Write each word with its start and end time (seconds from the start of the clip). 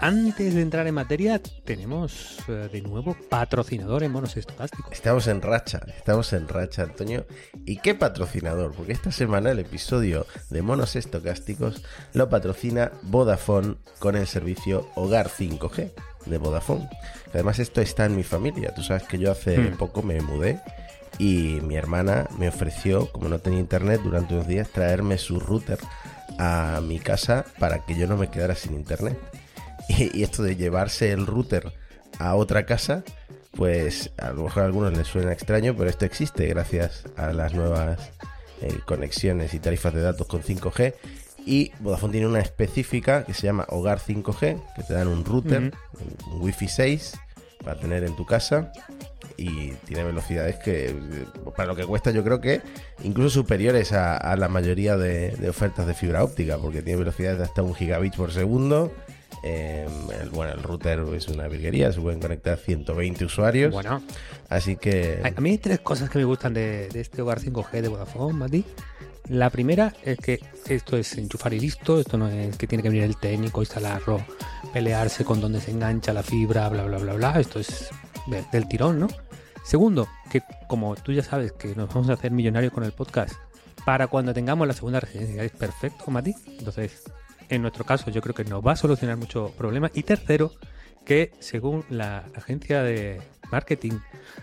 antes 0.00 0.54
de 0.54 0.62
entrar 0.62 0.86
en 0.86 0.94
materia, 0.94 1.40
tenemos 1.64 2.38
eh, 2.48 2.68
de 2.72 2.82
nuevo 2.82 3.16
patrocinador 3.28 4.02
en 4.02 4.12
monos 4.12 4.36
estocásticos. 4.36 4.92
Estamos 4.92 5.26
en 5.26 5.42
racha, 5.42 5.80
estamos 5.96 6.32
en 6.32 6.48
racha, 6.48 6.82
Antonio. 6.82 7.26
¿Y 7.64 7.78
qué 7.78 7.94
patrocinador? 7.94 8.72
Porque 8.74 8.92
esta 8.92 9.10
semana 9.12 9.50
el 9.50 9.58
episodio 9.58 10.26
de 10.50 10.62
monos 10.62 10.96
estocásticos 10.96 11.82
lo 12.12 12.28
patrocina 12.28 12.92
Vodafone 13.02 13.76
con 13.98 14.16
el 14.16 14.26
servicio 14.26 14.88
Hogar 14.94 15.28
5G 15.28 15.92
de 16.26 16.38
Vodafone. 16.38 16.88
Además 17.32 17.58
esto 17.58 17.80
está 17.80 18.04
en 18.06 18.16
mi 18.16 18.22
familia. 18.22 18.74
Tú 18.74 18.82
sabes 18.82 19.04
que 19.04 19.18
yo 19.18 19.30
hace 19.30 19.56
Hmm. 19.58 19.76
poco 19.76 20.02
me 20.02 20.20
mudé 20.20 20.60
y 21.18 21.60
mi 21.62 21.76
hermana 21.76 22.28
me 22.38 22.48
ofreció, 22.48 23.10
como 23.12 23.28
no 23.28 23.38
tenía 23.38 23.60
internet 23.60 24.00
durante 24.02 24.34
unos 24.34 24.46
días, 24.46 24.68
traerme 24.68 25.18
su 25.18 25.40
router 25.40 25.78
a 26.38 26.80
mi 26.82 26.98
casa 26.98 27.44
para 27.58 27.84
que 27.86 27.94
yo 27.94 28.06
no 28.06 28.16
me 28.16 28.28
quedara 28.28 28.54
sin 28.54 28.74
internet. 28.74 29.18
Y, 29.88 30.10
y 30.20 30.22
esto 30.22 30.42
de 30.42 30.56
llevarse 30.56 31.12
el 31.12 31.26
router 31.26 31.72
a 32.18 32.34
otra 32.34 32.66
casa, 32.66 33.04
pues 33.56 34.10
a 34.18 34.30
lo 34.30 34.44
mejor 34.44 34.62
a 34.62 34.66
algunos 34.66 34.96
les 34.96 35.06
suena 35.06 35.32
extraño, 35.32 35.74
pero 35.76 35.90
esto 35.90 36.04
existe 36.04 36.46
gracias 36.46 37.04
a 37.16 37.32
las 37.32 37.54
nuevas 37.54 38.12
eh, 38.62 38.78
conexiones 38.84 39.54
y 39.54 39.58
tarifas 39.58 39.94
de 39.94 40.02
datos 40.02 40.26
con 40.26 40.42
5G. 40.42 40.94
Y 41.44 41.72
Vodafone 41.80 42.12
tiene 42.12 42.26
una 42.26 42.40
específica 42.40 43.24
que 43.24 43.34
se 43.34 43.46
llama 43.46 43.66
Hogar 43.68 44.00
5G, 44.00 44.74
que 44.74 44.82
te 44.82 44.94
dan 44.94 45.08
un 45.08 45.24
router, 45.24 45.72
un 46.32 46.42
Wi-Fi 46.42 46.68
6 46.68 47.14
para 47.64 47.78
tener 47.78 48.04
en 48.04 48.16
tu 48.16 48.26
casa 48.26 48.72
y 49.36 49.72
tiene 49.86 50.04
velocidades 50.04 50.56
que 50.56 50.94
para 51.54 51.68
lo 51.68 51.76
que 51.76 51.84
cuesta 51.84 52.10
yo 52.10 52.24
creo 52.24 52.40
que 52.40 52.62
incluso 53.02 53.40
superiores 53.40 53.92
a, 53.92 54.16
a 54.16 54.36
la 54.36 54.48
mayoría 54.48 54.96
de, 54.96 55.32
de 55.32 55.48
ofertas 55.50 55.86
de 55.86 55.94
fibra 55.94 56.24
óptica 56.24 56.58
porque 56.58 56.80
tiene 56.80 57.00
velocidades 57.00 57.38
de 57.38 57.44
hasta 57.44 57.62
un 57.62 57.74
gigabit 57.74 58.16
por 58.16 58.32
segundo 58.32 58.92
Eh, 59.48 59.86
el, 60.22 60.30
bueno 60.30 60.52
el 60.54 60.62
router 60.62 61.04
es 61.14 61.28
una 61.28 61.46
virguería 61.46 61.92
se 61.92 62.00
pueden 62.00 62.18
conectar 62.20 62.58
120 62.58 63.24
usuarios 63.26 63.72
Bueno, 63.72 64.02
así 64.48 64.74
que 64.76 65.20
a 65.36 65.40
mí 65.40 65.50
hay 65.50 65.58
tres 65.58 65.78
cosas 65.80 66.10
que 66.10 66.18
me 66.18 66.24
gustan 66.24 66.52
de, 66.52 66.88
de 66.88 67.00
este 67.00 67.22
hogar 67.22 67.38
5G 67.40 67.80
de 67.80 67.88
Vodafone, 67.88 68.32
Mati. 68.36 68.64
La 69.28 69.50
primera 69.50 69.92
es 70.04 70.18
que 70.18 70.40
esto 70.68 70.96
es 70.96 71.16
enchufar 71.18 71.52
y 71.54 71.60
listo, 71.60 72.00
esto 72.00 72.16
no 72.16 72.28
es 72.28 72.56
que 72.56 72.66
tiene 72.66 72.82
que 72.82 72.88
venir 72.88 73.04
el 73.04 73.16
técnico, 73.16 73.60
instalarlo, 73.60 74.24
pelearse 74.72 75.24
con 75.24 75.40
dónde 75.40 75.60
se 75.60 75.70
engancha 75.72 76.12
la 76.12 76.22
fibra, 76.22 76.68
bla, 76.68 76.84
bla, 76.84 76.98
bla, 76.98 77.12
bla. 77.14 77.40
Esto 77.40 77.58
es 77.60 77.90
de- 78.28 78.44
del 78.52 78.68
tirón, 78.68 78.98
¿no? 79.00 79.08
Segundo, 79.64 80.06
que 80.30 80.42
como 80.68 80.94
tú 80.96 81.12
ya 81.12 81.22
sabes 81.24 81.52
que 81.52 81.74
nos 81.74 81.88
vamos 81.88 82.08
a 82.08 82.12
hacer 82.14 82.30
millonarios 82.30 82.72
con 82.72 82.84
el 82.84 82.92
podcast, 82.92 83.34
para 83.84 84.06
cuando 84.06 84.32
tengamos 84.32 84.66
la 84.68 84.74
segunda 84.74 85.00
residencia 85.00 85.42
es 85.42 85.50
perfecto, 85.52 86.08
Mati. 86.10 86.32
Entonces, 86.58 87.02
en 87.48 87.62
nuestro 87.62 87.84
caso, 87.84 88.10
yo 88.10 88.20
creo 88.20 88.34
que 88.34 88.44
nos 88.44 88.64
va 88.64 88.72
a 88.72 88.76
solucionar 88.76 89.16
muchos 89.16 89.50
problemas. 89.52 89.90
Y 89.94 90.02
tercero, 90.02 90.52
que 91.04 91.32
según 91.38 91.84
la 91.88 92.24
agencia 92.34 92.82
de 92.82 93.20
marketing 93.50 93.98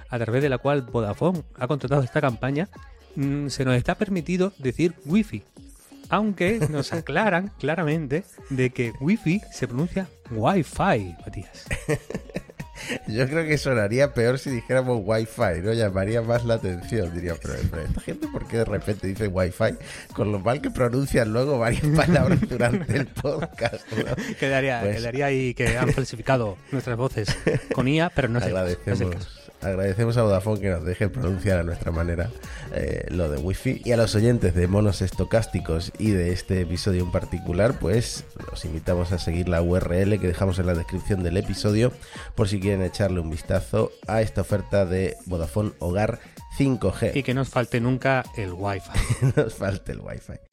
a 0.10 0.18
través 0.18 0.42
de 0.42 0.50
la 0.50 0.58
cual 0.58 0.82
Vodafone 0.82 1.44
ha 1.60 1.68
contratado 1.68 2.04
esta 2.04 2.22
campaña, 2.22 2.70
mm, 3.16 3.48
se 3.48 3.66
nos 3.66 3.76
está 3.76 3.96
permitido 3.96 4.54
decir 4.58 4.96
Wi-Fi. 5.06 5.44
Aunque 6.10 6.60
nos 6.70 6.94
aclaran 6.94 7.52
claramente 7.60 8.24
de 8.50 8.70
que 8.70 8.94
Wi-Fi 9.00 9.42
se 9.52 9.68
pronuncia 9.68 10.08
Wi-Fi, 10.32 11.16
Matías. 11.26 11.66
yo 13.08 13.28
creo 13.28 13.46
que 13.46 13.58
sonaría 13.58 14.14
peor 14.14 14.40
si 14.40 14.50
dijéramos 14.50 15.00
wifi 15.04 15.62
no 15.64 15.74
llamaría 15.74 16.22
más 16.22 16.44
la 16.46 16.56
atención 16.56 17.14
diría 17.14 17.36
pero, 17.42 17.56
pero 17.70 17.84
esta 17.84 18.02
gente 18.02 18.28
por 18.28 18.48
qué 18.48 18.58
de 18.58 18.66
repente 18.66 19.08
dice 19.08 19.28
wifi 19.28 19.76
con 20.14 20.32
lo 20.32 20.40
mal 20.40 20.62
que 20.62 20.72
pronuncian 20.72 21.32
luego 21.32 21.60
varias 21.60 21.86
palabras 21.96 22.40
durante 22.48 22.98
el 22.98 23.08
podcast 23.08 23.86
¿no? 23.92 24.16
Quedaría, 24.40 24.82
Pues- 24.82 24.98
quedaría 24.98 25.26
ahí 25.28 25.54
que 25.54 25.78
han 25.78 25.92
falsificado 25.94 26.58
nuestras 26.72 26.98
voces 26.98 27.28
con 27.74 27.88
IA, 27.88 28.10
pero 28.10 28.28
no 28.28 28.40
es 28.40 28.46
el 28.46 28.54
no 28.54 28.66
es 28.94 29.02
el 29.02 29.10
caso. 29.10 29.30
Agradecemos 29.64 30.18
a 30.18 30.24
Vodafone 30.24 30.62
que 30.62 30.70
nos 30.70 30.84
deje 30.86 31.10
pronunciar 31.10 31.60
a 31.60 31.64
nuestra 31.64 31.92
manera 31.92 32.30
eh, 32.74 33.06
lo 33.10 33.30
de 33.30 33.38
Wi-Fi. 33.38 33.82
Y 33.86 33.92
a 33.92 33.98
los 33.98 34.16
oyentes 34.16 34.54
de 34.54 34.68
monos 34.68 35.02
estocásticos 35.02 35.92
y 35.98 36.12
de 36.12 36.32
este 36.32 36.62
episodio 36.62 37.04
en 37.04 37.12
particular, 37.12 37.80
pues 37.80 38.26
los 38.50 38.66
invitamos 38.66 39.12
a 39.12 39.20
seguir 39.20 39.50
la 39.50 39.62
URL 39.62 40.20
que 40.20 40.28
dejamos 40.28 40.60
en 40.60 40.68
la 40.68 40.74
descripción 40.74 41.24
del 41.24 41.38
episodio 41.38 41.92
por 42.36 42.48
si 42.48 42.60
quieren 42.60 42.82
echarle 42.82 43.20
un 43.20 43.30
vistazo 43.30 43.92
a 44.08 44.22
esta 44.22 44.42
oferta 44.42 44.86
de 44.86 45.18
Vodafone 45.26 45.72
Hogar 45.80 46.20
5G. 46.58 47.16
Y 47.16 47.24
que 47.24 47.34
no 47.34 47.42
nos 47.42 47.50
falte 47.50 47.82
nunca 47.82 48.24
el 48.38 48.54
Wi-Fi. 48.54 49.34
nos 49.36 49.54
falta 49.54 49.92
el 49.92 50.00
Wi-Fi. 50.00 50.53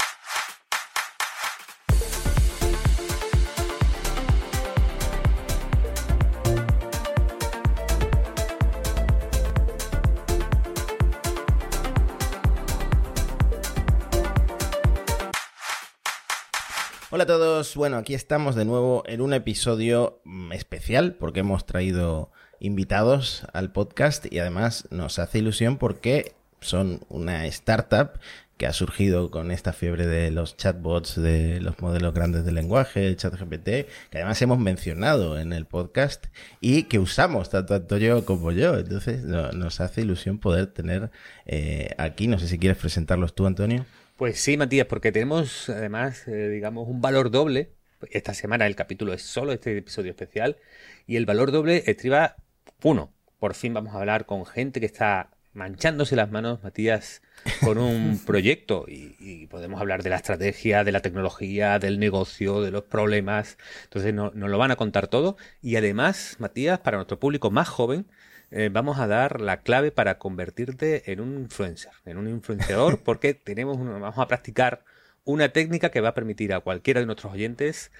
Hola 17.20 17.34
a 17.34 17.36
todos, 17.36 17.76
bueno, 17.76 17.98
aquí 17.98 18.14
estamos 18.14 18.54
de 18.54 18.64
nuevo 18.64 19.02
en 19.04 19.20
un 19.20 19.34
episodio 19.34 20.22
mm, 20.24 20.52
especial 20.52 21.16
porque 21.20 21.40
hemos 21.40 21.66
traído 21.66 22.32
invitados 22.60 23.42
al 23.52 23.72
podcast 23.72 24.24
y 24.32 24.38
además 24.38 24.88
nos 24.90 25.18
hace 25.18 25.40
ilusión 25.40 25.76
porque 25.76 26.32
son 26.62 27.04
una 27.10 27.44
startup 27.44 28.12
que 28.56 28.66
ha 28.66 28.72
surgido 28.72 29.30
con 29.30 29.50
esta 29.50 29.74
fiebre 29.74 30.06
de 30.06 30.30
los 30.30 30.56
chatbots, 30.56 31.20
de 31.20 31.60
los 31.60 31.78
modelos 31.82 32.14
grandes 32.14 32.46
de 32.46 32.52
lenguaje, 32.52 33.06
el 33.06 33.16
chat 33.18 33.34
GPT, 33.34 33.64
que 33.64 34.14
además 34.14 34.40
hemos 34.40 34.58
mencionado 34.58 35.38
en 35.38 35.52
el 35.52 35.66
podcast 35.66 36.24
y 36.62 36.84
que 36.84 36.98
usamos 36.98 37.50
tanto 37.50 37.74
Antonio 37.74 38.24
como 38.24 38.50
yo. 38.50 38.78
Entonces 38.78 39.24
no- 39.24 39.52
nos 39.52 39.80
hace 39.80 40.00
ilusión 40.00 40.38
poder 40.38 40.68
tener 40.68 41.10
eh, 41.44 41.90
aquí, 41.98 42.28
no 42.28 42.38
sé 42.38 42.48
si 42.48 42.58
quieres 42.58 42.78
presentarlos 42.78 43.34
tú, 43.34 43.46
Antonio. 43.46 43.84
Pues 44.20 44.38
sí, 44.38 44.58
Matías, 44.58 44.86
porque 44.86 45.12
tenemos 45.12 45.70
además, 45.70 46.28
eh, 46.28 46.50
digamos, 46.50 46.86
un 46.86 47.00
valor 47.00 47.30
doble. 47.30 47.72
Esta 48.10 48.34
semana 48.34 48.66
el 48.66 48.76
capítulo 48.76 49.14
es 49.14 49.22
solo 49.22 49.50
este 49.50 49.74
episodio 49.78 50.10
especial 50.10 50.58
y 51.06 51.16
el 51.16 51.24
valor 51.24 51.52
doble 51.52 51.84
estriba 51.86 52.36
uno. 52.82 53.14
Por 53.38 53.54
fin 53.54 53.72
vamos 53.72 53.94
a 53.94 53.98
hablar 54.00 54.26
con 54.26 54.44
gente 54.44 54.78
que 54.78 54.84
está 54.84 55.30
manchándose 55.54 56.16
las 56.16 56.30
manos, 56.30 56.62
Matías, 56.62 57.22
con 57.62 57.78
un 57.78 58.18
proyecto 58.26 58.84
y, 58.86 59.16
y 59.20 59.46
podemos 59.46 59.80
hablar 59.80 60.02
de 60.02 60.10
la 60.10 60.16
estrategia, 60.16 60.84
de 60.84 60.92
la 60.92 61.00
tecnología, 61.00 61.78
del 61.78 61.98
negocio, 61.98 62.60
de 62.60 62.72
los 62.72 62.82
problemas. 62.84 63.56
Entonces 63.84 64.12
no- 64.12 64.32
nos 64.34 64.50
lo 64.50 64.58
van 64.58 64.70
a 64.70 64.76
contar 64.76 65.08
todo 65.08 65.38
y 65.62 65.76
además, 65.76 66.36
Matías, 66.38 66.80
para 66.80 66.98
nuestro 66.98 67.18
público 67.18 67.50
más 67.50 67.70
joven, 67.70 68.06
eh, 68.50 68.68
vamos 68.72 68.98
a 68.98 69.06
dar 69.06 69.40
la 69.40 69.58
clave 69.60 69.90
para 69.92 70.18
convertirte 70.18 71.10
en 71.12 71.20
un 71.20 71.38
influencer, 71.38 71.92
en 72.04 72.16
un 72.18 72.28
influenciador, 72.28 73.00
porque 73.04 73.34
tenemos 73.34 73.76
una- 73.78 73.98
vamos 73.98 74.18
a 74.18 74.26
practicar 74.28 74.84
una 75.24 75.50
técnica 75.50 75.90
que 75.90 76.00
va 76.00 76.08
a 76.10 76.14
permitir 76.14 76.52
a 76.54 76.60
cualquiera 76.60 77.00
de 77.00 77.06
nuestros 77.06 77.32
oyentes 77.32 77.90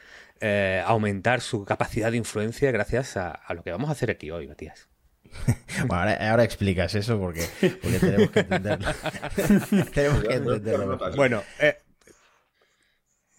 eh, 0.41 0.83
aumentar 0.87 1.41
su 1.43 1.65
capacidad 1.66 2.10
de 2.10 2.16
influencia 2.16 2.71
gracias 2.72 3.16
a, 3.16 3.31
a 3.31 3.53
lo 3.55 3.62
que 3.62 3.71
vamos 3.71 3.89
a 3.91 3.93
hacer 3.93 4.10
aquí 4.10 4.31
hoy, 4.31 4.49
Matías. 4.49 4.89
Bueno, 5.87 5.94
ahora, 6.03 6.31
ahora 6.31 6.44
explicas 6.44 6.94
eso 6.97 7.19
porque, 7.21 7.47
porque 7.60 7.99
tenemos 8.00 8.31
que 8.31 8.41
entenderlo. 8.41 8.89
tenemos 9.94 10.22
que 10.25 10.34
entenderlo. 10.34 10.99
Bueno, 11.16 11.43
eh, 11.60 11.77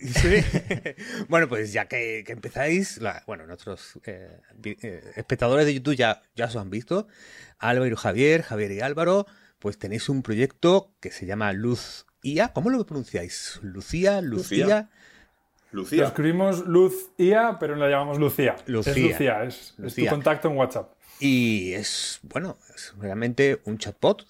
sí. 0.02 0.44
bueno, 1.30 1.48
pues 1.48 1.72
ya 1.74 1.86
que, 1.88 2.24
que 2.26 2.32
empezáis, 2.34 2.98
la- 3.02 3.24
bueno, 3.28 3.46
nuestros 3.46 4.00
eh, 4.06 4.40
eh, 4.64 5.12
espectadores 5.16 5.66
de 5.66 5.74
YouTube 5.74 5.96
ya, 5.96 6.22
ya 6.36 6.46
os 6.46 6.56
han 6.56 6.70
visto, 6.70 7.08
Álvaro 7.60 7.92
y 7.92 7.96
Javier, 7.96 8.42
Javier 8.44 8.72
y 8.72 8.82
Álvaro, 8.82 9.26
pues 9.60 9.78
tenéis 9.78 10.10
un 10.10 10.24
proyecto 10.24 10.92
que 11.00 11.12
se 11.12 11.26
llama 11.26 11.54
Luz 11.54 12.06
IA, 12.24 12.54
¿cómo 12.54 12.70
lo 12.70 12.86
pronunciáis? 12.86 13.60
Lucía, 13.62 14.22
Lucía, 14.22 14.90
Lucía. 15.72 16.02
Lo 16.02 16.08
escribimos 16.08 16.68
Luz 16.68 17.12
IA, 17.18 17.58
pero 17.60 17.76
la 17.76 17.88
llamamos 17.90 18.20
Lucía. 18.20 18.56
Lucía. 18.66 18.92
Es 18.94 18.98
Lucía, 19.00 19.44
es, 19.44 19.56
es 19.56 19.80
Lucía. 19.80 20.10
tu 20.10 20.16
contacto 20.16 20.50
en 20.50 20.58
WhatsApp. 20.58 20.94
Y 21.20 21.74
es, 21.74 22.20
bueno, 22.24 22.58
es 22.76 22.94
realmente 23.00 23.62
un 23.66 23.78
chatbot 23.78 24.26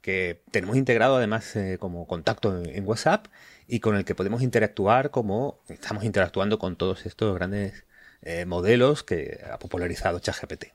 que 0.00 0.42
tenemos 0.50 0.76
integrado 0.76 1.16
además 1.16 1.54
eh, 1.56 1.76
como 1.78 2.06
contacto 2.08 2.58
en, 2.60 2.68
en 2.68 2.84
WhatsApp 2.86 3.26
y 3.72 3.80
con 3.80 3.96
el 3.96 4.04
que 4.04 4.14
podemos 4.14 4.42
interactuar 4.42 5.10
como 5.10 5.58
estamos 5.70 6.04
interactuando 6.04 6.58
con 6.58 6.76
todos 6.76 7.06
estos 7.06 7.34
grandes 7.34 7.86
eh, 8.20 8.44
modelos 8.44 9.02
que 9.02 9.40
ha 9.50 9.58
popularizado 9.58 10.18
ChatGPT. 10.18 10.66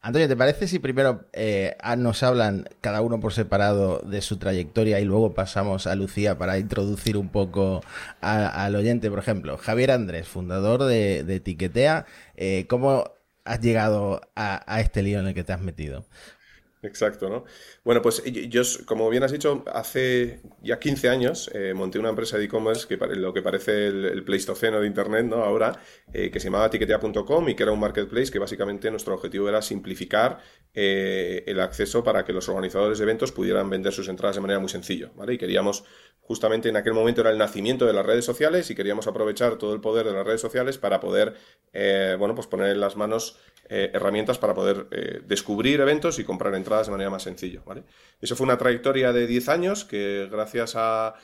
Antonio, 0.00 0.28
¿te 0.28 0.36
parece 0.36 0.68
si 0.68 0.78
primero 0.78 1.26
eh, 1.32 1.76
nos 1.96 2.22
hablan 2.22 2.68
cada 2.80 3.00
uno 3.00 3.18
por 3.18 3.32
separado 3.32 3.98
de 3.98 4.22
su 4.22 4.36
trayectoria 4.36 5.00
y 5.00 5.04
luego 5.04 5.34
pasamos 5.34 5.88
a 5.88 5.96
Lucía 5.96 6.38
para 6.38 6.60
introducir 6.60 7.16
un 7.16 7.30
poco 7.30 7.82
al 8.20 8.76
oyente? 8.76 9.10
Por 9.10 9.18
ejemplo, 9.18 9.56
Javier 9.56 9.90
Andrés, 9.90 10.28
fundador 10.28 10.84
de, 10.84 11.24
de 11.24 11.34
Etiquetea, 11.34 12.06
eh, 12.36 12.66
¿cómo 12.68 13.10
has 13.44 13.60
llegado 13.60 14.20
a 14.36 14.80
este 14.80 15.02
lío 15.02 15.18
en 15.18 15.26
el 15.26 15.34
que 15.34 15.42
te 15.42 15.52
has 15.52 15.60
metido? 15.60 16.04
Exacto, 16.80 17.28
¿no? 17.28 17.44
Bueno, 17.82 18.00
pues 18.02 18.22
yo, 18.24 18.62
como 18.86 19.10
bien 19.10 19.24
has 19.24 19.32
dicho, 19.32 19.64
hace 19.72 20.40
ya 20.62 20.78
15 20.78 21.08
años 21.08 21.50
eh, 21.52 21.74
monté 21.74 21.98
una 21.98 22.10
empresa 22.10 22.38
de 22.38 22.44
e-commerce 22.44 22.86
que 22.86 22.96
lo 23.16 23.32
que 23.34 23.42
parece 23.42 23.88
el, 23.88 24.22
pleistoceno 24.22 24.80
de 24.80 24.86
Internet, 24.86 25.26
¿no? 25.26 25.42
Ahora, 25.42 25.80
eh, 26.12 26.30
que 26.30 26.38
se 26.38 26.46
llamaba 26.46 26.70
tiquetea.com 26.70 27.48
y 27.48 27.56
que 27.56 27.64
era 27.64 27.72
un 27.72 27.80
marketplace 27.80 28.30
que 28.30 28.38
básicamente 28.38 28.92
nuestro 28.92 29.14
objetivo 29.14 29.48
era 29.48 29.60
simplificar 29.60 30.38
eh, 30.72 31.42
el 31.48 31.58
acceso 31.58 32.04
para 32.04 32.24
que 32.24 32.32
los 32.32 32.48
organizadores 32.48 32.98
de 32.98 33.04
eventos 33.04 33.32
pudieran 33.32 33.68
vender 33.68 33.92
sus 33.92 34.08
entradas 34.08 34.36
de 34.36 34.42
manera 34.42 34.60
muy 34.60 34.68
sencilla, 34.68 35.10
¿vale? 35.16 35.34
Y 35.34 35.38
queríamos, 35.38 35.82
justamente 36.28 36.68
en 36.68 36.76
aquel 36.76 36.92
momento 36.92 37.22
era 37.22 37.30
el 37.30 37.38
nacimiento 37.38 37.86
de 37.86 37.92
las 37.92 38.06
redes 38.06 38.24
sociales 38.24 38.70
y 38.70 38.74
queríamos 38.76 39.08
aprovechar 39.08 39.56
todo 39.56 39.74
el 39.74 39.80
poder 39.80 40.06
de 40.06 40.12
las 40.12 40.24
redes 40.24 40.40
sociales 40.40 40.78
para 40.78 41.00
poder, 41.00 41.34
bueno, 42.18 42.34
pues 42.34 42.46
poner 42.46 42.68
en 42.70 42.80
las 42.80 42.96
manos 42.96 43.38
herramientas 43.68 44.38
para 44.38 44.54
poder 44.54 44.88
descubrir 45.26 45.80
eventos 45.80 46.18
y 46.18 46.24
comprar 46.24 46.54
entradas 46.54 46.86
de 46.86 46.92
manera 46.92 47.10
más 47.10 47.22
sencilla. 47.22 47.62
¿vale? 47.64 47.82
Eso 48.20 48.36
fue 48.36 48.44
una 48.44 48.58
trayectoria 48.58 49.12
de 49.12 49.26
10 49.26 49.48
años 49.48 49.84
que 49.84 50.28
gracias 50.30 50.74
a, 50.76 51.14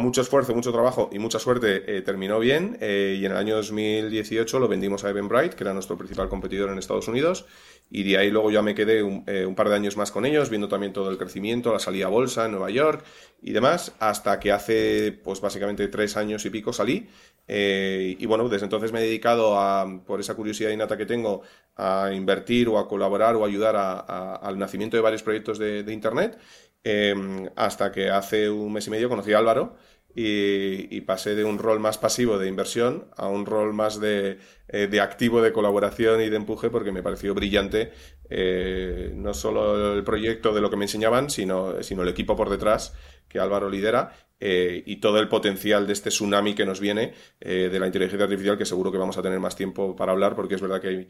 mucho 0.00 0.22
esfuerzo, 0.22 0.54
mucho 0.54 0.72
trabajo 0.72 1.08
y 1.12 1.18
mucha 1.18 1.38
suerte 1.38 1.96
eh, 1.96 2.02
terminó 2.02 2.38
bien 2.40 2.76
eh, 2.80 3.16
y 3.18 3.24
en 3.24 3.32
el 3.32 3.38
año 3.38 3.56
2018 3.56 4.58
lo 4.58 4.66
vendimos 4.66 5.04
a 5.04 5.10
Eventbrite, 5.10 5.56
que 5.56 5.62
era 5.62 5.72
nuestro 5.72 5.96
principal 5.96 6.28
competidor 6.28 6.70
en 6.70 6.78
Estados 6.78 7.06
Unidos 7.06 7.46
y 7.90 8.02
de 8.02 8.18
ahí 8.18 8.30
luego 8.30 8.50
ya 8.50 8.62
me 8.62 8.74
quedé 8.74 9.00
eh, 9.26 9.46
un, 9.46 9.54
par 9.54 9.68
de 9.68 9.76
años 9.76 9.96
más 9.96 10.10
con 10.10 10.26
ellos, 10.26 10.50
viendo 10.50 10.68
también 10.68 10.92
todo 10.92 11.10
el 11.10 11.18
crecimiento, 11.18 11.72
la 11.72 11.78
salida 11.78 12.06
a 12.06 12.08
bolsa 12.08 12.46
en 12.46 12.52
Nueva 12.52 12.70
York 12.70 13.04
y 13.40 13.52
demás, 13.52 13.92
hasta 14.00 14.40
que 14.40 14.50
hace 14.50 15.12
pues 15.12 15.40
básicamente 15.40 15.86
tres 15.88 16.16
años 16.16 16.44
y 16.44 16.50
pico 16.50 16.72
salí 16.72 17.08
y 17.46 18.24
bueno, 18.26 18.48
desde 18.48 18.64
entonces 18.64 18.90
me 18.90 19.00
he 19.00 19.02
dedicado 19.02 19.60
a, 19.60 20.02
por 20.06 20.18
esa 20.18 20.34
curiosidad 20.34 20.70
innata 20.70 20.96
que 20.96 21.04
tengo, 21.04 21.42
a 21.76 22.10
invertir 22.12 22.68
o 22.68 22.78
a 22.78 22.88
colaborar 22.88 23.34
o 23.36 23.44
ayudar 23.44 23.76
al 23.76 24.58
nacimiento 24.58 24.96
de 24.96 25.02
varios 25.02 25.22
proyectos 25.22 25.58
de, 25.58 25.92
Internet, 25.92 26.38
em, 26.84 27.48
hasta 27.56 27.90
que 27.90 28.10
hace 28.10 28.50
un 28.50 28.72
mes 28.72 28.86
y 28.86 28.90
medio 28.90 29.08
conocí 29.08 29.32
a 29.32 29.38
Álvaro 29.38 29.76
y, 30.16 31.00
pasé 31.02 31.34
de 31.34 31.44
un 31.44 31.58
rol 31.58 31.80
más 31.80 31.98
pasivo 31.98 32.38
de 32.38 32.48
inversión 32.48 33.08
a 33.16 33.26
un 33.28 33.46
rol 33.46 33.72
más 33.74 34.00
de, 34.00 34.38
eh, 34.68 35.00
activo 35.00 35.42
de 35.42 35.52
colaboración 35.52 36.20
y 36.20 36.30
de 36.30 36.36
empuje 36.36 36.70
porque 36.70 36.92
me 36.92 37.02
pareció 37.02 37.34
brillante 37.34 37.92
eh, 38.30 39.12
no 39.14 39.34
solo 39.34 39.94
el 39.94 40.04
proyecto 40.04 40.54
de 40.54 40.60
lo 40.60 40.70
que 40.70 40.76
me 40.76 40.84
enseñaban, 40.84 41.30
sino, 41.30 41.82
sino 41.82 42.02
el 42.02 42.08
equipo 42.08 42.36
por 42.36 42.48
detrás 42.48 42.94
que 43.28 43.40
Álvaro 43.40 43.68
lidera 43.68 44.12
eh, 44.38 44.82
y 44.86 44.96
todo 44.96 45.18
el 45.18 45.28
potencial 45.28 45.86
de 45.86 45.94
este 45.94 46.10
tsunami 46.10 46.54
que 46.54 46.64
nos 46.64 46.80
viene 46.80 47.14
de 47.40 47.78
la 47.78 47.86
inteligencia 47.86 48.24
artificial 48.24 48.56
que 48.56 48.66
seguro 48.66 48.92
que 48.92 48.98
vamos 48.98 49.18
a 49.18 49.22
tener 49.22 49.40
más 49.40 49.56
tiempo 49.56 49.96
para 49.96 50.12
hablar 50.12 50.36
porque 50.36 50.54
es 50.54 50.60
verdad 50.60 50.80
que 50.80 50.88
hay 50.88 51.08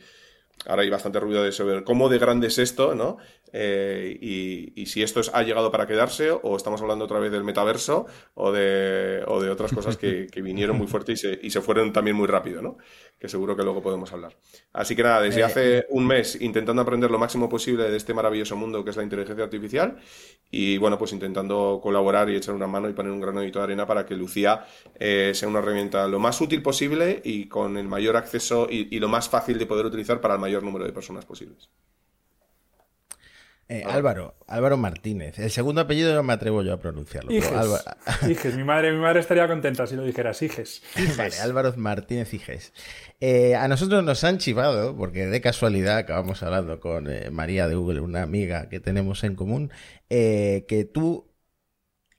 ahora 0.67 0.83
hay 0.83 0.91
bastante 0.91 1.21
ruido 1.21 1.43
de 1.43 1.53
saber 1.53 1.85
cómo 1.85 2.09
de 2.09 2.19
grande 2.19 2.49
es 2.49 2.59
esto, 2.59 2.95
¿no? 2.95 3.19
Eh, 3.53 4.19
y, 4.21 4.87
si 4.87 5.03
esto 5.03 5.21
ha 5.33 5.43
llegado 5.43 5.71
para 5.71 5.87
quedarse 5.87 6.31
o 6.31 6.57
estamos 6.57 6.83
hablando 6.83 7.05
otra 7.05 7.21
vez 7.21 7.31
del 7.31 7.45
metaverso 7.45 8.07
o 8.35 8.51
de, 8.51 9.23
o 9.27 9.41
de 9.41 9.49
otras 9.49 9.73
cosas 9.73 9.97
que, 9.97 10.29
vinieron 10.43 10.77
muy 10.77 10.87
fuerte 10.87 11.13
y 11.13 11.17
se, 11.17 11.39
y 11.41 11.51
se, 11.51 11.61
fueron 11.61 11.93
también 11.93 12.17
muy 12.17 12.27
rápido, 12.27 12.61
¿no? 12.63 12.77
Que 13.25 13.29
seguro 13.31 13.57
que 13.57 13.63
luego 13.63 13.81
podemos 13.81 14.13
hablar. 14.13 14.37
Así 14.75 14.95
que 14.95 15.03
nada, 15.03 15.23
desde 15.23 15.41
eh, 15.41 15.45
hace 15.45 15.87
un 15.89 16.07
mes 16.07 16.39
intentando 16.43 16.83
aprender 16.83 17.11
lo 17.11 17.19
máximo 17.19 17.49
posible 17.49 17.91
de 17.91 17.97
este 17.97 18.13
maravilloso 18.13 18.55
mundo 18.55 18.85
que 18.85 18.91
es 18.91 18.99
la 18.99 19.03
inteligencia 19.03 19.43
artificial 19.43 19.97
y 20.51 20.77
bueno, 20.77 20.99
pues 20.99 21.15
intentando 21.15 21.81
colaborar 21.83 22.29
y 22.29 22.37
echar 22.37 22.55
una 22.55 22.67
mano 22.67 22.87
y 22.87 22.93
poner 22.93 23.11
un 23.11 23.23
granito 23.23 23.61
de 23.61 23.63
arena 23.63 23.87
para 23.87 24.05
que 24.05 24.15
Lucía 24.15 24.67
eh, 24.97 25.33
sea 25.35 25.49
una 25.49 25.61
herramienta 25.61 26.07
lo 26.07 26.19
más 26.19 26.39
útil 26.43 26.61
posible 26.61 27.23
y 27.25 27.49
con 27.49 27.79
el 27.79 27.89
mayor 27.89 28.19
acceso 28.19 28.67
y, 28.71 28.95
y 28.95 29.01
lo 29.01 29.09
más 29.09 29.31
fácil 29.31 29.59
de 29.59 29.65
poder 29.65 29.87
utilizar 29.87 30.21
para 30.21 30.35
el 30.35 30.41
mayor 30.41 30.63
número 30.63 30.85
de 30.85 30.93
personas 30.93 31.25
posibles. 31.25 31.71
Eh, 33.69 33.83
Álvaro, 33.87 34.35
Álvaro 34.47 34.77
Martínez. 34.77 35.39
El 35.39 35.51
segundo 35.51 35.81
apellido 35.81 36.15
no 36.15 36.23
me 36.23 36.35
atrevo 36.35 36.63
yo 36.63 36.75
a 36.75 36.81
pronunciarlo. 36.81 37.31
Mi, 38.57 38.65
madre, 38.65 38.93
mi 38.93 38.99
madre 38.99 39.21
estaría 39.21 39.49
contenta 39.49 39.87
si 39.87 39.97
lo 39.97 40.05
dijeras. 40.05 40.41
Iges. 40.43 40.83
Vale, 41.17 41.39
Álvaro 41.41 41.73
Martínez 41.77 42.33
Iges. 42.35 42.73
Eh, 43.21 43.55
a 43.55 43.67
nosotros 43.69 44.05
nos 44.05 44.23
han 44.25 44.39
chivado, 44.39 44.97
porque 44.97 45.27
de 45.27 45.41
casualidad 45.41 45.97
acabamos 45.97 46.43
hablando 46.43 46.79
con 46.79 47.11
eh, 47.11 47.31
María 47.31 47.67
de 47.67 47.75
Google, 47.75 48.01
una 48.01 48.23
amiga 48.23 48.69
que 48.69 48.81
tenemos 48.81 49.25
en 49.25 49.35
común, 49.35 49.71
que 50.09 50.91
tú 50.93 51.33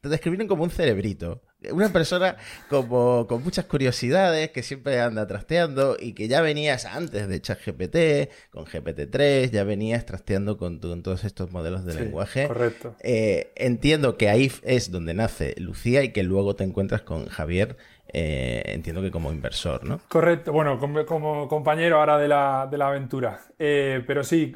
te 0.02 0.10
describieron 0.10 0.48
como 0.48 0.64
un 0.64 0.72
cerebrito 0.72 1.45
una 1.72 1.90
persona 1.90 2.38
como 2.70 3.28
con 3.28 3.44
muchas 3.44 3.66
curiosidades, 3.66 4.52
que 4.52 4.64
siempre 4.64 5.00
anda 5.00 5.28
trasteando 5.28 5.98
y 6.00 6.14
que 6.14 6.28
ya 6.28 6.42
venías 6.42 6.86
antes 6.86 7.28
de 7.28 7.42
ChatGPT, 7.42 8.52
con 8.52 8.66
GPT-3, 8.66 9.52
ya 9.52 9.64
venías 9.64 10.06
trasteando 10.06 10.58
con, 10.58 10.80
todos 10.80 11.24
estos 11.24 11.52
modelos 11.52 11.86
de 11.86 11.96
lenguaje. 11.96 12.48
Correcto. 12.48 12.96
Eh, 13.02 13.52
entiendo 13.56 14.18
que 14.18 14.30
ahí 14.30 14.52
es 14.64 14.92
donde 14.92 15.14
nace 15.14 15.56
Lucía 15.58 16.04
y 16.04 16.12
que 16.12 16.24
luego 16.24 16.56
te 16.56 16.64
encuentras 16.64 17.02
con 17.02 17.28
Javier. 17.28 17.78
Eh, 18.18 18.64
entiendo 18.68 19.02
que 19.02 19.12
como 19.12 19.32
inversor, 19.32 19.84
¿no? 19.84 20.00
Correcto, 20.08 20.54
bueno, 20.54 20.80
como, 21.06 21.48
compañero 21.50 22.00
ahora 22.00 22.18
de 22.18 22.30
la, 22.30 22.68
de 22.70 22.78
la 22.78 22.88
aventura. 22.88 23.42
Eh, 23.60 24.04
pero 24.08 24.24
sí, 24.24 24.56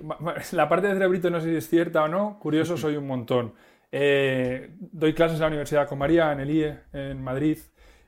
la 0.53 0.69
parte 0.69 0.87
de 0.87 0.93
cerebrito 0.93 1.29
no 1.29 1.41
sé 1.41 1.49
si 1.49 1.55
es 1.57 1.69
cierta 1.69 2.03
o 2.03 2.07
no, 2.07 2.39
curioso 2.39 2.77
soy 2.77 2.95
un 2.95 3.07
montón. 3.07 3.53
Eh, 3.91 4.69
doy 4.79 5.13
clases 5.13 5.35
en 5.37 5.41
la 5.41 5.47
Universidad 5.47 5.87
con 5.87 5.97
María, 5.97 6.31
en 6.31 6.39
el 6.39 6.49
IE, 6.49 6.79
en 6.93 7.23
Madrid, 7.23 7.57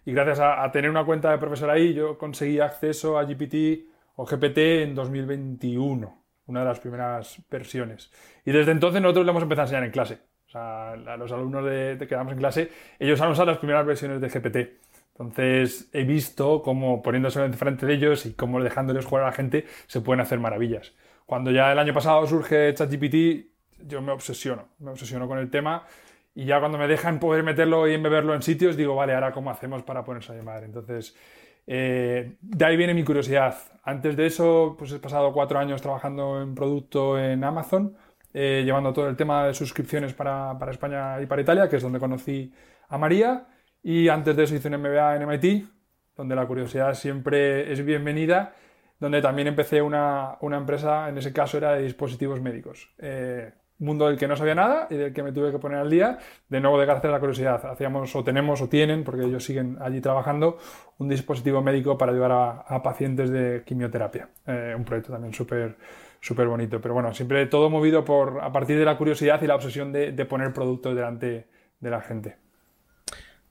y 0.06 0.13
gracias 0.13 0.39
a, 0.39 0.72
tener 0.72 0.89
una 0.89 1.06
cuenta 1.06 1.31
de 1.31 1.38
profesor 1.38 1.69
ahí, 1.69 1.94
yo 1.94 2.18
conseguí 2.18 2.60
acceso 2.60 3.18
a 3.18 3.24
GPT 3.24 3.88
o 4.16 4.25
GPT 4.25 4.57
en 4.83 4.95
2021, 4.95 6.24
una 6.48 6.60
de 6.62 6.66
las 6.66 6.80
primeras 6.80 7.39
versiones. 7.50 8.12
Y 8.45 8.51
desde 8.51 8.72
entonces 8.72 9.01
nosotros 9.01 9.25
le 9.25 9.31
hemos 9.31 9.44
empezado 9.44 9.63
a 9.63 9.66
enseñar 9.66 9.83
en 9.83 9.92
clase. 9.92 10.19
O 10.48 10.50
sea, 10.51 10.92
a 10.92 11.18
los 11.18 11.31
alumnos 11.31 11.63
de, 11.66 11.98
que 12.10 12.16
damos 12.16 12.33
en 12.33 12.39
clase, 12.39 12.69
ellos 13.00 13.22
han 13.22 13.31
usado 13.31 13.48
las 13.48 13.60
primeras 13.60 13.86
versiones 13.86 14.19
de 14.19 14.28
GPT. 14.28 14.81
Entonces 15.12 15.89
he 15.94 16.04
visto 16.04 16.62
cómo 16.63 17.01
poniéndose 17.01 17.48
frente 17.54 17.86
de 17.86 17.94
ellos 17.94 18.25
y 18.25 18.33
cómo 18.33 18.62
dejándoles 18.62 19.06
jugar 19.06 19.24
a 19.24 19.28
la 19.28 19.33
gente 19.33 19.66
se 19.88 20.01
pueden 20.01 20.19
hacer 20.19 20.39
maravillas. 20.39 20.94
Cuando 21.25 21.51
ya 21.51 21.72
el 21.72 21.80
año 21.80 21.94
pasado 21.94 22.25
surge 22.28 22.74
ChatGPT, 22.74 23.50
yo 23.88 24.01
me 24.01 24.12
obsesiono, 24.12 24.69
me 24.80 24.92
obsesiono 24.92 25.28
con 25.28 25.38
el 25.38 25.50
tema 25.50 25.86
y 26.33 26.45
ya 26.45 26.60
cuando 26.60 26.78
me 26.78 26.88
dejan 26.88 27.19
poder 27.19 27.44
meterlo 27.44 27.88
y 27.88 27.94
embeberlo 27.94 28.33
en 28.33 28.42
sitios, 28.42 28.78
digo, 28.78 28.95
vale, 28.95 29.13
ahora 29.13 29.31
cómo 29.31 29.51
hacemos 29.51 29.83
para 29.83 30.04
ponerse 30.04 30.31
a 30.31 30.36
llamar. 30.36 30.63
Entonces, 30.63 31.16
eh, 31.68 32.38
de 32.42 32.66
ahí 32.66 32.78
viene 32.78 32.94
mi 32.94 33.04
curiosidad. 33.04 33.56
Antes 33.83 34.16
de 34.16 34.28
eso, 34.28 34.75
pues 34.78 34.92
he 34.94 35.00
pasado 35.00 35.33
cuatro 35.33 35.60
años 35.60 35.81
trabajando 35.81 36.42
en 36.42 36.56
producto 36.56 37.19
en 37.19 37.44
Amazon, 37.44 37.95
eh, 38.33 38.62
llevando 38.63 38.94
todo 38.94 39.10
el 39.10 39.18
tema 39.18 39.48
de 39.48 39.54
suscripciones 39.54 40.13
para, 40.13 40.57
para, 40.57 40.72
España 40.72 41.22
y 41.22 41.25
para 41.25 41.42
Italia, 41.42 41.68
que 41.68 41.75
es 41.78 41.83
donde 41.83 42.00
conocí 42.00 42.54
a 42.88 42.98
María. 42.98 43.48
Y 43.83 44.07
antes 44.07 44.36
de 44.36 44.44
eso 44.44 44.56
hice 44.56 44.69
un 44.69 44.80
MBA 44.81 45.18
en 45.18 45.24
MIT, 45.24 45.66
donde 46.16 46.36
la 46.36 46.45
curiosidad 46.45 46.94
siempre 46.94 47.72
es 47.72 47.83
bienvenida, 47.83 48.54
donde 49.00 49.22
también 49.22 49.48
empecé 49.48 49.81
una, 49.81 50.38
una 50.42 50.57
empresa, 50.57 51.10
en 51.10 51.18
ese 51.18 51.33
caso 51.33 51.57
era 51.57 51.73
de 51.73 51.83
dispositivos 51.83 52.40
médicos. 52.42 52.94
Eh, 53.00 53.52
mundo 53.81 54.07
del 54.07 54.18
que 54.18 54.28
no 54.28 54.38
sabía 54.38 54.56
nada 54.56 54.88
y 54.90 54.95
del 54.95 55.14
que 55.14 55.23
me 55.23 55.31
tuve 55.31 55.52
que 55.52 55.59
poner 55.59 55.80
al 55.80 55.90
día, 55.90 56.19
de 56.47 56.59
nuevo 56.61 56.80
de 56.80 56.85
gracias 56.85 57.06
a 57.06 57.11
la 57.11 57.19
curiosidad. 57.19 57.66
Hacíamos 57.66 58.16
o 58.16 58.23
tenemos 58.23 58.61
o 58.61 58.69
tienen, 58.69 59.04
porque 59.04 59.26
ellos 59.26 59.44
siguen 59.44 59.78
allí 59.81 60.00
trabajando, 60.00 60.57
un 60.97 61.09
dispositivo 61.09 61.61
médico 61.61 61.97
para 61.97 62.11
ayudar 62.11 62.64
a, 62.66 62.83
pacientes 62.83 63.30
de 63.30 63.64
quimioterapia. 63.66 64.30
Eh, 64.47 64.73
un 64.78 64.85
proyecto 64.85 65.11
también 65.11 65.33
súper 65.33 65.76
súper 66.21 66.47
bonito. 66.47 66.80
Pero 66.80 66.94
bueno, 66.94 67.14
siempre 67.14 67.45
todo 67.47 67.69
movido 67.69 68.06
por 68.06 68.40
a 68.42 68.52
partir 68.52 68.78
de 68.78 68.85
la 68.85 68.97
curiosidad 68.97 69.42
y 69.42 69.47
la 69.47 69.56
obsesión 69.56 69.92
de, 69.92 70.14
poner 70.26 70.54
productos 70.54 70.95
delante 70.95 71.47
de 71.80 71.90
la 71.90 72.02
gente. 72.02 72.38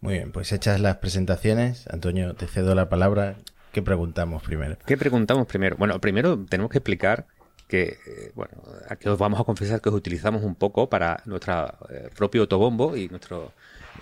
Muy 0.00 0.14
bien, 0.14 0.32
pues 0.32 0.50
hechas 0.52 0.80
las 0.80 0.96
presentaciones, 0.96 1.87
Antonio, 1.88 2.34
te 2.34 2.46
cedo 2.46 2.75
la 2.75 2.88
palabra. 2.88 3.37
¿Qué 3.72 3.82
preguntamos 3.82 4.42
primero? 4.42 4.76
¿Qué 4.87 4.96
preguntamos 4.96 5.46
primero? 5.46 5.76
Bueno, 5.76 6.00
primero 6.00 6.38
tenemos 6.49 6.70
que 6.70 6.78
explicar 6.78 7.26
que, 7.70 7.98
eh, 8.06 8.32
bueno, 8.34 8.52
aquí 8.88 9.08
os 9.08 9.16
vamos 9.16 9.40
a 9.40 9.44
confesar 9.44 9.80
que 9.80 9.88
os 9.88 9.94
utilizamos 9.94 10.42
un 10.42 10.56
poco 10.56 10.90
para 10.90 11.22
nuestro 11.24 11.68
eh, 11.88 12.10
propio 12.14 12.42
autobombo 12.42 12.96
y 12.96 13.08
nuestro 13.08 13.52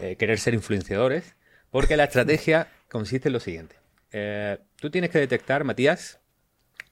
eh, 0.00 0.16
querer 0.16 0.38
ser 0.38 0.54
influenciadores, 0.54 1.36
porque 1.70 1.96
la 1.96 2.04
estrategia 2.04 2.68
consiste 2.90 3.28
en 3.28 3.34
lo 3.34 3.40
siguiente. 3.40 3.76
tú 4.80 4.90
tienes 4.90 5.10
que 5.10 5.18
detectar, 5.18 5.64
Matías, 5.64 6.18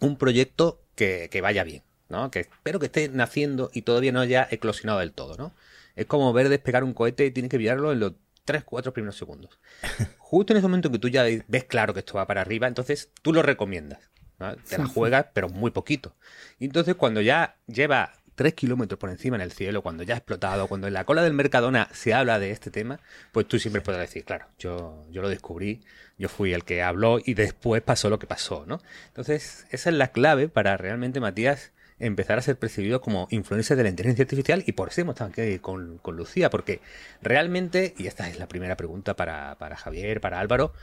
un 0.01 0.19
proyecto 0.19 0.83
que, 0.95 1.41
vaya 1.43 1.65
bien, 1.65 1.83
¿no? 2.11 2.31
Que 2.31 2.41
espero 2.41 2.79
que 2.79 2.87
esté 2.87 3.09
naciendo 3.09 3.71
y 3.73 3.83
todavía 3.83 4.13
no 4.13 4.21
haya 4.21 4.47
eclosionado 4.51 5.01
del 5.01 5.13
todo, 5.13 5.37
¿no? 5.37 5.55
Es 5.97 6.05
como 6.05 6.33
ver 6.35 6.51
despegar 6.51 6.85
un 6.85 6.93
cohete 6.93 7.25
y 7.25 7.31
tienes 7.31 7.51
que 7.51 7.57
pillarlo 7.57 7.91
en 7.93 8.01
los 8.01 8.13
3, 8.45 8.65
4 8.65 8.93
primeros 8.93 9.17
segundos. 9.17 9.59
Justo 10.19 10.53
en 10.53 10.59
ese 10.59 10.69
momento 10.69 10.89
en 10.89 10.93
que 10.93 10.99
tú 10.99 11.09
ya 11.09 11.25
ves 11.25 11.65
claro 11.65 11.95
que 11.95 12.01
esto 12.01 12.15
va 12.15 12.27
para 12.27 12.43
arriba, 12.43 12.69
entonces 12.69 13.11
tú 13.23 13.33
lo 13.33 13.43
recomiendas. 13.43 14.11
Te 14.39 14.79
la 14.79 14.87
juegas, 14.87 15.27
pero 15.33 15.49
muy 15.49 15.71
poquito. 15.71 16.15
Y 16.59 16.67
entonces 16.67 16.95
cuando 16.95 17.21
ya 17.21 17.57
lleva 17.67 18.13
tres 18.35 18.55
kilómetros 18.55 18.99
por 18.99 19.11
encima 19.11 19.37
en 19.37 19.43
el 19.43 19.51
cielo, 19.51 19.83
cuando 19.83 20.03
ya 20.03 20.15
ha 20.15 20.19
explotado, 20.19 20.69
cuando 20.69 20.87
en 20.87 20.93
la 20.93 21.05
cola 21.05 21.23
del 21.23 21.33
Mercadona 21.33 21.89
se 21.93 22.15
habla 22.15 22.39
de 22.39 22.51
este 22.51 22.71
tema, 22.71 23.01
pues 23.33 23.49
tú 23.49 23.59
siempre 23.59 23.81
puedes 23.81 24.01
decir, 24.01 24.25
claro, 24.25 24.47
yo, 24.59 25.05
yo 25.11 25.23
lo 25.23 25.29
descubrí, 25.29 25.81
yo 26.19 26.29
fui 26.29 26.53
el 26.53 26.65
que 26.65 26.83
habló 26.83 27.19
y 27.25 27.35
después 27.35 27.83
pasó 27.83 28.11
lo 28.11 28.19
que 28.19 28.27
pasó, 28.27 28.65
¿no? 28.67 28.81
Entonces, 29.09 29.67
esa 29.71 29.91
es 29.91 29.97
la 29.97 30.09
clave 30.09 30.49
para 30.49 30.77
realmente, 30.77 31.19
Matías, 31.19 31.73
empezar 31.99 32.39
a 32.39 32.43
ser 32.43 32.59
percibidos 32.59 33.01
como 33.01 33.27
influencers 33.31 33.77
de 33.77 33.85
la 33.85 33.89
inteligencia 33.89 34.25
artificial 34.25 34.63
y 34.67 34.73
por 34.73 34.89
eso 34.89 35.01
hemos 35.01 35.15
estado 35.15 35.31
aquí 35.31 35.59
con, 35.59 36.01
Lucía, 36.05 36.51
porque 36.51 36.81
realmente, 37.23 37.95
y 37.97 38.07
esta 38.07 38.29
es 38.29 38.39
la 38.39 38.49
primera 38.49 38.77
pregunta 38.77 39.15
para, 39.15 39.57
Javier, 39.77 40.21
para 40.21 40.41
Álvaro, 40.41 40.75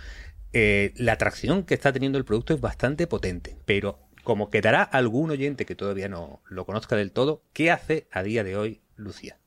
eh, 0.53 0.93
la 0.97 1.13
atracción 1.13 1.63
que 1.63 1.73
está 1.73 1.91
teniendo 1.91 2.17
el 2.17 2.25
producto 2.25 2.53
es 2.53 2.61
bastante 2.61 3.07
potente, 3.07 3.57
pero 3.65 3.99
como 4.23 4.49
quedará 4.49 4.83
algún 4.83 5.31
oyente 5.31 5.65
que 5.65 5.75
todavía 5.75 6.07
no 6.07 6.41
lo 6.47 6.65
conozca 6.65 6.95
del 6.95 7.11
todo, 7.11 7.41
¿qué 7.53 7.71
hace 7.71 8.07
a 8.11 8.23
día 8.23 8.43
de 8.43 8.55
hoy 8.55 8.81
Lucía? 8.95 9.37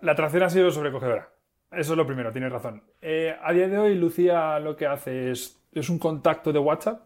La 0.00 0.12
atracción 0.12 0.42
ha 0.42 0.50
sido 0.50 0.70
sobrecogedora. 0.70 1.28
Eso 1.70 1.92
es 1.92 1.96
lo 1.96 2.06
primero, 2.06 2.32
tienes 2.32 2.52
razón. 2.52 2.82
Eh, 3.02 3.36
a 3.42 3.52
día 3.52 3.68
de 3.68 3.78
hoy, 3.78 3.94
Lucía 3.94 4.58
lo 4.60 4.76
que 4.76 4.86
hace 4.86 5.30
es, 5.30 5.58
un 5.88 5.98
contacto 5.98 6.52
de 6.52 6.58
WhatsApp 6.58 7.02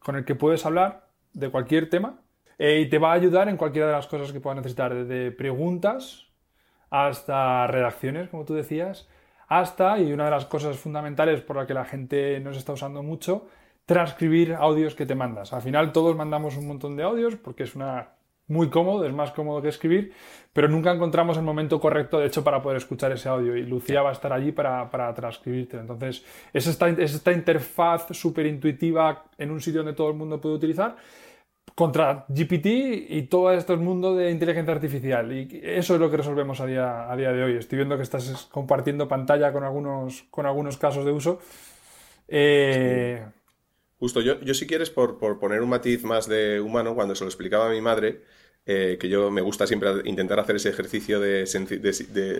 con 0.00 0.16
el 0.16 0.24
que 0.24 0.34
puedes 0.34 0.66
hablar 0.66 1.06
de 1.32 1.50
cualquier 1.50 1.88
tema 1.88 2.20
eh, 2.58 2.80
y 2.80 2.90
te 2.90 2.98
va 2.98 3.12
a 3.12 3.14
ayudar 3.14 3.48
en 3.48 3.56
cualquiera 3.56 3.86
de 3.86 3.92
las 3.94 4.08
cosas 4.08 4.32
que 4.32 4.40
puedas 4.40 4.56
necesitar, 4.56 4.92
desde 4.92 5.30
preguntas 5.30 6.26
hasta 6.90 7.66
redacciones, 7.68 8.28
como 8.28 8.44
tú 8.44 8.54
decías, 8.54 9.08
hasta, 9.58 9.98
y 9.98 10.12
una 10.12 10.26
de 10.26 10.30
las 10.30 10.46
cosas 10.46 10.76
fundamentales 10.76 11.40
por 11.40 11.56
la 11.56 11.66
que 11.66 11.74
la 11.74 11.84
gente 11.84 12.40
nos 12.40 12.56
está 12.56 12.72
usando 12.72 13.02
mucho, 13.02 13.46
transcribir 13.86 14.54
audios 14.54 14.94
que 14.94 15.06
te 15.06 15.14
mandas. 15.14 15.52
Al 15.52 15.62
final 15.62 15.92
todos 15.92 16.16
mandamos 16.16 16.56
un 16.56 16.66
montón 16.66 16.96
de 16.96 17.02
audios 17.02 17.36
porque 17.36 17.64
es 17.64 17.74
una 17.74 18.10
muy 18.48 18.68
cómodo, 18.70 19.06
es 19.06 19.12
más 19.12 19.30
cómodo 19.32 19.62
que 19.62 19.68
escribir, 19.68 20.12
pero 20.52 20.68
nunca 20.68 20.92
encontramos 20.92 21.36
el 21.36 21.42
momento 21.42 21.80
correcto, 21.80 22.18
de 22.18 22.26
hecho, 22.26 22.44
para 22.44 22.60
poder 22.60 22.78
escuchar 22.78 23.12
ese 23.12 23.28
audio. 23.28 23.56
Y 23.56 23.62
Lucía 23.62 24.02
va 24.02 24.10
a 24.10 24.12
estar 24.12 24.32
allí 24.32 24.52
para, 24.52 24.90
para 24.90 25.12
transcribirte. 25.14 25.78
Entonces, 25.78 26.24
es 26.52 26.66
esta, 26.66 26.88
es 26.88 27.14
esta 27.14 27.32
interfaz 27.32 28.06
súper 28.10 28.46
intuitiva 28.46 29.24
en 29.38 29.50
un 29.50 29.60
sitio 29.60 29.80
donde 29.80 29.96
todo 29.96 30.08
el 30.08 30.16
mundo 30.16 30.40
puede 30.40 30.56
utilizar 30.56 30.96
contra 31.74 32.26
GPT 32.28 32.66
y 33.08 33.22
todo 33.22 33.52
este 33.52 33.76
mundo 33.76 34.14
de 34.14 34.30
inteligencia 34.30 34.74
artificial. 34.74 35.32
Y 35.32 35.60
eso 35.62 35.94
es 35.94 36.00
lo 36.00 36.10
que 36.10 36.18
resolvemos 36.18 36.60
a 36.60 36.66
día, 36.66 37.10
a 37.10 37.16
día 37.16 37.32
de 37.32 37.42
hoy. 37.42 37.56
Estoy 37.56 37.76
viendo 37.76 37.96
que 37.96 38.02
estás 38.02 38.48
compartiendo 38.50 39.08
pantalla 39.08 39.52
con 39.52 39.64
algunos, 39.64 40.24
con 40.30 40.46
algunos 40.46 40.76
casos 40.76 41.04
de 41.04 41.12
uso. 41.12 41.40
Eh, 42.28 43.24
Justo, 43.98 44.20
yo, 44.20 44.40
yo 44.40 44.54
si 44.54 44.66
quieres, 44.66 44.90
por, 44.90 45.18
poner 45.38 45.62
un 45.62 45.68
matiz 45.68 46.02
más 46.02 46.28
de 46.28 46.60
humano, 46.60 46.94
cuando 46.94 47.14
se 47.14 47.24
lo 47.24 47.28
explicaba 47.28 47.68
a 47.68 47.70
mi 47.70 47.80
madre, 47.80 48.22
eh, 48.66 48.96
que 49.00 49.08
yo 49.08 49.30
me 49.30 49.40
gusta 49.40 49.66
siempre 49.66 49.90
intentar 50.04 50.40
hacer 50.40 50.56
ese 50.56 50.70
ejercicio 50.70 51.20
de, 51.20 51.44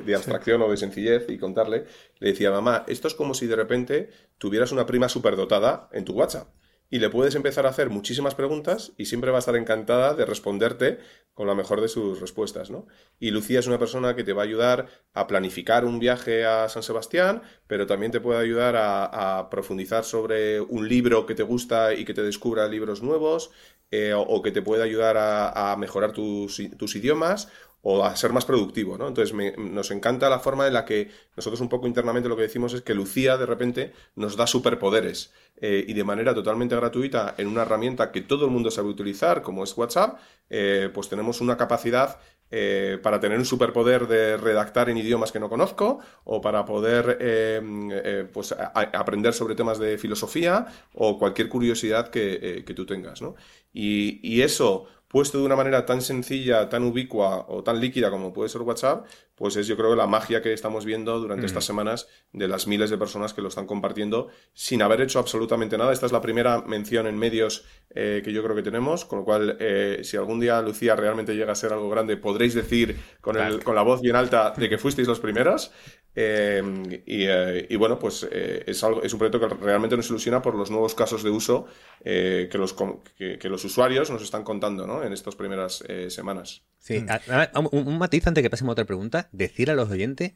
de, 0.04 0.14
abstracción 0.14 0.60
o 0.62 0.70
de 0.70 0.76
sencillez 0.76 1.28
y 1.28 1.38
contarle, 1.38 1.84
le 2.18 2.30
decía, 2.30 2.50
mamá, 2.50 2.84
esto 2.88 3.06
es 3.08 3.14
como 3.14 3.34
si 3.34 3.46
de 3.46 3.56
repente 3.56 4.10
tuvieras 4.38 4.72
una 4.72 4.86
prima 4.86 5.08
superdotada 5.08 5.88
en 5.92 6.04
tu 6.04 6.14
WhatsApp 6.14 6.48
y 6.92 6.98
le 6.98 7.08
puedes 7.08 7.34
empezar 7.34 7.64
a 7.64 7.70
hacer 7.70 7.88
muchísimas 7.88 8.34
preguntas 8.34 8.92
y 8.98 9.06
siempre 9.06 9.30
va 9.30 9.38
a 9.38 9.40
estar 9.40 9.56
encantada 9.56 10.12
de 10.12 10.26
responderte 10.26 10.98
con 11.32 11.46
la 11.46 11.54
mejor 11.54 11.80
de 11.80 11.88
sus 11.88 12.20
respuestas, 12.20 12.70
¿no? 12.70 12.86
Y 13.18 13.30
Lucía 13.30 13.60
es 13.60 13.66
una 13.66 13.78
persona 13.78 14.14
que 14.14 14.24
te 14.24 14.34
va 14.34 14.42
a 14.42 14.44
ayudar 14.44 14.88
a 15.14 15.26
planificar 15.26 15.86
un 15.86 15.98
viaje 15.98 16.44
a 16.44 16.68
San 16.68 16.82
Sebastián, 16.82 17.40
pero 17.66 17.86
también 17.86 18.12
te 18.12 18.20
puede 18.20 18.40
ayudar 18.40 18.74
a, 18.76 19.48
profundizar 19.50 20.04
sobre 20.04 20.60
un 20.60 20.86
libro 20.86 21.24
que 21.24 21.34
te 21.34 21.42
gusta 21.42 21.94
y 21.94 22.04
que 22.04 22.12
te 22.12 22.22
descubra 22.22 22.68
libros 22.68 23.02
nuevos, 23.02 23.52
eh, 23.90 24.12
o, 24.14 24.42
que 24.42 24.52
te 24.52 24.60
puede 24.60 24.82
ayudar 24.82 25.16
a, 25.18 25.74
mejorar 25.78 26.12
tus, 26.12 26.60
tus 26.76 26.94
idiomas, 26.94 27.48
o 27.82 28.04
a 28.04 28.14
ser 28.16 28.32
más 28.32 28.44
productivo, 28.44 28.96
¿no? 28.96 29.08
Entonces 29.08 29.36
nos 29.58 29.90
encanta 29.90 30.30
la 30.30 30.38
forma 30.38 30.66
en 30.68 30.72
la 30.72 30.84
que 30.84 31.10
nosotros 31.36 31.60
un 31.60 31.68
poco 31.68 31.88
internamente 31.88 32.28
lo 32.28 32.36
que 32.36 32.42
decimos 32.42 32.72
es 32.74 32.82
que 32.82 32.94
Lucía 32.94 33.36
de 33.36 33.46
repente 33.46 33.92
nos 34.14 34.36
da 34.36 34.46
superpoderes 34.46 35.32
eh, 35.56 35.84
y 35.86 35.92
de 35.92 36.04
manera 36.04 36.32
totalmente 36.32 36.76
gratuita 36.76 37.34
en 37.38 37.48
una 37.48 37.62
herramienta 37.62 38.12
que 38.12 38.22
todo 38.22 38.44
el 38.44 38.52
mundo 38.52 38.70
sabe 38.70 38.88
utilizar 38.88 39.42
como 39.42 39.64
es 39.64 39.76
WhatsApp, 39.76 40.18
eh, 40.48 40.90
pues 40.94 41.08
tenemos 41.08 41.40
una 41.40 41.56
capacidad 41.56 42.18
eh, 42.52 42.98
para 43.02 43.18
tener 43.18 43.38
un 43.38 43.46
superpoder 43.46 44.06
de 44.06 44.36
redactar 44.36 44.88
en 44.90 44.98
idiomas 44.98 45.32
que 45.32 45.40
no 45.40 45.48
conozco 45.48 46.00
o 46.24 46.40
para 46.40 46.64
poder 46.66 48.28
pues, 48.32 48.54
aprender 48.58 49.32
sobre 49.32 49.54
temas 49.54 49.78
de 49.78 49.96
filosofía 49.96 50.66
o 50.92 51.18
cualquier 51.18 51.48
curiosidad 51.48 52.10
que, 52.10 52.62
tú 52.76 52.84
tengas, 52.84 53.22
¿no? 53.22 53.34
Y, 53.72 54.20
y 54.22 54.42
eso 54.42 54.86
puesto 55.12 55.38
de 55.38 55.44
una 55.44 55.56
manera 55.56 55.84
tan 55.84 56.00
sencilla, 56.00 56.70
tan 56.70 56.84
ubicua 56.84 57.44
o 57.48 57.62
tan 57.62 57.78
líquida 57.78 58.10
como 58.10 58.32
puede 58.32 58.48
ser 58.48 58.62
WhatsApp, 58.62 59.04
pues 59.34 59.56
es 59.56 59.66
yo 59.66 59.76
creo 59.76 59.94
la 59.94 60.06
magia 60.06 60.40
que 60.40 60.54
estamos 60.54 60.86
viendo 60.86 61.20
durante 61.20 61.44
estas 61.44 61.66
semanas 61.66 62.08
de 62.32 62.48
las 62.48 62.66
miles 62.66 62.88
de 62.88 62.96
personas 62.96 63.34
que 63.34 63.42
lo 63.42 63.48
están 63.48 63.66
compartiendo 63.66 64.28
sin 64.54 64.80
haber 64.80 65.02
hecho 65.02 65.18
absolutamente 65.18 65.76
nada. 65.76 65.92
Esta 65.92 66.06
es 66.06 66.12
la 66.12 66.22
primera 66.22 66.62
mención 66.62 67.06
en 67.06 67.18
medios 67.18 67.66
eh, 67.90 68.22
que 68.24 68.32
yo 68.32 68.42
creo 68.42 68.56
que 68.56 68.62
tenemos, 68.62 69.04
con 69.04 69.18
lo 69.18 69.24
cual 69.26 69.58
eh, 69.60 70.00
si 70.02 70.16
algún 70.16 70.40
día 70.40 70.62
Lucía 70.62 70.96
realmente 70.96 71.36
llega 71.36 71.52
a 71.52 71.56
ser 71.56 71.74
algo 71.74 71.90
grande, 71.90 72.16
podréis 72.16 72.54
decir 72.54 72.96
con, 73.20 73.36
el, 73.36 73.62
con 73.62 73.74
la 73.74 73.82
voz 73.82 74.00
bien 74.00 74.16
alta 74.16 74.54
de 74.56 74.70
que 74.70 74.78
fuisteis 74.78 75.08
los 75.08 75.20
primeros. 75.20 75.72
Eh, 76.14 77.66
y, 77.68 77.76
bueno, 77.76 77.98
pues 77.98 78.22
es, 78.30 78.84
algo, 78.84 79.02
es 79.02 79.12
un 79.12 79.18
proyecto 79.18 79.40
que 79.40 79.54
realmente 79.54 79.96
nos 79.96 80.08
ilusiona 80.10 80.42
por 80.42 80.54
los 80.54 80.70
nuevos 80.70 80.94
casos 80.94 81.22
de 81.22 81.30
uso 81.30 81.66
que, 82.02 82.50
los, 82.54 82.74
que, 83.16 83.48
los 83.48 83.64
usuarios 83.64 84.10
nos 84.10 84.22
están 84.22 84.44
contando 84.44 84.86
¿no? 84.86 85.02
en 85.02 85.12
estas 85.12 85.36
primeras 85.36 85.82
semanas. 86.08 86.62
Sí, 86.78 87.00
mm. 87.00 87.66
un, 87.72 87.88
un, 87.88 87.98
matiz 87.98 88.26
antes 88.26 88.42
que 88.42 88.50
pasemos 88.50 88.72
a 88.72 88.72
otra 88.72 88.84
pregunta. 88.84 89.28
Decir 89.32 89.70
a 89.70 89.74
los 89.74 89.90
oyentes 89.90 90.34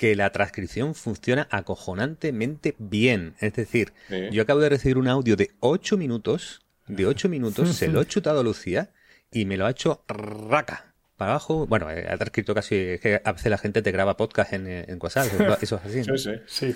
que 0.00 0.16
la 0.16 0.32
transcripción 0.32 0.94
funciona 0.94 1.46
acojonantemente 1.50 2.74
bien. 2.78 3.34
Es 3.38 3.52
decir, 3.52 3.92
yo 4.32 4.40
acabo 4.40 4.60
de 4.60 4.70
recibir 4.70 4.96
un 4.96 5.08
audio 5.08 5.36
de 5.36 5.50
8 5.60 5.98
minutos, 5.98 6.62
de 6.86 7.04
8 7.04 7.28
minutos, 7.28 7.76
se 7.76 7.88
lo 7.88 8.00
he 8.00 8.06
chutado 8.06 8.40
a 8.40 8.42
Lucía 8.42 8.94
y 9.30 9.44
me 9.44 9.58
lo 9.58 9.66
ha 9.66 9.70
hecho 9.72 10.02
raca 10.08 10.89
para 11.20 11.32
abajo. 11.32 11.66
Bueno, 11.66 11.90
eh, 11.90 12.06
ha 12.08 12.16
transcrito 12.16 12.54
casi. 12.54 12.76
Es 12.76 13.00
que 13.02 13.20
a 13.22 13.32
veces 13.32 13.50
la 13.50 13.58
gente 13.58 13.82
te 13.82 13.92
graba 13.92 14.16
podcast 14.16 14.54
en, 14.54 14.66
en 14.66 14.98
WhatsApp. 14.98 15.26
Eso 15.62 15.76
es 15.76 15.84
así. 15.84 16.02
Sí, 16.16 16.40
sí. 16.46 16.72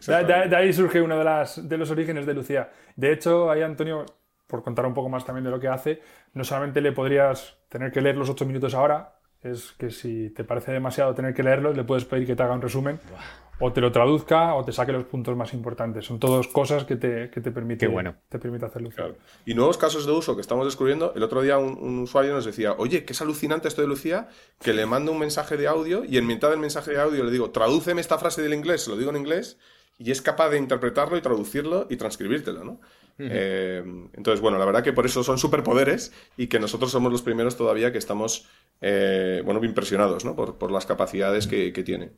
sí. 0.00 0.10
De, 0.10 0.56
ahí 0.56 0.72
surge 0.72 1.02
uno 1.02 1.18
de, 1.18 1.24
las, 1.24 1.68
de 1.68 1.76
los 1.76 1.90
orígenes 1.90 2.24
de 2.24 2.32
Lucía. 2.32 2.70
De 2.96 3.12
hecho, 3.12 3.50
ahí 3.50 3.60
Antonio, 3.60 4.06
por 4.46 4.62
contar 4.62 4.86
un 4.86 4.94
poco 4.94 5.10
más 5.10 5.26
también 5.26 5.44
de 5.44 5.50
lo 5.50 5.60
que 5.60 5.68
hace, 5.68 6.00
no 6.32 6.44
solamente 6.44 6.80
le 6.80 6.92
podrías 6.92 7.58
tener 7.68 7.92
que 7.92 8.00
leer 8.00 8.16
los 8.16 8.30
8 8.30 8.46
minutos 8.46 8.72
ahora, 8.72 9.16
es 9.44 9.72
que 9.78 9.90
si 9.90 10.30
te 10.30 10.42
parece 10.42 10.72
demasiado 10.72 11.14
tener 11.14 11.34
que 11.34 11.42
leerlo, 11.42 11.72
le 11.72 11.84
puedes 11.84 12.04
pedir 12.04 12.26
que 12.26 12.34
te 12.34 12.42
haga 12.42 12.54
un 12.54 12.62
resumen 12.62 12.98
o 13.60 13.72
te 13.72 13.80
lo 13.80 13.92
traduzca 13.92 14.54
o 14.54 14.64
te 14.64 14.72
saque 14.72 14.92
los 14.92 15.04
puntos 15.04 15.36
más 15.36 15.52
importantes. 15.54 16.04
Son 16.04 16.18
todas 16.18 16.48
cosas 16.48 16.84
que 16.84 16.96
te, 16.96 17.30
que 17.30 17.40
te 17.40 17.50
permite, 17.50 17.86
bueno. 17.86 18.16
te 18.28 18.38
permite 18.38 18.66
hacerlo. 18.66 18.90
Y 19.44 19.54
nuevos 19.54 19.78
casos 19.78 20.06
de 20.06 20.12
uso 20.12 20.34
que 20.34 20.40
estamos 20.40 20.64
descubriendo. 20.64 21.12
El 21.14 21.22
otro 21.22 21.42
día 21.42 21.58
un, 21.58 22.00
usuario 22.00 22.32
nos 22.32 22.44
decía, 22.44 22.72
oye, 22.78 23.04
que 23.04 23.12
es 23.12 23.22
alucinante 23.22 23.68
esto 23.68 23.82
de 23.82 23.88
Lucía, 23.88 24.28
que 24.60 24.72
le 24.72 24.86
mando 24.86 25.12
un 25.12 25.18
mensaje 25.18 25.56
de 25.56 25.66
audio 25.66 26.04
y 26.04 26.18
en 26.18 26.26
mitad 26.26 26.50
del 26.50 26.58
mensaje 26.58 26.92
de 26.92 27.00
audio 27.00 27.22
le 27.22 27.30
digo, 27.30 27.50
tradúceme 27.50 28.00
esta 28.00 28.18
frase 28.18 28.42
del 28.42 28.54
inglés, 28.54 28.82
se 28.82 28.90
lo 28.90 28.96
digo 28.96 29.10
en 29.10 29.16
inglés, 29.16 29.58
y 29.98 30.10
es 30.10 30.22
capaz 30.22 30.50
de 30.50 30.58
interpretarlo 30.58 31.16
y 31.16 31.20
traducirlo 31.20 31.86
y 31.88 31.96
transcribírtelo, 31.96 32.64
¿no? 32.64 32.80
Eh, 33.16 33.80
entonces, 34.14 34.40
bueno, 34.40 34.58
la 34.58 34.64
verdad 34.64 34.82
que 34.82 34.92
por 34.92 35.06
eso 35.06 35.22
son 35.22 35.38
superpoderes 35.38 36.12
y 36.36 36.48
que 36.48 36.58
nosotros 36.58 36.90
somos 36.90 37.12
los 37.12 37.22
primeros 37.22 37.56
todavía 37.56 37.92
que 37.92 37.98
estamos, 37.98 38.48
eh, 38.80 39.42
bueno, 39.44 39.62
impresionados, 39.64 40.24
¿no? 40.24 40.36
Por, 40.36 40.70
las 40.70 40.86
capacidades 40.86 41.46
que, 41.46 41.72
que 41.72 41.82
tiene. 41.82 42.12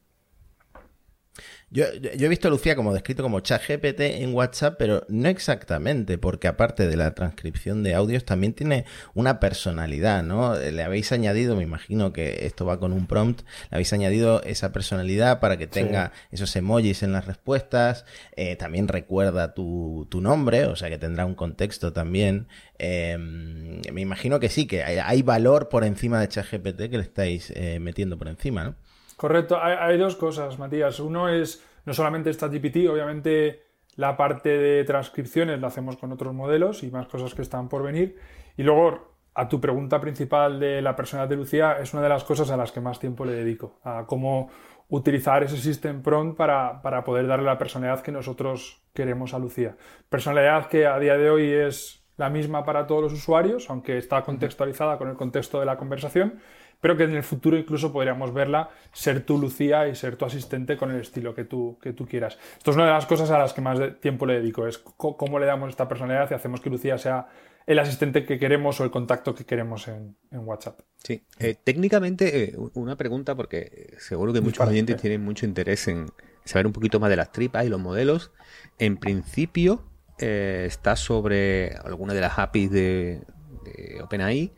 Yo, 1.68 1.84
he 1.84 2.28
visto 2.28 2.46
a 2.46 2.50
Lucía 2.52 2.76
como 2.76 2.94
descrito 2.94 3.25
como 3.25 3.40
ChatGPT 3.40 4.00
en 4.00 4.32
WhatsApp, 4.32 4.76
pero 4.78 5.04
no 5.08 5.28
exactamente, 5.28 6.16
porque 6.16 6.46
aparte 6.46 6.86
de 6.86 6.96
la 6.96 7.12
transcripción 7.12 7.82
de 7.82 7.92
audios, 7.94 8.25
también 8.25 8.52
tiene 8.52 8.84
una 9.14 9.40
personalidad, 9.40 10.22
¿no? 10.22 10.54
Le 10.56 10.82
habéis 10.84 11.10
añadido, 11.10 11.56
me 11.56 11.64
imagino 11.64 12.12
que 12.12 12.46
esto 12.46 12.66
va 12.66 12.78
con 12.78 12.92
un 12.92 13.08
prompt, 13.08 13.40
le 13.42 13.76
habéis 13.76 13.92
añadido 13.92 14.42
esa 14.44 14.72
personalidad 14.72 15.40
para 15.40 15.56
que 15.56 15.66
tenga 15.66 16.12
esos 16.30 16.54
emojis 16.54 17.02
en 17.02 17.12
las 17.12 17.26
respuestas, 17.26 18.04
eh, 18.36 18.54
también 18.54 18.86
recuerda 18.86 19.52
tu, 19.52 20.06
nombre, 20.12 20.66
o 20.66 20.76
sea 20.76 20.88
que 20.88 20.98
tendrá 20.98 21.26
un 21.26 21.34
contexto 21.34 21.92
también. 21.92 22.46
Em, 22.78 23.80
me 23.96 24.02
imagino 24.02 24.38
que 24.38 24.50
sí, 24.50 24.66
que 24.66 24.82
hay, 24.82 25.22
valor 25.22 25.70
por 25.70 25.82
encima 25.82 26.20
de 26.20 26.28
ChatGPT 26.28 26.90
que 26.90 26.98
le 26.98 27.02
estáis 27.02 27.50
eh, 27.56 27.80
metiendo 27.80 28.18
por 28.18 28.28
encima, 28.28 28.62
¿no? 28.62 28.74
Correcto, 29.16 29.58
hay, 29.58 29.96
dos 29.96 30.16
cosas, 30.16 30.58
Matías. 30.58 31.00
Uno 31.00 31.30
es 31.30 31.64
no 31.86 31.94
solamente 31.94 32.28
esta 32.28 32.48
GPT, 32.48 32.90
obviamente 32.90 33.62
la 33.94 34.14
parte 34.18 34.50
de 34.50 34.84
transcripciones 34.84 35.62
la 35.62 35.68
hacemos 35.68 35.96
con 35.96 36.12
otros 36.12 36.34
modelos 36.34 36.82
y 36.82 36.90
más 36.90 37.06
cosas 37.06 37.34
que 37.34 37.40
están 37.40 37.70
por 37.70 37.82
venir. 37.82 38.18
Y 38.58 38.64
luego, 38.64 39.16
a 39.32 39.48
tu 39.48 39.62
pregunta 39.62 39.98
principal 39.98 40.60
de 40.60 40.82
la 40.82 40.94
personalidad 40.94 41.30
de 41.30 41.36
Lucía, 41.36 41.78
es 41.80 41.94
una 41.94 42.02
de 42.02 42.10
las 42.10 42.24
cosas 42.24 42.50
a 42.50 42.58
las 42.58 42.72
que 42.72 42.82
más 42.82 43.00
tiempo 43.00 43.24
le 43.24 43.32
dedico, 43.32 43.80
a 43.82 44.04
cómo 44.06 44.50
utilizar 44.90 45.42
ese 45.42 45.56
System 45.56 46.02
Prompt 46.02 46.36
para, 46.36 47.02
poder 47.02 47.26
darle 47.26 47.46
la 47.46 47.56
personalidad 47.56 48.02
que 48.02 48.12
nosotros 48.12 48.82
queremos 48.92 49.32
a 49.32 49.38
Lucía. 49.38 49.74
Personalidad 50.10 50.66
que 50.66 50.86
a 50.86 50.98
día 50.98 51.16
de 51.16 51.30
hoy 51.30 51.50
es 51.50 52.05
la 52.16 52.30
misma 52.30 52.64
para 52.64 52.87
todos 52.87 53.02
los 53.02 53.12
usuarios, 53.12 53.68
aunque 53.68 53.99
está 53.99 54.23
contextualizada 54.23 54.99
con 54.99 55.08
el 55.08 55.16
contexto 55.16 55.61
de 55.61 55.66
la 55.66 55.76
conversación, 55.76 56.40
pero 56.80 56.96
que 56.96 57.04
en 57.04 57.14
el 57.14 57.23
futuro 57.23 57.56
incluso 57.56 57.92
podríamos 57.92 58.32
verla 58.32 58.70
ser 58.92 59.25
tu 59.25 59.38
Lucía 59.38 59.88
y 59.88 59.94
ser 59.94 60.16
tu 60.16 60.25
asistente 60.25 60.76
con 60.76 60.90
el 60.90 61.00
estilo 61.00 61.35
que 61.35 61.44
tú, 61.44 61.78
que 61.80 61.92
tú 61.92 62.06
quieras. 62.06 62.38
Esto 62.56 62.70
es 62.70 62.76
una 62.76 62.87
de 62.87 62.92
las 62.92 63.06
cosas 63.06 63.30
a 63.30 63.38
las 63.38 63.52
que 63.52 63.61
más 63.61 63.78
tiempo 64.00 64.26
le 64.26 64.35
dedico, 64.35 64.66
es 64.66 64.78
cómo 64.78 65.38
le 65.38 65.46
damos 65.46 65.70
esta 65.70 65.88
personalidad 65.88 66.30
y 66.30 66.35
hacemos 66.35 66.61
que 66.61 66.70
Lucía 66.70 66.99
sea 66.99 67.28
el 67.66 67.78
asistente 67.80 68.25
que 68.25 68.38
queremos 68.38 68.80
o 68.80 68.85
el 68.85 68.90
contacto 68.90 69.35
que 69.35 69.44
queremos 69.44 69.88
en, 69.88 70.16
WhatsApp. 70.30 70.80
Sí, 71.02 71.25
eh, 71.38 71.56
técnicamente 71.62 72.44
eh, 72.44 72.56
una 72.75 72.96
pregunta 72.96 73.35
porque 73.35 73.94
seguro 73.99 74.32
que 74.32 74.40
muchos 74.40 74.66
oyentes 74.66 75.00
tienen 75.00 75.25
mucho 75.25 75.46
interés 75.46 75.88
en 75.88 76.06
saber 76.44 76.66
un 76.66 76.73
poquito 76.73 77.00
más 77.00 77.11
de 77.11 77.16
las 77.16 77.32
tripas 77.32 77.66
y 77.66 77.68
los 77.68 77.80
modelos. 77.80 78.30
En 78.78 78.96
principio 78.96 79.82
eh, 80.18 80.64
está 80.66 80.96
sobre 80.96 81.76
alguna 81.85 82.14
de 82.14 82.20
las 82.20 82.38
APIs 82.38 82.70
de, 82.70 83.23
de 83.64 84.02
OpenAI 84.02 84.52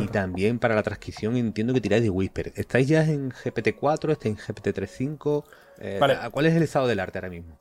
y 0.00 0.06
también 0.08 0.58
para 0.58 0.74
la 0.74 0.82
transcripción 0.82 1.36
entiendo 1.36 1.72
que 1.72 1.80
tiráis 1.80 2.02
de 2.02 2.10
Whisper. 2.10 2.52
¿Estáis 2.56 2.88
ya 2.88 3.04
en 3.04 3.30
GPT-4? 3.30 4.12
¿Estáis 4.12 4.48
en 4.48 4.54
GPT-3.5? 4.54 5.44
Eh, 5.78 6.00
¿Cuál 6.30 6.46
es 6.46 6.54
el 6.54 6.62
estado 6.62 6.86
del 6.86 7.00
arte 7.00 7.18
ahora 7.18 7.30
mismo? 7.30 7.58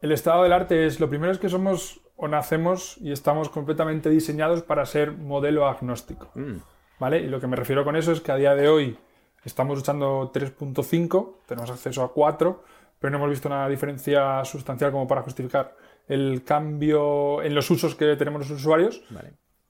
El 0.00 0.12
estado 0.12 0.42
del 0.44 0.52
arte 0.52 0.86
es, 0.86 1.00
lo 1.00 1.08
primero 1.08 1.32
es 1.32 1.38
que 1.38 1.48
somos 1.48 2.00
o 2.16 2.26
nacemos 2.26 2.96
y 2.98 3.12
estamos 3.12 3.48
completamente 3.48 4.10
diseñados 4.10 4.62
para 4.62 4.86
ser 4.86 5.12
modelo 5.12 5.66
agnóstico. 5.66 6.30
Mm. 6.34 6.56
¿Vale? 6.98 7.20
Y 7.20 7.26
lo 7.28 7.40
que 7.40 7.46
me 7.46 7.56
refiero 7.56 7.84
con 7.84 7.96
eso 7.96 8.12
es 8.12 8.20
que 8.20 8.32
a 8.32 8.36
día 8.36 8.54
de 8.54 8.68
hoy 8.68 8.98
estamos 9.44 9.78
usando 9.78 10.32
3.5, 10.32 11.36
tenemos 11.46 11.70
acceso 11.70 12.02
a 12.02 12.12
4, 12.12 12.64
pero 12.98 13.10
no 13.10 13.18
hemos 13.18 13.30
visto 13.30 13.48
una 13.48 13.68
diferencia 13.68 14.44
sustancial 14.44 14.90
como 14.90 15.06
para 15.06 15.22
justificar 15.22 15.76
el 16.08 16.42
cambio 16.44 17.42
en 17.42 17.54
los 17.54 17.70
usos 17.70 17.94
que 17.94 18.16
tenemos 18.16 18.48
los 18.48 18.58
usuarios. 18.58 19.02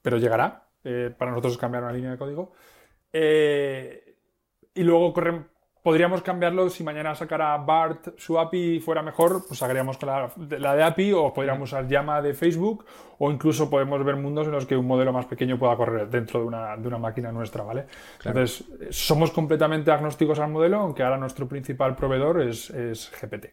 Pero 0.01 0.19
llegará, 0.19 0.69
eh, 0.85 1.13
para 1.17 1.33
nosotros 1.33 1.55
es 1.55 1.59
cambiar 1.59 1.83
una 1.83 1.93
línea 1.93 2.13
de 2.13 2.19
código. 2.19 2.53
Eh, 3.13 4.17
y 4.75 4.83
luego 4.85 5.13
podríamos 5.83 6.23
cambiarlo 6.23 6.71
si 6.71 6.85
mañana 6.85 7.15
sacara 7.15 7.57
BART 7.57 8.17
su 8.17 8.39
API 8.39 8.79
fuera 8.79 9.03
mejor, 9.03 9.45
pues 9.47 9.59
sacaríamos 9.59 9.99
con 9.99 10.09
la, 10.09 10.77
de 10.77 10.83
API 10.83 11.13
o 11.13 11.33
podríamos 11.33 11.71
usar 11.71 11.89
llama 11.89 12.23
de 12.23 12.35
Facebook 12.35 12.85
o 13.19 13.31
incluso 13.33 13.69
podemos 13.69 14.05
ver 14.05 14.17
mundos 14.17 14.47
en 14.47 14.53
los 14.53 14.67
que 14.67 14.77
un 14.77 14.87
modelo 14.87 15.13
más 15.13 15.27
pequeño 15.27 15.59
pueda 15.59 15.77
correr 15.77 16.09
dentro 16.09 16.41
de 16.41 16.47
una, 16.47 16.77
de 16.77 16.87
una 16.87 16.99
máquina 16.99 17.33
nuestra, 17.33 17.65
¿vale? 17.65 17.87
Entonces, 18.25 18.65
somos 18.91 19.33
completamente 19.33 19.91
agnósticos 19.91 20.39
al 20.39 20.51
modelo, 20.51 20.79
aunque 20.79 21.03
ahora 21.03 21.17
nuestro 21.17 21.49
principal 21.49 21.97
proveedor 21.97 22.43
es, 22.43 22.71
es 22.71 23.11
GPT. 23.11 23.47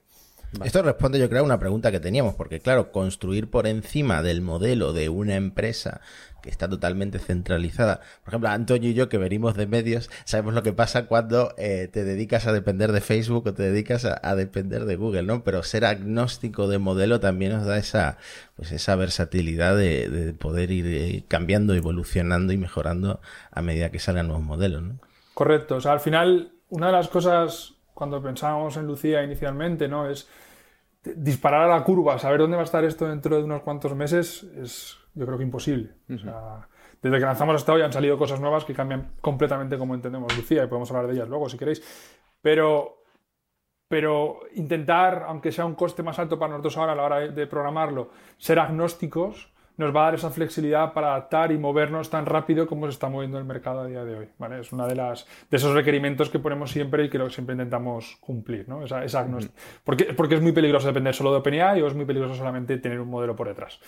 Esto 0.64 0.82
responde, 0.82 1.20
yo 1.20 1.30
creo, 1.30 1.42
a 1.42 1.46
una 1.46 1.60
pregunta 1.60 1.92
que 1.92 2.00
teníamos, 2.00 2.36
porque 2.36 2.60
claro, 2.60 2.92
construir 2.92 3.50
por 3.50 3.68
encima 3.68 4.22
del 4.22 4.42
modelo 4.42 4.94
de 4.94 5.10
una 5.10 5.36
empresa 5.36 6.02
que 6.46 6.52
está 6.52 6.70
totalmente 6.70 7.18
centralizada. 7.18 8.02
Por 8.24 8.30
ejemplo, 8.30 8.50
Antonio 8.50 8.92
y 8.92 8.94
yo, 8.94 9.10
que 9.10 9.18
venimos 9.18 9.56
de 9.56 9.66
medios, 9.66 10.12
sabemos 10.26 10.54
lo 10.54 10.62
que 10.62 10.74
pasa 10.74 11.08
cuando 11.08 11.54
eh, 11.58 11.90
te 11.92 12.04
dedicas 12.04 12.46
a 12.46 12.54
depender 12.54 12.92
de 12.92 13.02
Facebook 13.02 13.48
o 13.48 13.54
te 13.56 13.64
dedicas 13.64 14.06
a, 14.06 14.36
depender 14.36 14.86
de 14.86 14.96
Google, 14.96 15.24
¿no? 15.24 15.44
Pero 15.44 15.64
ser 15.64 15.86
agnóstico 15.86 16.68
de 16.68 16.78
modelo 16.78 17.20
también 17.20 17.54
nos 17.54 17.66
da 17.66 17.80
esa, 17.80 18.20
pues 18.56 18.72
esa 18.72 18.96
versatilidad 18.96 19.76
de, 19.76 20.36
poder 20.40 20.70
ir 20.70 20.86
eh, 20.86 21.24
cambiando, 21.28 21.74
evolucionando 21.74 22.54
y 22.54 22.58
mejorando 22.58 23.22
a 23.50 23.62
medida 23.64 23.90
que 23.90 23.98
salgan 23.98 24.28
nuevos 24.28 24.46
modelos, 24.46 24.84
¿no? 24.84 25.00
Correcto. 25.34 25.78
O 25.78 25.82
sea, 25.82 25.94
al 25.94 26.00
final, 26.00 26.52
una 26.70 26.88
de 26.88 26.94
las 26.94 27.08
cosas 27.08 27.74
cuando 27.96 28.22
pensábamos 28.22 28.78
en 28.78 28.86
Lucía 28.86 29.24
inicialmente, 29.24 29.88
¿no? 29.88 30.08
Es 30.08 30.28
disparar 31.16 31.64
a 31.64 31.78
la 31.78 31.84
curva, 31.84 32.18
saber 32.20 32.40
dónde 32.40 32.58
va 32.58 32.64
a 32.64 32.66
estar 32.66 32.84
esto 32.84 33.08
dentro 33.08 33.38
de 33.38 33.44
unos 33.44 33.62
cuantos 33.62 33.96
meses, 33.96 34.44
es 34.58 34.98
yo 35.14 35.26
creo 35.26 35.38
que 35.38 35.44
imposible. 35.44 35.94
desde 36.08 37.20
que 37.20 37.26
lanzamos 37.26 37.56
hasta 37.56 37.74
hoy 37.74 37.82
han 37.82 37.94
salido 37.94 38.18
cosas 38.18 38.40
nuevas 38.40 38.66
que 38.66 38.74
cambian 38.74 39.14
completamente 39.22 39.78
como 39.78 39.96
entendemos 39.96 40.36
Lucía 40.36 40.64
y 40.64 40.68
podemos 40.68 40.90
hablar 40.92 41.08
de 41.08 41.14
ellas 41.14 41.30
luego 41.30 41.50
si 41.50 41.58
queréis. 41.58 41.82
Pero, 42.42 43.04
pero 43.88 44.42
intentar, 44.56 45.24
aunque 45.28 45.52
sea 45.52 45.66
un 45.66 45.76
coste 45.76 46.04
más 46.04 46.20
alto 46.20 46.38
para 46.38 46.52
nosotros 46.52 46.78
ahora 46.78 46.92
a 46.92 46.96
la 46.96 47.04
hora 47.04 47.20
de 47.20 47.48
programarlo, 47.48 48.10
ser 48.38 48.60
agnósticos 48.60 49.55
nos 49.78 49.96
va 49.96 50.02
a 50.02 50.06
dar 50.06 50.16
esa 50.16 50.30
flexibilidad 50.30 50.94
para 50.94 51.10
adaptar 51.10 51.52
y 51.52 51.58
movernos 51.58 52.10
tan 52.10 52.26
rápido 52.26 52.68
como 52.68 52.86
se 52.88 52.92
está 52.92 53.10
moviendo 53.10 53.38
el 53.38 53.46
mercado 53.46 53.82
a 53.82 53.88
día 53.88 54.04
de 54.06 54.16
hoy. 54.16 54.28
¿vale? 54.38 54.60
Es 54.62 54.72
uno 54.72 54.88
de, 54.88 54.96
las, 54.96 55.26
de 55.50 55.58
esos 55.58 55.74
requerimientos 55.74 56.30
que 56.30 56.40
ponemos 56.40 56.72
siempre 56.72 57.06
y 57.06 57.10
que 57.10 57.20
siempre 57.30 57.54
intentamos 57.54 58.18
cumplir. 58.20 58.68
¿no? 58.70 58.84
Esa, 58.84 59.04
esa 59.04 59.28
porque, 59.84 60.06
porque 60.14 60.36
es 60.36 60.42
muy 60.42 60.52
peligroso 60.52 60.88
depender 60.88 61.14
solo 61.14 61.32
de 61.32 61.38
OpenAI 61.38 61.82
o 61.82 61.88
es 61.88 61.94
muy 61.94 62.06
peligroso 62.06 62.36
solamente 62.36 62.78
tener 62.78 63.00
un 63.00 63.10
modelo 63.10 63.36
por 63.36 63.48
detrás. 63.48 63.80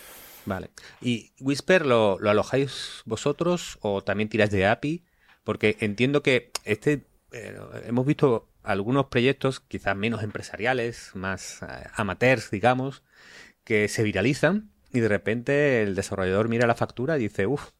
Vale. 0.45 0.69
¿Y 1.01 1.31
Whisper 1.39 1.85
lo, 1.85 2.17
alojáis 2.25 3.01
vosotros 3.05 3.77
o 3.81 4.01
también 4.01 4.29
tiráis 4.29 4.51
de 4.51 4.65
API? 4.65 5.03
Porque 5.43 5.77
entiendo 5.79 6.23
que 6.23 6.51
este 6.63 7.05
eh, 7.31 7.57
hemos 7.85 8.05
visto 8.05 8.47
algunos 8.63 9.07
proyectos 9.07 9.59
quizás 9.59 9.95
menos 9.95 10.23
empresariales, 10.23 11.11
más 11.13 11.61
eh, 11.63 11.65
amateurs, 11.93 12.49
digamos, 12.51 13.03
que 13.63 13.87
se 13.87 14.03
viralizan 14.03 14.71
y 14.97 14.99
de 14.99 15.07
repente 15.07 15.83
el 15.83 15.95
desarrollador 15.95 16.49
mira 16.49 16.67
la 16.67 16.75
factura 16.75 17.17
y 17.17 17.21
dice, 17.21 17.47
uff, 17.47 17.71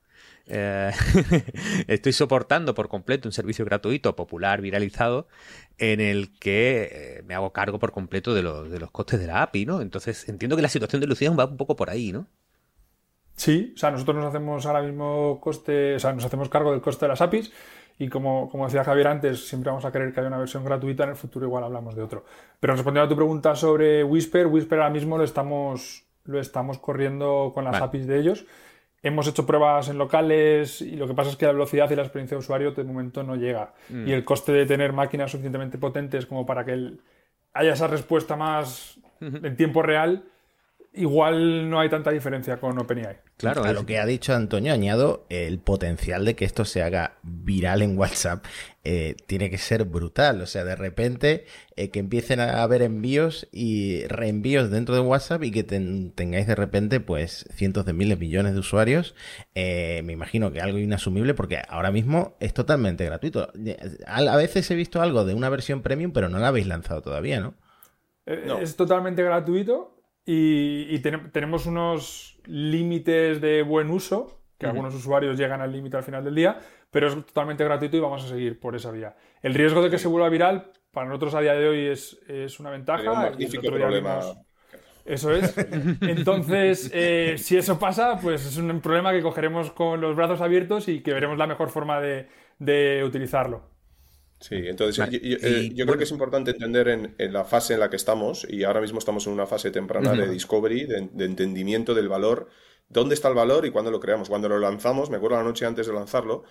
eh, 0.45 0.91
estoy 1.87 2.13
soportando 2.13 2.73
por 2.73 2.87
completo 2.87 3.27
un 3.27 3.33
servicio 3.33 3.65
gratuito, 3.65 4.15
popular, 4.15 4.61
viralizado, 4.61 5.27
en 5.77 5.99
el 5.99 6.37
que 6.39 6.89
eh, 6.91 7.23
me 7.25 7.35
hago 7.35 7.51
cargo 7.51 7.79
por 7.79 7.91
completo 7.91 8.33
de 8.33 8.43
los, 8.43 8.69
de 8.69 8.79
los 8.79 8.91
costes 8.91 9.19
de 9.19 9.27
la 9.27 9.41
API, 9.41 9.65
¿no? 9.65 9.81
Entonces 9.81 10.29
entiendo 10.29 10.55
que 10.55 10.61
la 10.61 10.69
situación 10.69 11.01
de 11.01 11.07
Lucía 11.07 11.31
va 11.31 11.45
un 11.45 11.57
poco 11.57 11.75
por 11.75 11.89
ahí, 11.89 12.11
¿no? 12.11 12.27
Sí, 13.35 13.73
o 13.75 13.77
sea, 13.77 13.91
nosotros 13.91 14.15
nos 14.17 14.25
hacemos 14.25 14.65
ahora 14.65 14.81
mismo 14.81 15.39
coste, 15.39 15.95
o 15.95 15.99
sea, 15.99 16.13
nos 16.13 16.25
hacemos 16.25 16.49
cargo 16.49 16.71
del 16.71 16.81
coste 16.81 17.05
de 17.05 17.09
las 17.09 17.21
APIs 17.21 17.51
y 17.99 18.09
como, 18.09 18.49
como 18.49 18.65
decía 18.65 18.83
Javier 18.83 19.07
antes, 19.07 19.47
siempre 19.47 19.69
vamos 19.69 19.85
a 19.85 19.91
querer 19.91 20.13
que 20.13 20.19
haya 20.19 20.29
una 20.29 20.39
versión 20.39 20.63
gratuita, 20.63 21.03
en 21.03 21.11
el 21.11 21.15
futuro 21.15 21.45
igual 21.45 21.63
hablamos 21.63 21.95
de 21.95 22.01
otro. 22.01 22.25
Pero 22.59 22.73
respondiendo 22.73 23.05
a 23.05 23.09
tu 23.09 23.15
pregunta 23.15 23.55
sobre 23.55 24.03
Whisper, 24.03 24.47
Whisper 24.47 24.79
ahora 24.79 24.91
mismo 24.91 25.17
lo 25.17 25.23
estamos 25.23 26.06
lo 26.27 26.39
estamos 26.39 26.77
corriendo 26.77 27.51
con 27.53 27.63
las 27.63 27.81
APIs 27.81 28.07
de 28.07 28.19
ellos. 28.19 28.45
Hemos 29.01 29.27
hecho 29.27 29.45
pruebas 29.45 29.89
en 29.89 29.97
locales 29.97 30.81
y 30.81 30.95
lo 30.95 31.07
que 31.07 31.13
pasa 31.13 31.29
es 31.29 31.35
que 31.35 31.45
la 31.45 31.51
velocidad 31.51 31.89
y 31.89 31.95
la 31.95 32.01
experiencia 32.01 32.35
de 32.35 32.39
usuario 32.39 32.71
de 32.71 32.83
momento 32.83 33.23
no 33.23 33.35
llega. 33.35 33.73
Mm. 33.89 34.07
Y 34.07 34.11
el 34.11 34.25
coste 34.25 34.51
de 34.51 34.65
tener 34.65 34.93
máquinas 34.93 35.31
suficientemente 35.31 35.77
potentes 35.77 36.25
como 36.25 36.45
para 36.45 36.65
que 36.65 36.93
haya 37.53 37.73
esa 37.73 37.87
respuesta 37.87 38.35
más 38.35 38.99
en 39.19 39.55
tiempo 39.55 39.81
real 39.81 40.25
igual 40.97 41.69
no 41.69 41.79
hay 41.79 41.89
tanta 41.89 42.11
diferencia 42.11 42.59
con 42.59 42.77
OpenAI. 42.77 43.17
Claro, 43.37 43.63
a 43.63 43.71
lo 43.71 43.85
que 43.85 43.99
ha 43.99 44.05
dicho 44.05 44.33
Antonio, 44.33 44.73
añado 44.73 45.25
el 45.29 45.59
potencial 45.59 46.25
de 46.25 46.35
que 46.35 46.45
esto 46.45 46.65
se 46.65 46.81
haga 46.81 47.17
viral 47.21 47.81
en 47.81 47.97
WhatsApp 47.97 48.43
eh, 48.83 49.15
tiene 49.27 49.49
que 49.49 49.57
ser 49.57 49.85
brutal. 49.85 50.41
O 50.41 50.45
sea, 50.45 50.63
de 50.63 50.75
repente 50.75 51.45
eh, 51.75 51.89
que 51.89 51.99
empiecen 51.99 52.39
a 52.39 52.63
haber 52.63 52.81
envíos 52.81 53.47
y 53.51 54.05
reenvíos 54.07 54.71
dentro 54.71 54.95
de 54.95 55.01
WhatsApp 55.01 55.43
y 55.43 55.51
que 55.51 55.63
tengáis 55.63 56.47
de 56.47 56.55
repente 56.55 56.99
pues 56.99 57.47
cientos 57.53 57.85
de 57.85 57.93
miles, 57.93 58.17
millones 58.17 58.53
de 58.53 58.59
usuarios, 58.59 59.13
eh, 59.55 60.01
me 60.03 60.13
imagino 60.13 60.51
que 60.51 60.61
algo 60.61 60.77
inasumible 60.77 61.33
porque 61.33 61.61
ahora 61.69 61.91
mismo 61.91 62.35
es 62.39 62.53
totalmente 62.53 63.05
gratuito. 63.05 63.51
A 64.07 64.37
veces 64.37 64.69
he 64.71 64.75
visto 64.75 65.01
algo 65.01 65.25
de 65.25 65.33
una 65.33 65.49
versión 65.49 65.81
premium, 65.81 66.11
pero 66.11 66.29
no 66.29 66.39
la 66.39 66.47
habéis 66.47 66.67
lanzado 66.67 67.01
todavía, 67.01 67.39
¿no? 67.39 67.55
Es 68.25 68.75
totalmente 68.75 69.23
gratuito 69.23 69.96
y, 70.29 70.99
tenemos 70.99 71.65
unos 71.67 72.37
límites 72.45 73.39
de 73.39 73.63
buen 73.63 73.89
uso, 73.89 74.41
que 74.57 74.65
algunos 74.65 74.93
usuarios 74.93 75.37
llegan 75.37 75.61
al 75.61 75.71
límite 75.71 75.95
al 75.95 76.03
final 76.03 76.21
del 76.21 76.35
día, 76.35 76.59
pero 76.91 77.07
es 77.07 77.13
totalmente 77.13 77.63
gratuito 77.63 77.95
y 77.95 78.01
vamos 78.01 78.25
a 78.25 78.27
seguir 78.27 78.59
por 78.59 78.75
esa 78.75 78.91
vía. 78.91 79.15
El 79.41 79.53
riesgo 79.53 79.81
de 79.81 79.89
que 79.89 79.97
se 79.97 80.09
vuelva 80.09 80.27
viral, 80.27 80.71
para 80.91 81.07
nosotros 81.07 81.33
a 81.33 81.39
día 81.39 81.53
de 81.53 81.69
hoy 81.69 81.85
es, 81.85 82.19
es 82.27 82.59
una 82.59 82.71
ventaja. 82.71 83.09
Un 83.09 83.19
magnífico 83.19 83.67
problema. 83.67 84.19
Eso 85.05 85.31
es. 85.33 85.55
Entonces, 86.01 86.91
eh, 86.93 87.35
si 87.37 87.55
eso 87.55 87.79
pasa, 87.79 88.19
pues 88.21 88.45
es 88.45 88.57
un 88.57 88.81
problema 88.81 89.13
que 89.13 89.21
cogeremos 89.21 89.71
con 89.71 90.01
los 90.01 90.13
brazos 90.13 90.41
abiertos 90.41 90.89
y 90.89 90.99
que 90.99 91.13
veremos 91.13 91.37
la 91.37 91.47
mejor 91.47 91.69
forma 91.69 92.01
de, 92.01 92.27
de 92.59 93.01
utilizarlo. 93.05 93.76
Sí, 94.39 94.55
entonces 94.55 95.03
eh, 95.11 95.71
yo, 95.73 95.85
creo 95.85 95.97
que 95.97 96.03
es 96.03 96.11
importante 96.11 96.51
entender 96.51 96.87
en, 96.89 97.33
la 97.33 97.43
fase 97.43 97.73
en 97.73 97.79
la 97.79 97.89
que 97.89 97.95
estamos, 97.95 98.45
y 98.47 98.63
ahora 98.63 98.81
mismo 98.81 98.99
estamos 98.99 99.25
en 99.25 99.33
una 99.33 99.47
fase 99.47 99.71
temprana 99.71 100.13
de 100.13 100.29
discovery, 100.29 100.85
de, 100.85 101.25
entendimiento 101.25 101.95
del 101.95 102.07
valor, 102.07 102.47
dónde 102.87 103.15
está 103.15 103.29
el 103.29 103.33
valor 103.33 103.65
y 103.65 103.71
cuándo 103.71 103.89
lo 103.89 103.99
creamos. 103.99 104.29
Cuando 104.29 104.47
lo 104.47 104.59
lanzamos, 104.59 105.09
me 105.09 105.17
acuerdo 105.17 105.37
la 105.37 105.43
noche 105.43 105.65
antes 105.65 105.87
de 105.87 105.93
lanzarlo, 105.93 106.43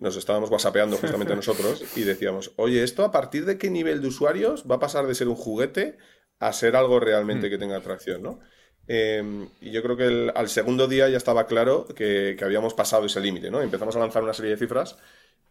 nos 0.00 0.16
estábamos 0.16 0.50
whatsappeando 0.50 0.96
justamente 0.96 1.36
nosotros 1.36 1.84
y 1.96 2.02
decíamos, 2.02 2.52
oye, 2.56 2.82
¿esto 2.82 3.04
a 3.04 3.12
partir 3.12 3.44
de 3.44 3.58
qué 3.58 3.68
nivel 3.68 4.00
de 4.00 4.08
usuarios 4.08 4.64
va 4.70 4.76
a 4.76 4.80
pasar 4.80 5.06
de 5.06 5.14
ser 5.14 5.28
un 5.28 5.34
juguete 5.34 5.98
a 6.38 6.52
ser 6.52 6.76
algo 6.76 6.98
realmente 6.98 7.50
que 7.50 7.58
tenga 7.58 7.76
atracción, 7.76 8.22
¿no? 8.22 8.40
Em, 8.86 9.50
y 9.60 9.70
yo 9.70 9.82
creo 9.82 9.96
que 9.98 10.32
al 10.34 10.48
segundo 10.48 10.86
día 10.86 11.10
ya 11.10 11.18
estaba 11.18 11.46
claro 11.46 11.86
que, 11.94 12.36
que 12.38 12.44
habíamos 12.44 12.72
pasado 12.72 13.04
ese 13.04 13.20
límite, 13.20 13.50
¿no? 13.50 13.60
Empezamos 13.60 13.94
a 13.96 13.98
lanzar 13.98 14.22
una 14.22 14.32
serie 14.32 14.52
de 14.52 14.56
cifras 14.56 14.96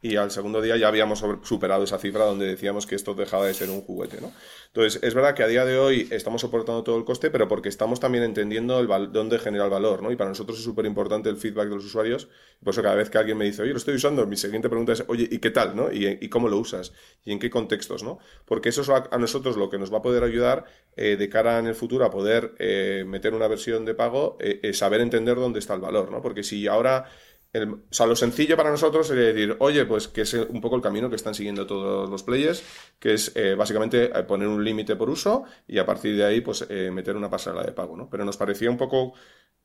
y 0.02 0.16
al 0.16 0.30
segundo 0.32 0.62
día 0.62 0.78
ya 0.78 0.88
habíamos 0.88 1.24
superado 1.44 1.84
esa 1.84 1.98
cifra 1.98 2.26
donde 2.26 2.46
decíamos 2.46 2.86
que 2.86 2.96
esto 2.96 3.16
dejaba 3.16 3.48
de 3.48 3.54
ser 3.54 3.70
un 3.70 3.82
juguete, 3.82 4.22
¿no? 4.22 4.32
Entonces, 4.68 5.02
es 5.02 5.14
verdad 5.16 5.34
que 5.34 5.42
a 5.42 5.48
día 5.48 5.66
de 5.66 5.80
hoy 5.80 6.08
estamos 6.12 6.42
soportando 6.42 6.84
todo 6.84 6.98
el 6.98 7.04
coste, 7.04 7.32
pero 7.32 7.48
porque 7.48 7.68
estamos 7.68 8.00
también 8.00 8.24
entendiendo 8.24 8.80
el 8.80 9.12
dónde 9.12 9.40
genera 9.40 9.66
el 9.66 9.72
valor, 9.72 10.04
¿no? 10.04 10.12
Y 10.12 10.16
para 10.16 10.30
nosotros 10.30 10.60
es 10.60 10.64
súper 10.64 10.86
importante 10.86 11.30
el 11.30 11.38
feedback 11.38 11.70
de 11.70 11.76
los 11.76 11.86
usuarios. 11.86 12.30
Por 12.64 12.74
eso 12.74 12.84
cada 12.84 12.94
vez 12.94 13.10
que 13.10 13.18
alguien 13.18 13.38
me 13.38 13.46
dice, 13.46 13.64
oye, 13.64 13.72
lo 13.72 13.78
estoy 13.78 13.96
usando, 13.96 14.28
mi 14.28 14.38
siguiente 14.38 14.70
pregunta 14.70 14.94
es, 14.94 15.04
oye, 15.08 15.28
¿y 15.32 15.40
qué 15.40 15.50
tal, 15.50 15.76
no? 15.76 15.92
¿Y, 15.92 16.30
cómo 16.30 16.48
lo 16.48 16.60
usas? 16.60 16.94
¿Y 17.26 17.32
en 17.32 17.40
qué 17.40 17.50
contextos, 17.50 18.04
no? 18.04 18.20
Porque 18.46 18.70
eso 18.70 18.82
es 18.84 18.90
a, 18.90 19.18
nosotros 19.18 19.58
lo 19.58 19.70
que 19.70 19.80
nos 19.80 19.92
va 19.92 19.98
a 19.98 20.02
poder 20.04 20.24
ayudar 20.24 20.66
eh, 20.96 21.16
de 21.18 21.30
cara 21.30 21.58
en 21.58 21.66
el 21.66 21.74
futuro 21.76 22.06
a 22.06 22.12
poder 22.12 22.54
eh, 22.60 23.04
meter 23.08 23.34
una 23.34 23.48
versión 23.48 23.84
de 23.84 23.96
pago, 23.96 24.38
eh, 24.40 24.74
saber 24.74 25.02
entender 25.02 25.38
dónde 25.38 25.58
está 25.58 25.74
el 25.74 25.82
valor, 25.82 26.12
¿no? 26.12 26.22
Porque 26.22 26.44
si 26.44 26.68
ahora 26.68 27.06
lo 27.54 28.16
sencillo 28.16 28.58
para 28.58 28.72
nosotros 28.72 29.08
sería 29.08 29.26
decir, 29.26 29.56
oye, 29.60 29.86
pues 29.86 30.08
que 30.08 30.22
es 30.22 30.34
un 30.34 30.62
poco 30.62 30.76
el 30.76 30.82
camino 30.82 31.10
que 31.10 31.16
están 31.16 31.34
siguiendo 31.34 31.66
todos 31.66 32.10
los 32.10 32.24
players, 32.24 32.64
que 33.00 33.14
es 33.14 33.32
eh, 33.36 33.56
básicamente 33.56 34.06
eh, 34.06 34.24
poner 34.24 34.48
un 34.48 34.64
límite 34.64 34.96
por 34.96 35.10
uso 35.10 35.44
y 35.68 35.78
a 35.80 35.86
partir 35.86 36.16
de 36.16 36.26
ahí, 36.26 36.42
pues 36.42 36.66
eh, 36.70 36.92
meter 36.92 37.16
una 37.16 37.30
pasarela 37.30 37.64
de 37.64 37.72
pago, 37.72 37.96
¿no? 37.98 38.10
Pero 38.10 38.26
nos 38.26 38.38
parecía 38.38 38.70
un 38.70 38.78
poco 38.78 39.14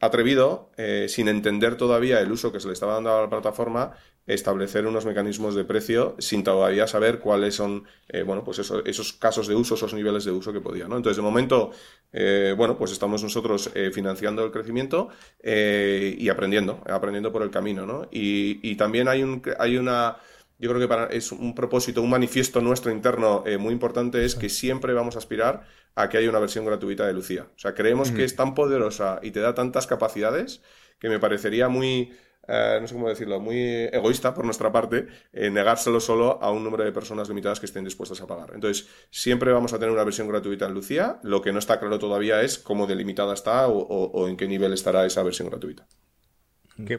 atrevido, 0.00 0.72
sin 1.06 1.28
entender 1.28 1.76
todavía 1.76 2.20
el 2.20 2.32
uso 2.32 2.50
que 2.50 2.58
se 2.58 2.66
le 2.66 2.72
estaba 2.72 2.94
dando 2.94 3.16
a 3.16 3.22
la 3.22 3.30
plataforma, 3.30 3.92
establecer 4.26 4.86
unos 4.86 5.04
mecanismos 5.04 5.54
de 5.54 5.64
precio 5.64 6.14
sin 6.18 6.44
todavía 6.44 6.86
saber 6.86 7.18
cuáles 7.18 7.56
son, 7.56 7.84
bueno, 8.24 8.44
pues 8.44 8.58
esos 8.58 9.12
casos 9.14 9.48
de 9.48 9.54
uso, 9.54 9.74
esos 9.74 9.94
niveles 9.94 10.24
de 10.24 10.30
uso 10.30 10.52
que 10.52 10.60
podía, 10.60 10.86
¿no? 10.86 10.96
Entonces, 10.96 11.16
de 11.16 11.22
momento, 11.22 11.72
eh, 12.12 12.54
bueno, 12.56 12.76
pues 12.76 12.92
estamos 12.92 13.22
nosotros 13.22 13.70
eh, 13.74 13.90
financiando 13.92 14.44
el 14.44 14.50
crecimiento 14.50 15.08
eh, 15.42 16.14
y 16.18 16.28
aprendiendo, 16.28 16.82
aprendiendo 16.86 17.32
por 17.32 17.42
el 17.42 17.50
camino, 17.50 17.86
¿no? 17.86 18.08
Y, 18.10 18.74
también 18.76 19.08
hay, 19.08 19.22
un, 19.22 19.42
hay 19.58 19.76
una, 19.76 20.16
yo 20.58 20.68
creo 20.70 20.80
que 20.80 20.88
para, 20.88 21.06
es 21.06 21.32
un 21.32 21.54
propósito, 21.54 22.02
un 22.02 22.10
manifiesto 22.10 22.60
nuestro 22.60 22.90
interno 22.90 23.44
muy 23.58 23.72
importante 23.72 24.24
es 24.24 24.34
que 24.34 24.48
siempre 24.48 24.92
vamos 24.92 25.14
a 25.14 25.18
aspirar 25.18 25.66
a 25.94 26.08
que 26.08 26.18
haya 26.18 26.30
una 26.30 26.38
versión 26.38 26.64
gratuita 26.64 27.06
de 27.06 27.12
Lucía. 27.12 27.46
O 27.54 27.58
sea, 27.58 27.74
creemos 27.74 28.10
que 28.10 28.24
es 28.24 28.34
tan 28.34 28.54
poderosa 28.54 29.20
y 29.22 29.30
te 29.30 29.40
da 29.40 29.54
tantas 29.54 29.86
capacidades 29.86 30.62
que 30.98 31.08
me 31.08 31.18
parecería 31.18 31.68
muy 31.68 32.12
eh, 32.48 32.78
no 32.80 32.88
sé 32.88 32.94
cómo 32.94 33.08
decirlo, 33.08 33.40
muy 33.40 33.58
egoísta 33.92 34.34
por 34.34 34.44
nuestra 34.44 34.72
parte, 34.72 35.06
eh, 35.32 35.50
negárselo 35.50 36.00
solo 36.00 36.42
a 36.42 36.50
un 36.50 36.64
número 36.64 36.84
de 36.84 36.92
personas 36.92 37.28
limitadas 37.28 37.60
que 37.60 37.66
estén 37.66 37.84
dispuestas 37.84 38.20
a 38.20 38.26
pagar. 38.26 38.50
Entonces, 38.54 38.88
siempre 39.10 39.52
vamos 39.52 39.72
a 39.72 39.78
tener 39.78 39.92
una 39.92 40.04
versión 40.04 40.28
gratuita 40.28 40.66
en 40.66 40.74
Lucía. 40.74 41.20
Lo 41.22 41.40
que 41.40 41.52
no 41.52 41.58
está 41.58 41.78
claro 41.78 41.98
todavía 41.98 42.42
es 42.42 42.58
cómo 42.58 42.86
delimitada 42.86 43.34
está 43.34 43.68
o, 43.68 44.28
en 44.28 44.36
qué 44.36 44.48
nivel 44.48 44.72
estará 44.72 45.06
esa 45.06 45.22
versión 45.22 45.48
gratuita. 45.48 45.86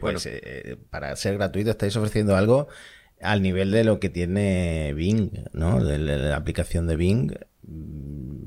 pues 0.00 0.26
eh, 0.26 0.78
para 0.90 1.14
ser 1.16 1.34
gratuito 1.34 1.70
estáis 1.70 1.96
ofreciendo 1.96 2.36
algo 2.36 2.68
al 3.24 3.42
nivel 3.42 3.70
de 3.70 3.84
lo 3.84 3.98
que 3.98 4.10
tiene 4.10 4.92
Bing, 4.94 5.30
¿no? 5.52 5.84
De 5.84 5.98
la 5.98 6.36
aplicación 6.36 6.86
de 6.86 6.96
Bing 6.96 7.32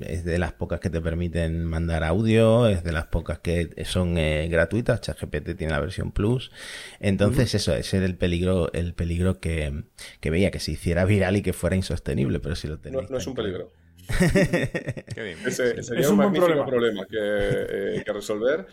es 0.01 0.23
de 0.23 0.37
las 0.37 0.53
pocas 0.53 0.79
que 0.79 0.89
te 0.89 1.01
permiten 1.01 1.65
mandar 1.65 2.03
audio, 2.03 2.67
es 2.67 2.83
de 2.83 2.91
las 2.91 3.07
pocas 3.07 3.39
que 3.39 3.69
son 3.85 4.17
eh, 4.17 4.47
gratuitas, 4.49 5.01
ChatGPT 5.01 5.55
tiene 5.57 5.73
la 5.73 5.79
versión 5.79 6.11
Plus. 6.11 6.51
Entonces, 6.99 7.53
eso, 7.55 7.75
ese 7.75 7.97
era 7.97 8.05
el 8.05 8.15
peligro, 8.15 8.71
el 8.73 8.93
peligro 8.93 9.39
que, 9.39 9.83
veía, 10.21 10.51
que 10.51 10.59
se 10.59 10.71
hiciera 10.71 11.05
viral 11.05 11.37
y 11.37 11.41
que 11.41 11.53
fuera 11.53 11.75
insostenible, 11.75 12.39
pero 12.39 12.55
si 12.55 12.67
lo 12.67 12.77
tenéis. 12.79 13.09
No, 13.09 13.17
es 13.17 13.27
un 13.27 13.33
peligro. 13.33 13.71
Ese, 15.45 15.83
sería 15.83 16.09
un, 16.09 16.15
magnífico 16.15 16.65
problema, 16.65 17.05
eh, 17.11 18.01
que, 18.05 18.13
resolver 18.13 18.65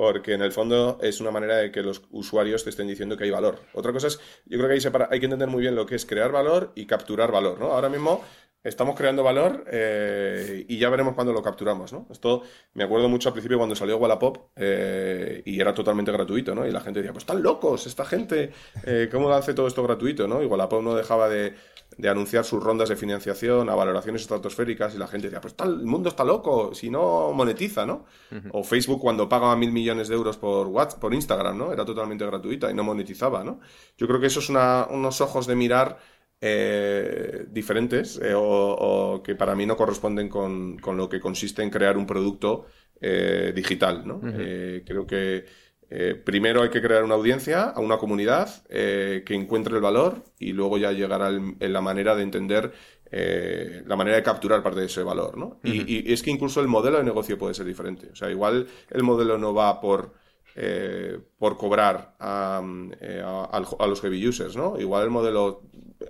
porque 0.00 0.32
en 0.32 0.40
el 0.40 0.50
fondo 0.50 0.98
es 1.02 1.20
una 1.20 1.30
manera 1.30 1.58
de 1.58 1.70
que 1.70 1.82
los 1.82 2.00
usuarios 2.10 2.64
te 2.64 2.70
estén 2.70 2.88
diciendo 2.88 3.18
que 3.18 3.24
hay 3.24 3.30
valor. 3.30 3.58
Otra 3.74 3.92
cosa 3.92 4.06
es, 4.06 4.18
yo 4.46 4.56
creo 4.56 4.66
que 4.66 5.04
hay, 5.10 5.20
que 5.20 5.26
entender 5.26 5.46
muy 5.46 5.60
bien 5.60 5.74
lo 5.74 5.84
que 5.84 5.94
es 5.94 6.06
crear 6.06 6.32
valor 6.32 6.72
y 6.74 6.86
capturar 6.86 7.30
valor, 7.30 7.60
¿no? 7.60 7.66
Ahora 7.66 7.90
mismo 7.90 8.24
estamos 8.64 8.96
creando 8.96 9.22
valor 9.22 9.62
eh, 9.70 10.64
y 10.66 10.78
ya 10.78 10.88
veremos 10.88 11.12
cuándo 11.12 11.34
lo 11.34 11.42
capturamos, 11.42 11.92
¿no? 11.92 12.06
Esto 12.10 12.44
me 12.72 12.84
acuerdo 12.84 13.10
mucho 13.10 13.28
al 13.28 13.34
principio 13.34 13.58
cuando 13.58 13.76
salió 13.76 13.98
Wallapop 13.98 14.52
eh, 14.56 15.42
y 15.44 15.60
era 15.60 15.74
totalmente 15.74 16.10
gratuito, 16.10 16.54
¿no? 16.54 16.66
Y 16.66 16.70
la 16.70 16.80
gente 16.80 17.00
decía, 17.00 17.12
pues 17.12 17.24
están 17.24 17.42
locos 17.42 17.86
esta 17.86 18.06
gente, 18.06 18.52
eh, 18.86 19.10
¿cómo 19.12 19.30
hace 19.32 19.52
todo 19.52 19.66
esto 19.66 19.82
gratuito, 19.82 20.26
no? 20.26 20.42
Y 20.42 20.46
Wallapop 20.46 20.82
no 20.82 20.94
dejaba 20.94 21.28
de, 21.28 21.52
anunciar 22.08 22.44
sus 22.44 22.62
rondas 22.62 22.88
de 22.88 22.96
financiación 22.96 23.68
a 23.68 23.74
valoraciones 23.74 24.22
estratosféricas 24.22 24.94
y 24.94 24.98
la 24.98 25.06
gente 25.06 25.26
decía, 25.28 25.40
pues 25.40 25.54
el 25.64 25.84
mundo 25.84 26.08
está 26.08 26.24
loco, 26.24 26.74
si 26.74 26.90
no 26.90 27.32
monetiza, 27.32 27.86
¿no? 27.86 28.06
O 28.52 28.64
Facebook 28.64 29.00
cuando 29.00 29.28
pagaba 29.28 29.56
mil 29.56 29.72
millones 29.72 30.08
de 30.08 30.14
euros 30.14 30.36
por 30.36 30.66
WhatsApp, 30.68 31.00
por 31.00 31.14
Instagram, 31.14 31.58
¿no? 31.58 31.72
Era 31.72 31.84
totalmente 31.84 32.24
gratuita 32.24 32.70
y 32.70 32.74
no 32.74 32.84
monetizaba, 32.84 33.44
¿no? 33.44 33.60
Yo 33.96 34.06
creo 34.06 34.20
que 34.20 34.26
eso 34.26 34.40
es 34.40 34.48
unos 34.48 35.20
ojos 35.20 35.46
de 35.46 35.56
mirar 35.56 35.98
eh, 36.42 37.44
diferentes 37.50 38.18
eh, 38.22 38.32
o, 38.34 39.20
que 39.22 39.34
para 39.34 39.54
mí 39.54 39.66
no 39.66 39.76
corresponden 39.76 40.30
con, 40.30 40.78
lo 40.96 41.06
que 41.06 41.20
consiste 41.20 41.62
en 41.62 41.68
crear 41.68 41.98
un 41.98 42.06
producto 42.06 42.66
eh, 42.98 43.52
digital. 43.54 44.06
¿no? 44.06 44.20
creo 44.20 45.06
que 45.06 45.44
primero 46.24 46.62
hay 46.62 46.70
que 46.70 46.80
crear 46.80 47.02
una 47.02 47.16
audiencia, 47.16 47.64
a 47.64 47.80
una 47.80 47.98
comunidad 47.98 48.48
que 48.68 49.34
encuentre 49.34 49.74
el 49.74 49.80
valor 49.80 50.22
y 50.38 50.52
luego 50.52 50.78
ya 50.78 50.92
llegar 50.92 51.20
en 51.32 51.72
la 51.72 51.80
manera 51.80 52.14
de 52.14 52.22
entender 52.22 52.72
la 53.10 53.96
manera 53.96 54.16
de 54.16 54.22
capturar 54.22 54.62
parte 54.62 54.80
de 54.80 54.86
ese 54.86 55.02
valor. 55.02 55.36
¿no? 55.36 55.58
y, 55.64 56.12
es 56.12 56.22
que 56.22 56.30
incluso 56.30 56.60
el 56.60 56.68
modelo 56.68 56.98
de 56.98 57.04
negocio 57.04 57.36
puede 57.36 57.54
ser 57.54 57.66
diferente. 57.66 58.08
O 58.12 58.16
sea, 58.16 58.30
igual 58.30 58.68
el 58.90 59.02
modelo 59.02 59.36
no 59.36 59.52
va 59.52 59.80
por 59.80 60.12
eh, 60.56 61.18
por 61.38 61.56
cobrar 61.56 62.14
eh, 62.20 63.22
a, 63.24 63.86
los 63.86 64.00
heavy 64.00 64.26
users, 64.26 64.56
¿no? 64.56 64.78
Igual 64.78 65.04
el 65.04 65.10
modelo 65.10 65.62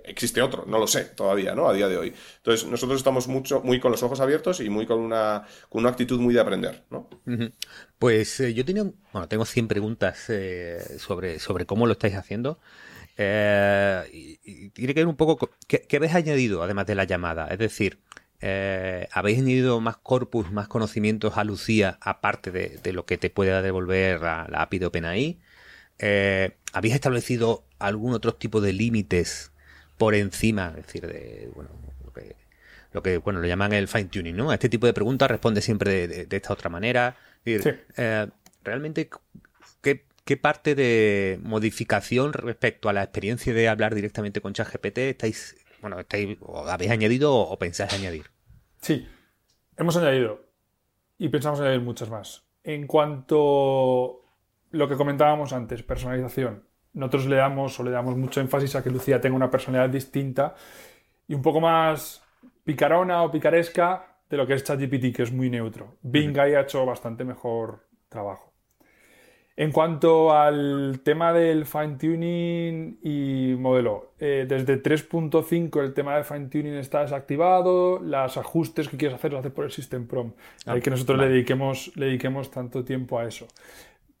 existe 0.03 0.41
otro, 0.41 0.65
no 0.67 0.79
lo 0.79 0.87
sé 0.87 1.05
todavía, 1.05 1.53
¿no? 1.53 1.67
A 1.67 1.73
día 1.73 1.87
de 1.87 1.97
hoy. 1.97 2.13
Entonces, 2.37 2.67
nosotros 2.67 2.97
estamos 2.97 3.27
mucho, 3.27 3.61
muy 3.61 3.79
con 3.79 3.91
los 3.91 4.01
ojos 4.03 4.19
abiertos 4.19 4.59
y 4.61 4.69
muy 4.69 4.85
con 4.85 4.99
una, 4.99 5.45
con 5.69 5.81
una 5.81 5.89
actitud 5.89 6.19
muy 6.19 6.33
de 6.33 6.39
aprender, 6.39 6.83
¿no? 6.89 7.07
Pues 7.99 8.39
eh, 8.39 8.53
yo 8.53 8.65
tenía, 8.65 8.83
bueno, 9.13 9.27
tengo 9.27 9.45
100 9.45 9.67
preguntas 9.67 10.31
sobre, 10.97 11.39
sobre 11.39 11.65
cómo 11.65 11.85
lo 11.85 11.93
estáis 11.93 12.15
haciendo. 12.15 12.59
y, 13.17 14.69
tiene 14.69 14.93
que 14.93 15.01
ver 15.01 15.07
un 15.07 15.17
poco, 15.17 15.49
¿qué, 15.67 15.81
¿qué 15.87 15.97
habéis 15.97 16.15
añadido 16.15 16.63
además 16.63 16.87
de 16.87 16.95
la 16.95 17.03
llamada? 17.03 17.47
Es 17.47 17.59
decir, 17.59 17.99
eh, 18.41 19.07
¿habéis 19.11 19.39
añadido 19.39 19.79
más 19.79 19.97
corpus, 19.97 20.51
más 20.51 20.67
conocimientos 20.67 21.37
a 21.37 21.43
Lucía, 21.43 21.97
aparte 22.01 22.51
de, 22.51 22.93
lo 22.93 23.05
que 23.05 23.17
te 23.17 23.29
puede 23.29 23.61
devolver 23.61 24.21
la, 24.21 24.45
API 24.53 24.79
de 24.79 24.85
OpenAI? 24.87 25.39
Eh, 25.99 26.57
¿Habéis 26.73 26.95
establecido 26.95 27.63
algún 27.77 28.13
otro 28.13 28.33
tipo 28.33 28.61
de 28.61 28.73
límites 28.73 29.51
por 29.97 30.15
encima, 30.15 30.73
es 30.77 30.87
decir, 30.87 31.05
de 31.05 31.51
bueno, 31.53 31.69
lo 32.93 33.03
que, 33.03 33.17
bueno 33.19 33.39
lo 33.39 33.47
llaman 33.47 33.73
el 33.73 33.87
fine 33.87 34.05
tuning, 34.05 34.35
¿no? 34.35 34.51
A 34.51 34.55
este 34.55 34.69
tipo 34.69 34.85
de 34.85 34.93
preguntas 34.93 35.29
responde 35.29 35.61
siempre 35.61 36.07
de, 36.07 36.35
esta 36.35 36.53
otra 36.53 36.69
manera. 36.69 37.15
Eh, 37.45 38.27
realmente, 38.63 39.09
¿qué, 39.81 40.03
parte 40.37 40.75
de 40.75 41.39
modificación 41.43 42.31
respecto 42.31 42.87
a 42.87 42.93
la 42.93 43.03
experiencia 43.03 43.53
de 43.53 43.67
hablar 43.67 43.93
directamente 43.93 44.39
con 44.39 44.53
ChatGPT 44.53 44.97
estáis 44.99 45.57
bueno, 45.81 45.99
estáis, 45.99 46.37
o 46.41 46.65
habéis 46.67 46.91
añadido 46.91 47.35
o 47.35 47.57
pensáis 47.57 47.93
añadir. 47.93 48.25
Sí, 48.77 49.07
hemos 49.77 49.97
añadido 49.97 50.41
y 51.17 51.29
pensamos 51.29 51.59
añadir 51.59 51.81
muchas 51.81 52.09
más. 52.09 52.43
En 52.63 52.87
cuanto 52.87 54.21
a 54.21 54.77
lo 54.77 54.87
que 54.87 54.95
comentábamos 54.95 55.53
antes, 55.53 55.83
personalización, 55.83 56.63
nosotros 56.93 57.27
le 57.27 57.37
damos 57.37 57.79
o 57.79 57.83
le 57.83 57.91
damos 57.91 58.17
mucho 58.17 58.41
énfasis 58.41 58.75
a 58.75 58.83
que 58.83 58.89
Lucía 58.89 59.21
tenga 59.21 59.35
una 59.35 59.49
personalidad 59.49 59.89
distinta 59.89 60.55
y 61.27 61.33
un 61.33 61.41
poco 61.41 61.61
más 61.61 62.23
picarona 62.63 63.23
o 63.23 63.31
picaresca 63.31 64.19
de 64.29 64.37
lo 64.37 64.47
que 64.47 64.53
es 64.53 64.63
ChatGPT, 64.63 65.15
que 65.15 65.23
es 65.23 65.31
muy 65.31 65.49
neutro. 65.49 65.97
Bing 66.01 66.37
ahí 66.39 66.53
ha 66.53 66.61
hecho 66.61 66.85
bastante 66.85 67.23
mejor 67.23 67.87
trabajo. 68.09 68.50
En 69.57 69.71
cuanto 69.71 70.33
al 70.33 71.01
tema 71.03 71.33
del 71.33 71.65
fine 71.65 71.97
tuning 71.97 72.99
y 73.03 73.55
modelo, 73.59 74.13
eh, 74.17 74.45
desde 74.47 74.81
3.5 74.81 75.83
el 75.83 75.93
tema 75.93 76.15
de 76.15 76.23
fine 76.23 76.47
tuning 76.47 76.75
está 76.75 77.01
desactivado, 77.01 77.99
los 77.99 78.37
ajustes 78.37 78.87
que 78.87 78.97
quieres 78.97 79.15
hacer 79.15 79.31
los 79.31 79.41
haces 79.41 79.51
por 79.51 79.65
el 79.65 79.71
System. 79.71 80.07
Hay 80.65 80.79
ah, 80.79 80.81
que 80.81 80.89
nosotros 80.89 81.19
le, 81.19 81.27
dediquemos, 81.27 81.91
le 81.95 82.07
dediquemos 82.07 82.49
tanto 82.49 82.85
tiempo 82.85 83.19
a 83.19 83.27
eso. 83.27 83.47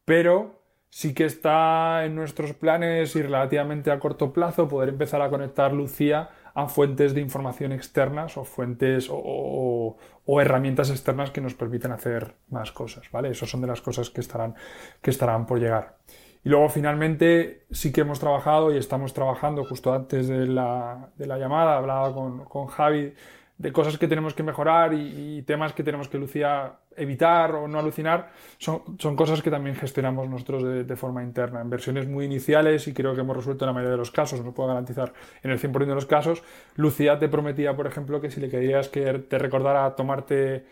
Pero 0.03 0.61
sí 0.89 1.13
que 1.13 1.23
está 1.23 2.05
en 2.05 2.15
nuestros 2.15 2.53
planes 2.53 3.15
y 3.15 3.21
relativamente 3.21 3.89
a 3.89 3.99
corto 3.99 4.33
plazo 4.33 4.67
poder 4.67 4.89
empezar 4.89 5.21
a 5.21 5.29
conectar 5.29 5.71
Lucía 5.71 6.29
a 6.53 6.67
fuentes 6.67 7.13
de 7.13 7.21
información 7.21 7.71
externas 7.71 8.37
o 8.37 8.43
fuentes 8.43 9.07
o, 9.09 9.97
herramientas 10.39 10.89
externas 10.89 11.31
que 11.31 11.41
nos 11.41 11.53
permiten 11.55 11.91
hacer 11.91 12.35
más 12.49 12.71
cosas, 12.71 13.11
¿vale? 13.11 13.29
Esas 13.29 13.49
son 13.49 13.61
de 13.61 13.67
las 13.67 13.81
cosas 13.81 14.09
que 14.09 14.21
estarán, 14.21 14.55
que 15.01 15.09
estarán 15.09 15.45
por 15.45 15.59
llegar. 15.59 15.97
Y 16.43 16.49
luego 16.49 16.69
finalmente 16.69 17.65
sí 17.69 17.91
que 17.91 18.01
hemos 18.01 18.19
trabajado 18.19 18.73
y 18.73 18.77
estamos 18.77 19.13
trabajando 19.13 19.65
justo 19.65 19.93
antes 19.93 20.27
de 20.27 20.47
la, 20.47 21.11
llamada, 21.17 21.77
hablaba 21.77 22.13
con, 22.13 22.45
con 22.45 22.67
Javi 22.67 23.13
de 23.61 23.71
cosas 23.71 23.97
que 23.97 24.07
tenemos 24.07 24.33
que 24.33 24.41
mejorar 24.43 24.93
y, 24.93 25.43
temas 25.43 25.73
que 25.73 25.83
tenemos 25.83 26.07
que 26.07 26.17
Lucía 26.17 26.73
evitar 26.95 27.55
o 27.55 27.67
no 27.67 27.79
alucinar, 27.79 28.29
son, 28.57 28.81
son 28.99 29.15
cosas 29.15 29.41
que 29.41 29.49
también 29.49 29.75
gestionamos 29.75 30.27
nosotros 30.27 30.87
de, 30.87 30.95
forma 30.95 31.23
interna. 31.23 31.61
En 31.61 31.69
versiones 31.69 32.07
muy 32.07 32.25
iniciales, 32.25 32.87
y 32.87 32.93
creo 32.93 33.13
que 33.15 33.21
hemos 33.21 33.35
resuelto 33.35 33.65
en 33.65 33.67
la 33.67 33.73
mayoría 33.73 33.91
de 33.91 33.97
los 33.97 34.11
casos, 34.11 34.43
no 34.43 34.53
puedo 34.53 34.69
garantizar 34.69 35.13
en 35.43 35.51
el 35.51 35.59
100% 35.59 35.85
de 35.85 35.95
los 35.95 36.05
casos, 36.05 36.43
Lucía 36.75 37.19
te 37.19 37.27
prometía, 37.29 37.75
por 37.75 37.87
ejemplo, 37.87 38.19
que 38.19 38.31
si 38.31 38.39
le 38.39 38.49
querías 38.49 38.89
que 38.89 39.19
te 39.19 39.37
recordara 39.37 39.95
tomarte 39.95 40.65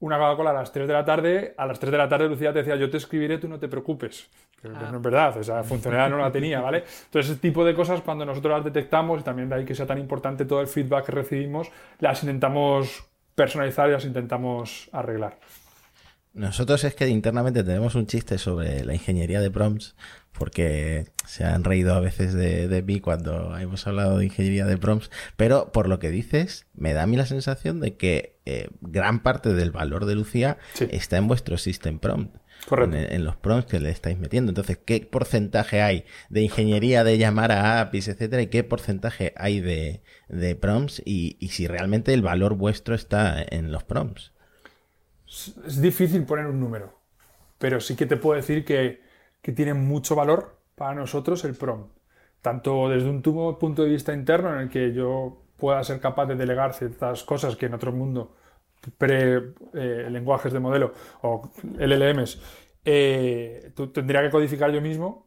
una 0.00 0.16
Coca-Cola 0.18 0.50
a 0.50 0.54
las 0.54 0.72
3 0.72 0.86
de 0.86 0.94
la 0.94 1.04
tarde, 1.04 1.54
a 1.56 1.66
las 1.66 1.78
3 1.80 1.90
de 1.90 1.98
la 1.98 2.08
tarde 2.08 2.28
Lucía 2.28 2.52
te 2.52 2.60
decía, 2.60 2.76
yo 2.76 2.88
te 2.88 2.98
escribiré, 2.98 3.38
tú 3.38 3.48
no 3.48 3.58
te 3.58 3.68
preocupes. 3.68 4.28
Pero 4.62 4.74
no 4.74 4.96
es 4.96 5.02
verdad, 5.02 5.36
esa 5.38 5.62
funcionalidad 5.62 6.10
no 6.10 6.18
la 6.18 6.32
tenía, 6.32 6.60
¿vale? 6.60 6.78
Entonces, 6.78 7.32
ese 7.32 7.40
tipo 7.40 7.64
de 7.64 7.74
cosas, 7.74 8.00
cuando 8.00 8.24
nosotros 8.24 8.52
las 8.52 8.64
detectamos, 8.64 9.20
y 9.20 9.24
también 9.24 9.48
de 9.48 9.56
ahí 9.56 9.64
que 9.64 9.74
sea 9.74 9.86
tan 9.86 9.98
importante 9.98 10.44
todo 10.44 10.60
el 10.60 10.66
feedback 10.66 11.06
que 11.06 11.12
recibimos, 11.12 11.70
las 12.00 12.22
intentamos 12.22 13.04
personalizar 13.34 13.88
y 13.88 13.92
las 13.92 14.04
intentamos 14.04 14.88
arreglar. 14.92 15.38
Nosotros 16.34 16.84
es 16.84 16.94
que 16.94 17.08
internamente 17.08 17.64
tenemos 17.64 17.94
un 17.94 18.06
chiste 18.06 18.38
sobre 18.38 18.84
la 18.84 18.94
ingeniería 18.94 19.40
de 19.40 19.50
prompts, 19.50 19.96
porque 20.32 21.06
se 21.26 21.44
han 21.44 21.64
reído 21.64 21.94
a 21.94 22.00
veces 22.00 22.32
de, 22.32 22.82
mí 22.86 23.00
cuando 23.00 23.56
hemos 23.58 23.86
hablado 23.86 24.18
de 24.18 24.26
ingeniería 24.26 24.66
de 24.66 24.78
prompts, 24.78 25.10
pero 25.36 25.72
por 25.72 25.88
lo 25.88 25.98
que 25.98 26.10
dices, 26.10 26.66
me 26.74 26.92
da 26.92 27.02
a 27.02 27.06
mí 27.06 27.16
la 27.16 27.26
sensación 27.26 27.80
de 27.80 27.96
que 27.96 28.38
eh, 28.46 28.68
gran 28.80 29.22
parte 29.22 29.52
del 29.52 29.72
valor 29.72 30.06
de 30.06 30.14
Lucía 30.14 30.58
está 30.90 31.16
en 31.16 31.28
vuestro 31.28 31.58
system 31.58 31.98
prompt. 31.98 32.36
En, 32.70 33.24
los 33.24 33.36
prompts 33.36 33.70
que 33.70 33.80
le 33.80 33.90
estáis 33.90 34.18
metiendo. 34.18 34.50
Entonces, 34.50 34.78
¿qué 34.84 35.00
porcentaje 35.00 35.80
hay 35.80 36.04
de 36.28 36.42
ingeniería 36.42 37.04
de 37.04 37.16
llamar 37.16 37.52
a 37.52 37.80
APIs, 37.80 38.08
etcétera? 38.08 38.42
¿Y 38.42 38.48
qué 38.48 38.64
porcentaje 38.64 39.32
hay 39.36 39.60
de, 39.60 40.02
prompts? 40.60 41.00
Y, 41.04 41.36
y 41.40 41.48
si 41.48 41.66
realmente 41.66 42.12
el 42.12 42.22
valor 42.22 42.56
vuestro 42.56 42.94
está 42.94 43.44
en 43.48 43.70
los 43.70 43.84
prompts. 43.84 44.32
Es 45.28 45.80
difícil 45.80 46.24
poner 46.24 46.46
un 46.46 46.58
número, 46.58 46.94
pero 47.58 47.80
sí 47.80 47.96
que 47.96 48.06
te 48.06 48.16
puedo 48.16 48.36
decir 48.36 48.64
que, 48.64 49.02
que 49.42 49.52
tiene 49.52 49.74
mucho 49.74 50.14
valor 50.14 50.58
para 50.74 50.94
nosotros 50.94 51.44
el 51.44 51.54
prompt. 51.54 51.92
Tanto 52.40 52.88
desde 52.88 53.10
un 53.10 53.20
punto 53.22 53.82
de 53.82 53.90
vista 53.90 54.14
interno 54.14 54.52
en 54.54 54.60
el 54.60 54.68
que 54.70 54.92
yo 54.92 55.42
pueda 55.58 55.82
ser 55.84 56.00
capaz 56.00 56.26
de 56.26 56.36
delegar 56.36 56.72
ciertas 56.72 57.24
cosas 57.24 57.56
que 57.56 57.66
en 57.66 57.74
otro 57.74 57.92
mundo 57.92 58.36
pre-lenguajes 58.96 60.52
eh, 60.52 60.54
de 60.54 60.60
modelo 60.60 60.92
o 61.22 61.50
LLMs 61.78 62.40
eh, 62.84 63.72
tendría 63.92 64.22
que 64.22 64.30
codificar 64.30 64.70
yo 64.70 64.80
mismo 64.80 65.26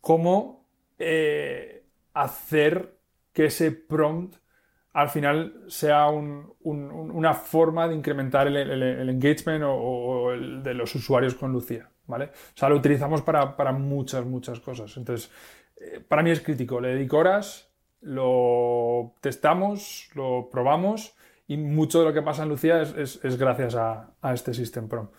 cómo 0.00 0.66
eh, 0.98 1.84
hacer 2.14 2.96
que 3.32 3.46
ese 3.46 3.72
prompt 3.72 4.36
al 4.98 5.08
final 5.10 5.62
sea 5.68 6.08
una 6.08 7.32
forma 7.32 7.86
de 7.86 7.94
incrementar 7.94 8.48
el, 8.48 9.08
engagement 9.08 9.62
o, 9.64 10.32
el 10.32 10.60
de 10.60 10.74
los 10.74 10.92
usuarios 10.96 11.36
con 11.36 11.52
Lucía, 11.52 11.88
¿vale? 12.08 12.24
O 12.24 12.56
sea, 12.56 12.68
lo 12.68 12.74
utilizamos 12.74 13.22
para, 13.22 13.72
muchas, 13.72 14.24
muchas 14.24 14.58
cosas. 14.58 14.96
Entonces, 14.96 15.30
eh, 15.80 16.00
para 16.00 16.24
mí 16.24 16.32
es 16.32 16.40
crítico. 16.40 16.80
Le 16.80 16.88
dedico 16.88 17.18
horas, 17.18 17.70
lo 18.00 19.14
testamos, 19.20 20.10
lo 20.16 20.48
probamos 20.50 21.14
y 21.46 21.58
mucho 21.58 22.00
de 22.00 22.06
lo 22.06 22.12
que 22.12 22.22
pasa 22.22 22.42
en 22.42 22.48
Lucía 22.48 22.82
es, 22.82 23.38
gracias 23.38 23.76
a, 23.76 24.16
este 24.34 24.52
System 24.52 24.88
Pro. 24.88 25.12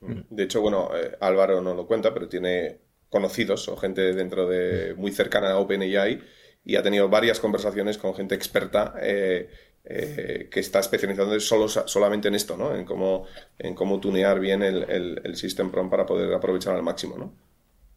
De 0.00 0.44
hecho, 0.44 0.60
bueno, 0.60 0.90
eh, 0.94 1.16
Álvaro 1.20 1.60
no 1.60 1.74
lo 1.74 1.88
cuenta, 1.88 2.14
pero 2.14 2.28
tiene 2.28 2.78
conocidos 3.10 3.66
o 3.66 3.76
gente 3.76 4.12
dentro 4.12 4.46
de 4.46 4.94
muy 4.94 5.10
cercana 5.10 5.50
a 5.50 5.58
OpenAI 5.58 6.20
y 6.66 6.74
ha 6.74 6.82
tenido 6.82 7.08
varias 7.08 7.38
conversaciones 7.38 7.96
con 7.96 8.12
gente 8.12 8.34
experta 8.34 8.94
eh, 9.00 9.48
eh, 9.84 10.48
que 10.50 10.58
está 10.58 10.80
especializando 10.80 11.38
solo, 11.38 11.68
solamente 11.68 12.26
en 12.26 12.34
esto, 12.34 12.56
¿no? 12.56 12.74
En 12.74 12.84
cómo, 12.84 13.24
en 13.56 13.76
cómo 13.76 14.00
tunear 14.00 14.40
bien 14.40 14.64
el, 14.64 14.82
el, 15.22 15.36
System 15.36 15.70
Prompt 15.70 15.92
para 15.92 16.04
poder 16.04 16.34
aprovechar 16.34 16.74
al 16.74 16.82
máximo, 16.82 17.16
¿no? 17.16 17.32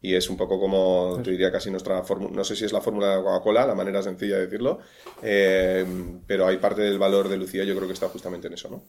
Y 0.00 0.14
es 0.14 0.30
un 0.30 0.36
poco 0.36 0.60
como, 0.60 1.20
te 1.22 1.32
diría 1.32 1.50
casi 1.50 1.68
nuestra 1.68 2.04
fórmula, 2.04 2.32
no 2.32 2.44
sé 2.44 2.54
si 2.54 2.64
es 2.64 2.72
la 2.72 2.80
fórmula 2.80 3.16
de 3.16 3.22
Coca-Cola, 3.24 3.66
la 3.66 3.74
manera 3.74 4.02
sencilla 4.02 4.36
de 4.36 4.46
decirlo, 4.46 4.78
eh, 5.20 5.84
pero 6.28 6.46
hay 6.46 6.58
parte 6.58 6.80
del 6.82 6.98
valor 6.98 7.28
de 7.28 7.36
Lucía, 7.36 7.64
yo 7.64 7.74
creo 7.74 7.88
que 7.88 7.94
está 7.94 8.08
justamente 8.08 8.46
en 8.46 8.54
eso, 8.54 8.70
¿no? 8.70 8.84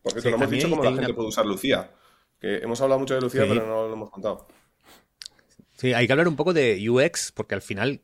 Porque 0.00 0.20
sí, 0.20 0.30
no 0.30 0.36
hemos 0.36 0.50
dicho 0.50 0.70
cómo 0.70 0.84
la 0.84 0.92
gente 0.92 1.12
puede 1.12 1.28
usar 1.28 1.44
Lucía. 1.44 1.90
Que 2.38 2.58
hemos 2.58 2.80
hablado 2.80 3.00
mucho 3.00 3.14
de 3.14 3.20
Lucía, 3.20 3.44
pero 3.48 3.66
no 3.66 3.88
lo 3.88 3.92
hemos 3.92 4.10
contado. 4.10 4.46
Sí, 5.76 5.92
hay 5.92 6.06
que 6.06 6.12
hablar 6.12 6.28
un 6.28 6.36
poco 6.36 6.52
de 6.52 6.88
UX, 6.88 7.32
porque 7.32 7.54
al 7.54 7.62
final, 7.62 8.00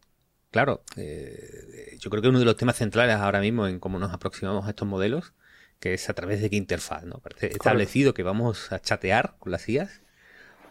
claro, 0.50 0.84
eh, 0.96 1.96
yo 1.98 2.10
creo 2.10 2.22
que 2.22 2.28
uno 2.28 2.38
de 2.38 2.44
los 2.44 2.56
temas 2.56 2.76
centrales 2.76 3.16
ahora 3.16 3.40
mismo 3.40 3.66
en 3.66 3.80
cómo 3.80 3.98
nos 3.98 4.12
aproximamos 4.12 4.66
a 4.66 4.70
estos 4.70 4.86
modelos, 4.86 5.32
que 5.80 5.94
es 5.94 6.08
a 6.08 6.14
través 6.14 6.40
de 6.40 6.50
qué 6.50 6.56
interfaz, 6.56 7.04
¿no? 7.04 7.18
Parece 7.18 7.48
establecido 7.48 8.14
que 8.14 8.22
vamos 8.22 8.70
a 8.72 8.80
chatear 8.80 9.36
con 9.38 9.50
las 9.50 9.68
IAs, 9.68 10.02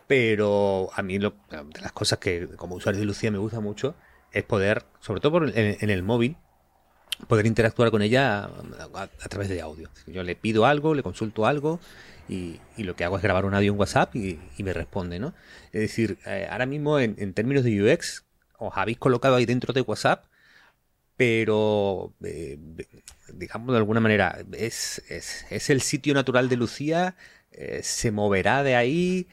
pero 0.07 0.89
a 0.93 1.01
mí 1.01 1.19
lo, 1.19 1.31
de 1.49 1.81
las 1.81 1.91
cosas 1.91 2.19
que 2.19 2.47
como 2.55 2.75
usuario 2.75 2.99
de 2.99 3.05
Lucía 3.05 3.31
me 3.31 3.37
gusta 3.37 3.59
mucho 3.59 3.95
es 4.31 4.43
poder, 4.43 4.83
sobre 4.99 5.21
todo 5.21 5.45
en, 5.45 5.89
el 5.89 6.03
móvil, 6.03 6.37
poder 7.27 7.45
interactuar 7.45 7.91
con 7.91 8.01
ella 8.01 8.49
a, 8.93 9.07
través 9.29 9.49
de 9.49 9.61
audio. 9.61 9.89
Yo 10.07 10.23
le 10.23 10.35
pido 10.35 10.65
algo, 10.65 10.93
le 10.93 11.03
consulto 11.03 11.45
algo 11.45 11.79
y, 12.27 12.59
lo 12.77 12.95
que 12.95 13.03
hago 13.03 13.17
es 13.17 13.23
grabar 13.23 13.45
un 13.45 13.53
audio 13.53 13.71
en 13.71 13.79
WhatsApp 13.79 14.15
y, 14.15 14.39
me 14.59 14.73
responde, 14.73 15.19
¿no? 15.19 15.33
Es 15.71 15.81
decir, 15.81 16.17
eh, 16.25 16.47
ahora 16.49 16.65
mismo 16.65 16.99
en, 16.99 17.33
términos 17.33 17.63
de 17.63 17.81
UX, 17.81 18.25
os 18.57 18.73
habéis 18.75 18.97
colocado 18.97 19.35
ahí 19.35 19.45
dentro 19.45 19.73
de 19.73 19.81
WhatsApp, 19.81 20.25
pero 21.17 22.13
eh, 22.23 22.57
digamos 23.33 23.71
de 23.71 23.77
alguna 23.77 23.99
manera, 23.99 24.39
es, 24.53 25.03
es, 25.09 25.69
el 25.69 25.81
sitio 25.81 26.13
natural 26.13 26.49
de 26.49 26.57
Lucía, 26.57 27.15
eh, 27.51 27.81
se 27.83 28.11
moverá 28.11 28.63
de 28.63 28.75
ahí, 28.75 29.27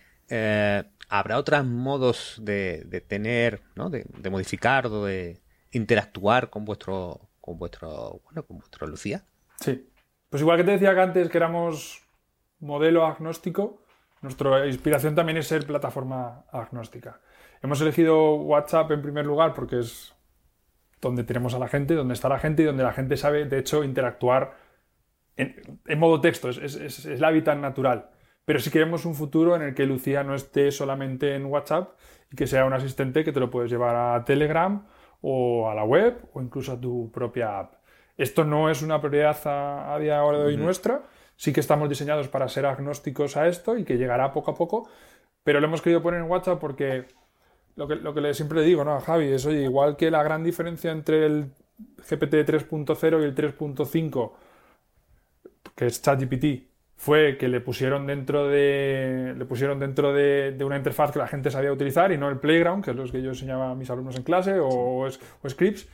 habrá 1.08 1.38
otros 1.38 1.64
modos 1.64 2.36
de, 2.42 3.04
tener, 3.06 3.62
¿no? 3.74 3.90
De, 3.90 4.04
de, 4.18 4.30
modificar 4.30 4.86
o 4.86 5.04
de 5.04 5.40
interactuar 5.72 6.50
con 6.50 6.64
vuestro, 6.64 7.20
con 7.40 7.58
vuestro, 7.58 8.20
bueno, 8.24 8.42
con 8.42 8.58
vuestro 8.58 8.86
Lucía. 8.86 9.24
Sí. 9.60 9.88
Pues 10.30 10.42
igual 10.42 10.58
que 10.58 10.64
te 10.64 10.72
decía 10.72 10.94
que 10.94 11.00
antes 11.00 11.30
que 11.30 11.38
éramos 11.38 12.02
modelo 12.60 13.06
agnóstico, 13.06 13.82
nuestra 14.20 14.66
inspiración 14.66 15.14
también 15.14 15.38
es 15.38 15.46
ser 15.46 15.66
plataforma 15.66 16.44
agnóstica. 16.50 17.20
Hemos 17.62 17.80
elegido 17.80 18.34
WhatsApp 18.34 18.90
en 18.92 19.02
primer 19.02 19.26
lugar 19.26 19.54
porque 19.54 19.80
es 19.80 20.14
donde 21.00 21.24
tenemos 21.24 21.54
a 21.54 21.58
la 21.58 21.68
gente, 21.68 21.94
donde 21.94 22.14
está 22.14 22.28
la 22.28 22.38
gente 22.38 22.62
y 22.62 22.66
donde 22.66 22.82
la 22.82 22.92
gente 22.92 23.16
sabe, 23.16 23.44
de 23.44 23.58
hecho, 23.58 23.84
interactuar 23.84 24.56
en, 25.36 25.98
modo 25.98 26.20
texto, 26.20 26.48
es, 26.48 26.58
es, 26.58 27.06
el 27.06 27.24
hábitat 27.24 27.56
natural. 27.58 28.10
Pero 28.44 28.58
si 28.58 28.70
queremos 28.70 29.04
un 29.04 29.14
futuro 29.14 29.54
en 29.54 29.62
el 29.62 29.74
que 29.74 29.86
Lucía 29.86 30.24
no 30.24 30.34
esté 30.34 30.72
solamente 30.72 31.34
en 31.34 31.46
WhatsApp 31.46 31.96
y 32.32 32.36
que 32.36 32.46
sea 32.46 32.64
un 32.64 32.72
asistente 32.72 33.22
que 33.22 33.32
te 33.32 33.40
lo 33.40 33.50
puedes 33.50 33.70
llevar 33.70 33.94
a 33.94 34.24
Telegram 34.24 34.84
o 35.20 35.70
a 35.70 35.74
la 35.74 35.84
web 35.84 36.28
o 36.32 36.42
incluso 36.42 36.72
a 36.72 36.80
tu 36.80 37.10
propia 37.12 37.58
app. 37.60 37.74
Esto 38.16 38.44
no 38.44 38.68
es 38.68 38.82
una 38.82 39.00
prioridad 39.00 39.38
a, 39.44 39.96
día 40.00 40.16
de 40.16 40.22
hoy 40.22 40.56
nuestra, 40.56 41.02
sí 41.38 41.52
que 41.52 41.60
estamos 41.60 41.88
diseñados 41.88 42.28
para 42.28 42.48
ser 42.48 42.66
agnósticos 42.66 43.36
a 43.36 43.46
esto 43.46 43.78
y 43.78 43.84
que 43.84 43.96
llegará 43.96 44.32
poco 44.32 44.50
a 44.50 44.56
poco, 44.56 44.90
pero 45.44 45.60
lo 45.60 45.68
hemos 45.68 45.80
querido 45.80 46.02
poner 46.02 46.20
en 46.20 46.28
WhatsApp 46.28 46.58
porque 46.60 47.06
lo 47.76 47.86
que, 47.86 47.94
lo 47.94 48.12
que 48.12 48.34
siempre 48.34 48.60
le 48.60 48.66
digo 48.66 48.84
¿no? 48.84 48.96
a 48.96 49.00
Javi 49.00 49.28
es, 49.28 49.46
oye, 49.46 49.62
igual 49.62 49.96
que 49.96 50.10
la 50.10 50.22
gran 50.24 50.42
diferencia 50.42 50.90
entre 50.90 51.24
el 51.26 51.52
GPT 51.98 52.44
3.0 52.44 53.22
y 53.22 53.24
el 53.24 53.34
3.5, 53.36 54.32
que 55.76 55.86
es 55.86 56.02
ChatGPT, 56.02 56.66
fue 56.96 57.38
que 57.38 57.46
le 57.46 57.60
pusieron 57.60 58.08
dentro 58.08 58.48
de 58.48 59.32
le 59.38 59.44
pusieron 59.44 59.78
dentro 59.78 60.12
de, 60.12 60.56
una 60.64 60.76
interfaz 60.76 61.12
que 61.12 61.20
la 61.20 61.28
gente 61.28 61.52
sabía 61.52 61.72
utilizar 61.72 62.10
y 62.10 62.18
no 62.18 62.28
el 62.28 62.38
playground, 62.40 62.84
que 62.84 62.90
es 62.90 62.96
lo 62.96 63.04
que 63.06 63.22
yo 63.22 63.30
enseñaba 63.30 63.70
a 63.70 63.74
mis 63.76 63.88
alumnos 63.88 64.16
en 64.16 64.24
clase, 64.24 64.58
o, 64.58 65.06
o 65.06 65.48
scripts 65.48 65.88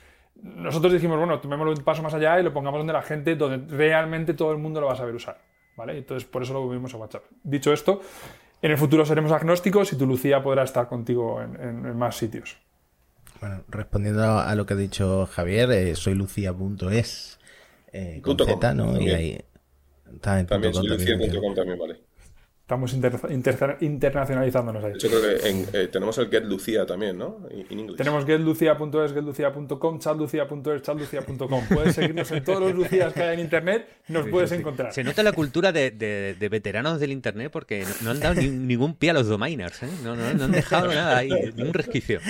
nosotros 0.44 0.92
dijimos, 0.92 1.18
bueno, 1.18 1.40
tomémoslo 1.40 1.72
un 1.72 1.82
paso 1.82 2.02
más 2.02 2.12
allá 2.12 2.38
y 2.38 2.42
lo 2.42 2.52
pongamos 2.52 2.78
donde 2.78 2.92
la 2.92 3.02
gente, 3.02 3.34
donde 3.34 3.74
realmente 3.74 4.34
todo 4.34 4.52
el 4.52 4.58
mundo 4.58 4.80
lo 4.80 4.88
va 4.88 4.92
a 4.92 4.96
saber 4.96 5.14
usar. 5.14 5.38
¿vale? 5.74 5.96
Entonces, 5.96 6.28
por 6.28 6.42
eso 6.42 6.52
lo 6.52 6.62
movimos 6.62 6.92
a 6.94 6.98
WhatsApp. 6.98 7.24
Dicho 7.42 7.72
esto, 7.72 8.02
en 8.60 8.70
el 8.70 8.76
futuro 8.76 9.06
seremos 9.06 9.32
agnósticos 9.32 9.92
y 9.94 9.96
tu 9.96 10.06
Lucía 10.06 10.42
podrá 10.42 10.64
estar 10.64 10.86
contigo 10.86 11.40
en, 11.40 11.96
más 11.96 12.16
sitios. 12.16 12.58
Bueno, 13.40 13.64
respondiendo 13.68 14.38
a 14.38 14.54
lo 14.54 14.66
que 14.66 14.74
ha 14.74 14.76
dicho 14.76 15.26
Javier, 15.26 15.70
eh, 15.72 15.96
soy 15.96 16.14
lucía.es 16.14 17.38
eh, 17.92 18.20
con 18.22 18.38
Z, 18.38 18.74
¿no? 18.74 19.00
Y 19.00 19.10
ahí 19.10 19.44
también, 20.20 20.46
también 20.46 21.78
vale. 21.78 22.00
Estamos 22.64 22.94
internacionalizándonos 22.94 24.82
ahí. 24.82 24.94
Yo 24.98 25.10
creo 25.10 25.20
que 25.20 25.82
eh, 25.82 25.88
tenemos 25.88 26.16
el 26.16 26.30
Get 26.30 26.44
Lucía 26.44 26.86
también, 26.86 27.18
¿no? 27.18 27.46
En 27.50 27.78
inglés. 27.78 27.98
Tenemos 27.98 28.24
getlucia.es, 28.24 29.12
getlucia.com, 29.12 29.98
chatlucia.es, 29.98 30.80
chatlucia.com. 30.80 31.62
Puedes 31.68 31.94
seguirnos 31.94 32.32
en 32.32 32.42
todos 32.42 32.62
los 32.62 32.74
Lucías 32.74 33.12
que 33.12 33.22
hay 33.22 33.34
en 33.34 33.40
Internet, 33.40 33.86
nos 34.08 34.26
puedes 34.28 34.50
encontrar. 34.52 34.94
Se 34.94 35.04
nota 35.04 35.22
la 35.22 35.32
cultura 35.32 35.72
de, 35.72 36.34
veteranos 36.50 37.00
del 37.00 37.12
Internet 37.12 37.52
porque 37.52 37.84
no, 38.02 38.12
han 38.12 38.20
dado 38.20 38.40
ningún 38.40 38.94
pie 38.96 39.10
a 39.10 39.12
los 39.12 39.28
domainers, 39.28 39.82
¿eh? 39.82 39.90
No, 40.02 40.16
no, 40.16 40.32
no 40.32 40.44
han 40.44 40.52
dejado 40.52 40.88
nada 40.88 41.18
ahí, 41.18 41.28
ningún 41.54 41.74
resquicio. 41.74 42.20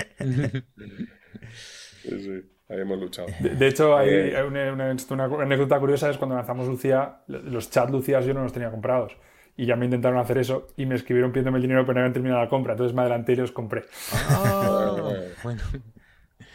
ahí 2.10 2.80
hemos 2.80 2.98
luchado. 2.98 3.28
De, 3.38 3.68
hecho, 3.68 3.96
hay, 3.96 4.08
eh, 4.08 4.42
una, 4.42 4.96
anécdota 5.44 5.78
curiosa 5.78 6.10
es 6.10 6.18
cuando 6.18 6.34
lanzamos 6.34 6.66
Lucía, 6.66 7.18
los 7.28 7.70
chats 7.70 7.92
Lucía 7.92 8.20
yo 8.20 8.34
no 8.34 8.42
los 8.42 8.52
tenía 8.52 8.72
comprados. 8.72 9.16
Y 9.56 9.66
ya 9.66 9.76
me 9.76 9.84
intentaron 9.84 10.18
hacer 10.18 10.38
eso 10.38 10.68
y 10.76 10.86
me 10.86 10.96
escribieron 10.96 11.30
pidiéndome 11.30 11.58
el 11.58 11.62
dinero, 11.62 11.82
pero 11.82 11.94
no 11.94 12.00
habían 12.00 12.12
terminado 12.12 12.42
la 12.42 12.48
compra. 12.48 12.72
Entonces 12.72 12.94
me 12.94 13.02
adelanté 13.02 13.32
y 13.32 13.36
los 13.36 13.52
compré. 13.52 13.84
Ah, 14.12 15.12
bueno. 15.44 15.62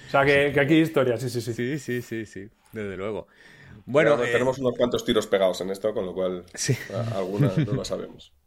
O 0.07 0.11
sea, 0.11 0.25
que, 0.25 0.59
aquí 0.59 0.73
hay 0.73 0.81
historia, 0.81 1.17
sí, 1.17 1.29
sí, 1.29 1.39
sí. 1.39 1.53
Sí, 1.53 1.79
sí, 1.79 2.01
sí, 2.01 2.25
sí, 2.25 2.49
desde 2.71 2.97
luego. 2.97 3.27
Bueno, 3.85 4.21
eh, 4.23 4.31
tenemos 4.31 4.59
unos 4.59 4.75
cuantos 4.75 5.05
tiros 5.05 5.27
pegados 5.27 5.61
en 5.61 5.69
esto, 5.69 5.93
con 5.93 6.05
lo 6.05 6.13
cual 6.13 6.45
algunas 7.15 7.57
no 7.57 7.73
lo 7.73 7.85
sabemos. 7.85 8.33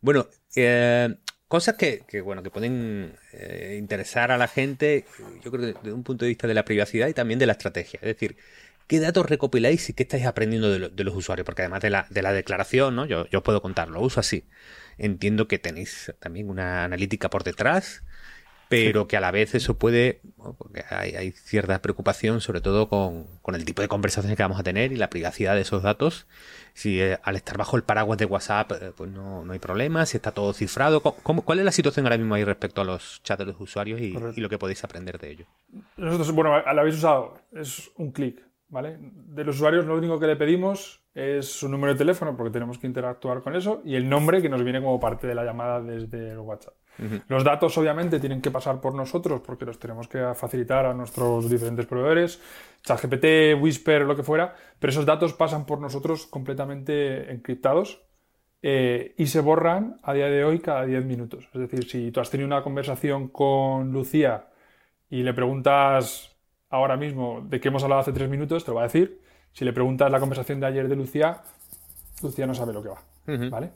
Bueno, 0.00 0.26
eh, 0.56 1.14
cosas 1.46 1.76
que, 1.76 2.20
bueno, 2.22 2.42
que 2.42 2.50
pueden 2.50 3.14
eh, 3.32 3.76
interesar 3.78 4.32
a 4.32 4.38
la 4.38 4.48
gente, 4.48 5.04
yo 5.44 5.52
creo 5.52 5.60
que 5.60 5.78
desde 5.78 5.92
un 5.92 6.02
punto 6.02 6.24
de 6.24 6.30
vista 6.30 6.48
de 6.48 6.54
la 6.54 6.64
privacidad 6.64 7.06
y 7.06 7.14
también 7.14 7.38
de 7.38 7.46
la 7.46 7.52
estrategia. 7.52 8.00
Es 8.02 8.08
decir, 8.08 8.36
¿qué 8.92 9.00
datos 9.00 9.24
recopiláis 9.24 9.88
y 9.88 9.94
qué 9.94 10.02
estáis 10.02 10.26
aprendiendo 10.26 10.68
de, 10.68 11.04
los 11.04 11.14
usuarios? 11.14 11.46
Porque 11.46 11.62
además 11.62 11.80
de 11.80 11.88
la, 11.88 12.06
de 12.10 12.20
la 12.20 12.30
declaración, 12.30 12.94
¿no? 12.94 13.06
Yo, 13.06 13.26
yo 13.30 13.38
os 13.38 13.42
puedo 13.42 13.62
contar, 13.62 13.88
lo 13.88 14.02
uso 14.02 14.20
así. 14.20 14.44
Entiendo 14.98 15.48
que 15.48 15.58
tenéis 15.58 16.12
también 16.20 16.50
una 16.50 16.84
analítica 16.84 17.30
por 17.30 17.42
detrás 17.42 18.02
pero 18.72 19.06
que 19.06 19.18
a 19.18 19.20
la 19.20 19.30
vez 19.30 19.54
eso 19.54 19.76
puede, 19.76 20.22
porque 20.56 20.82
hay, 20.88 21.32
cierta 21.32 21.82
preocupación 21.82 22.40
sobre 22.40 22.62
todo 22.62 22.88
con, 22.88 23.54
el 23.54 23.66
tipo 23.66 23.82
de 23.82 23.88
conversaciones 23.88 24.34
que 24.34 24.42
vamos 24.42 24.58
a 24.58 24.62
tener 24.62 24.92
y 24.92 24.96
la 24.96 25.10
privacidad 25.10 25.54
de 25.54 25.60
esos 25.60 25.82
datos. 25.82 26.26
Si 26.72 26.98
eh, 26.98 27.18
al 27.22 27.36
estar 27.36 27.58
bajo 27.58 27.76
el 27.76 27.82
paraguas 27.82 28.18
de 28.18 28.24
WhatsApp 28.24 28.72
eh, 28.72 28.92
pues 28.96 29.10
no, 29.10 29.44
hay 29.50 29.58
problema, 29.58 30.06
si 30.06 30.16
está 30.16 30.32
todo 30.32 30.54
cifrado. 30.54 31.02
¿Cuál 31.02 31.58
es 31.58 31.66
la 31.66 31.72
situación 31.72 32.06
ahora 32.06 32.16
mismo 32.16 32.34
ahí 32.34 32.44
respecto 32.44 32.80
a 32.80 32.84
los 32.84 33.22
chats 33.22 33.40
de 33.40 33.44
los 33.52 33.60
usuarios 33.60 34.00
y, 34.00 34.12
lo 34.12 34.48
que 34.48 34.56
podéis 34.56 34.82
aprender 34.84 35.18
de 35.18 35.32
ello? 35.32 35.44
Nosotros, 35.98 36.32
bueno, 36.32 36.58
lo 36.58 36.80
habéis 36.80 36.96
usado, 36.96 37.42
es 37.52 37.90
un 37.96 38.10
clic, 38.10 38.42
¿vale? 38.72 38.96
De 38.98 39.44
los 39.44 39.56
usuarios 39.56 39.84
lo 39.84 39.96
único 39.96 40.18
que 40.18 40.26
le 40.26 40.34
pedimos 40.34 41.02
es 41.14 41.46
su 41.46 41.68
número 41.68 41.92
de 41.92 41.98
teléfono 41.98 42.34
porque 42.34 42.50
tenemos 42.50 42.78
que 42.78 42.86
interactuar 42.86 43.42
con 43.42 43.54
eso 43.54 43.82
y 43.84 43.94
el 43.94 44.08
nombre 44.08 44.40
que 44.40 44.48
nos 44.48 44.64
viene 44.64 44.80
como 44.80 44.98
parte 44.98 45.26
de 45.26 45.34
la 45.34 45.44
llamada 45.44 45.80
desde 45.80 46.30
el 46.30 46.38
WhatsApp. 46.38 46.74
Los 47.28 47.44
datos 47.44 47.76
obviamente 47.78 48.18
tienen 48.18 48.40
que 48.40 48.50
pasar 48.50 48.80
por 48.80 48.94
nosotros 48.94 49.42
porque 49.44 49.64
los 49.64 49.78
tenemos 49.78 50.08
que 50.08 50.34
facilitar 50.34 50.86
a 50.86 50.94
nuestros 50.94 51.48
diferentes 51.50 51.86
proveedores, 51.86 52.40
ChatGPT, 52.82 53.60
Whisper, 53.60 54.02
lo 54.02 54.16
que 54.16 54.22
fuera, 54.22 54.54
pero 54.78 54.90
esos 54.90 55.06
datos 55.06 55.34
pasan 55.34 55.66
por 55.66 55.78
nosotros 55.78 56.26
completamente 56.26 57.30
encriptados 57.30 58.02
eh, 58.62 59.14
y 59.18 59.26
se 59.26 59.40
borran 59.40 59.98
a 60.02 60.14
día 60.14 60.26
de 60.26 60.44
hoy 60.44 60.60
cada 60.60 60.86
10 60.86 61.04
minutos. 61.04 61.48
Es 61.52 61.60
decir, 61.60 61.88
si 61.88 62.10
tú 62.10 62.20
has 62.20 62.30
tenido 62.30 62.46
una 62.46 62.62
conversación 62.62 63.28
con 63.28 63.92
Lucía 63.92 64.48
y 65.10 65.22
le 65.22 65.34
preguntas 65.34 66.31
ahora 66.72 66.96
mismo 66.96 67.46
de 67.48 67.60
qué 67.60 67.68
hemos 67.68 67.84
hablado 67.84 68.00
hace 68.00 68.12
3 68.12 68.28
minutos, 68.28 68.64
te 68.64 68.70
lo 68.70 68.76
va 68.76 68.80
a 68.80 68.84
decir. 68.84 69.20
Si 69.52 69.64
le 69.64 69.72
preguntas 69.72 70.10
la 70.10 70.18
conversación 70.18 70.58
de 70.58 70.66
ayer 70.66 70.88
de 70.88 70.96
Lucía, 70.96 71.42
Lucía 72.22 72.46
no 72.46 72.54
sabe 72.54 72.72
lo 72.72 72.82
que 72.82 72.88
va. 72.88 73.02
¿Vale? 73.50 73.70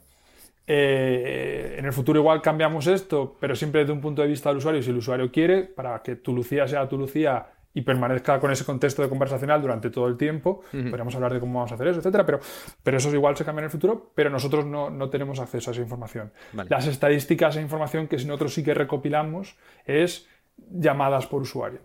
Eh, 0.66 1.76
en 1.78 1.85
el 1.85 1.92
futuro 1.92 2.18
igual 2.18 2.42
cambiamos 2.42 2.87
esto, 2.88 3.37
pero 3.38 3.54
siempre 3.54 3.80
desde 3.82 3.92
un 3.92 4.00
punto 4.00 4.22
de 4.22 4.28
vista 4.28 4.48
del 4.48 4.59
usuario, 4.59 4.82
si 4.82 4.90
el 4.90 4.96
usuario 4.96 5.30
quiere, 5.30 5.62
para 5.62 6.02
que 6.02 6.16
tu 6.16 6.35
Lucía 6.35 6.66
sea 6.66 6.88
tu 6.88 6.98
Lucía 6.98 7.46
y 7.74 7.82
permanezca 7.82 8.40
con 8.40 8.50
ese 8.50 8.64
contexto 8.64 9.02
de 9.02 9.11
conversacional 9.11 9.61
durante 9.61 9.90
todo 9.90 10.09
el 10.09 10.16
tiempo. 10.16 10.62
Podríamos 10.70 11.14
hablar 11.14 11.35
de 11.35 11.40
cómo 11.40 11.59
vamos 11.59 11.72
a 11.72 11.74
hacer 11.74 11.88
eso, 11.88 11.98
etcétera, 11.98 12.24
pero, 12.24 12.40
pero 12.82 12.96
eso 12.96 13.14
igual 13.14 13.37
se 13.37 13.44
cambia 13.44 13.61
en 13.61 13.64
el 13.66 13.70
futuro, 13.70 14.11
pero 14.14 14.30
nosotros 14.30 14.64
no, 14.64 14.88
no 14.88 15.11
tenemos 15.11 15.38
acceso 15.38 15.70
a 15.70 15.72
esa 15.72 15.82
información. 15.82 16.32
Las 16.70 16.87
estadísticas 16.87 17.56
e 17.56 17.61
información 17.61 18.09
que 18.09 18.16
nosotros 18.16 18.54
sí 18.54 18.64
que 18.64 18.72
recopilamos 18.72 19.59
es 19.85 20.26
llamadas 20.70 21.26
por 21.26 21.42
usuario. 21.42 21.80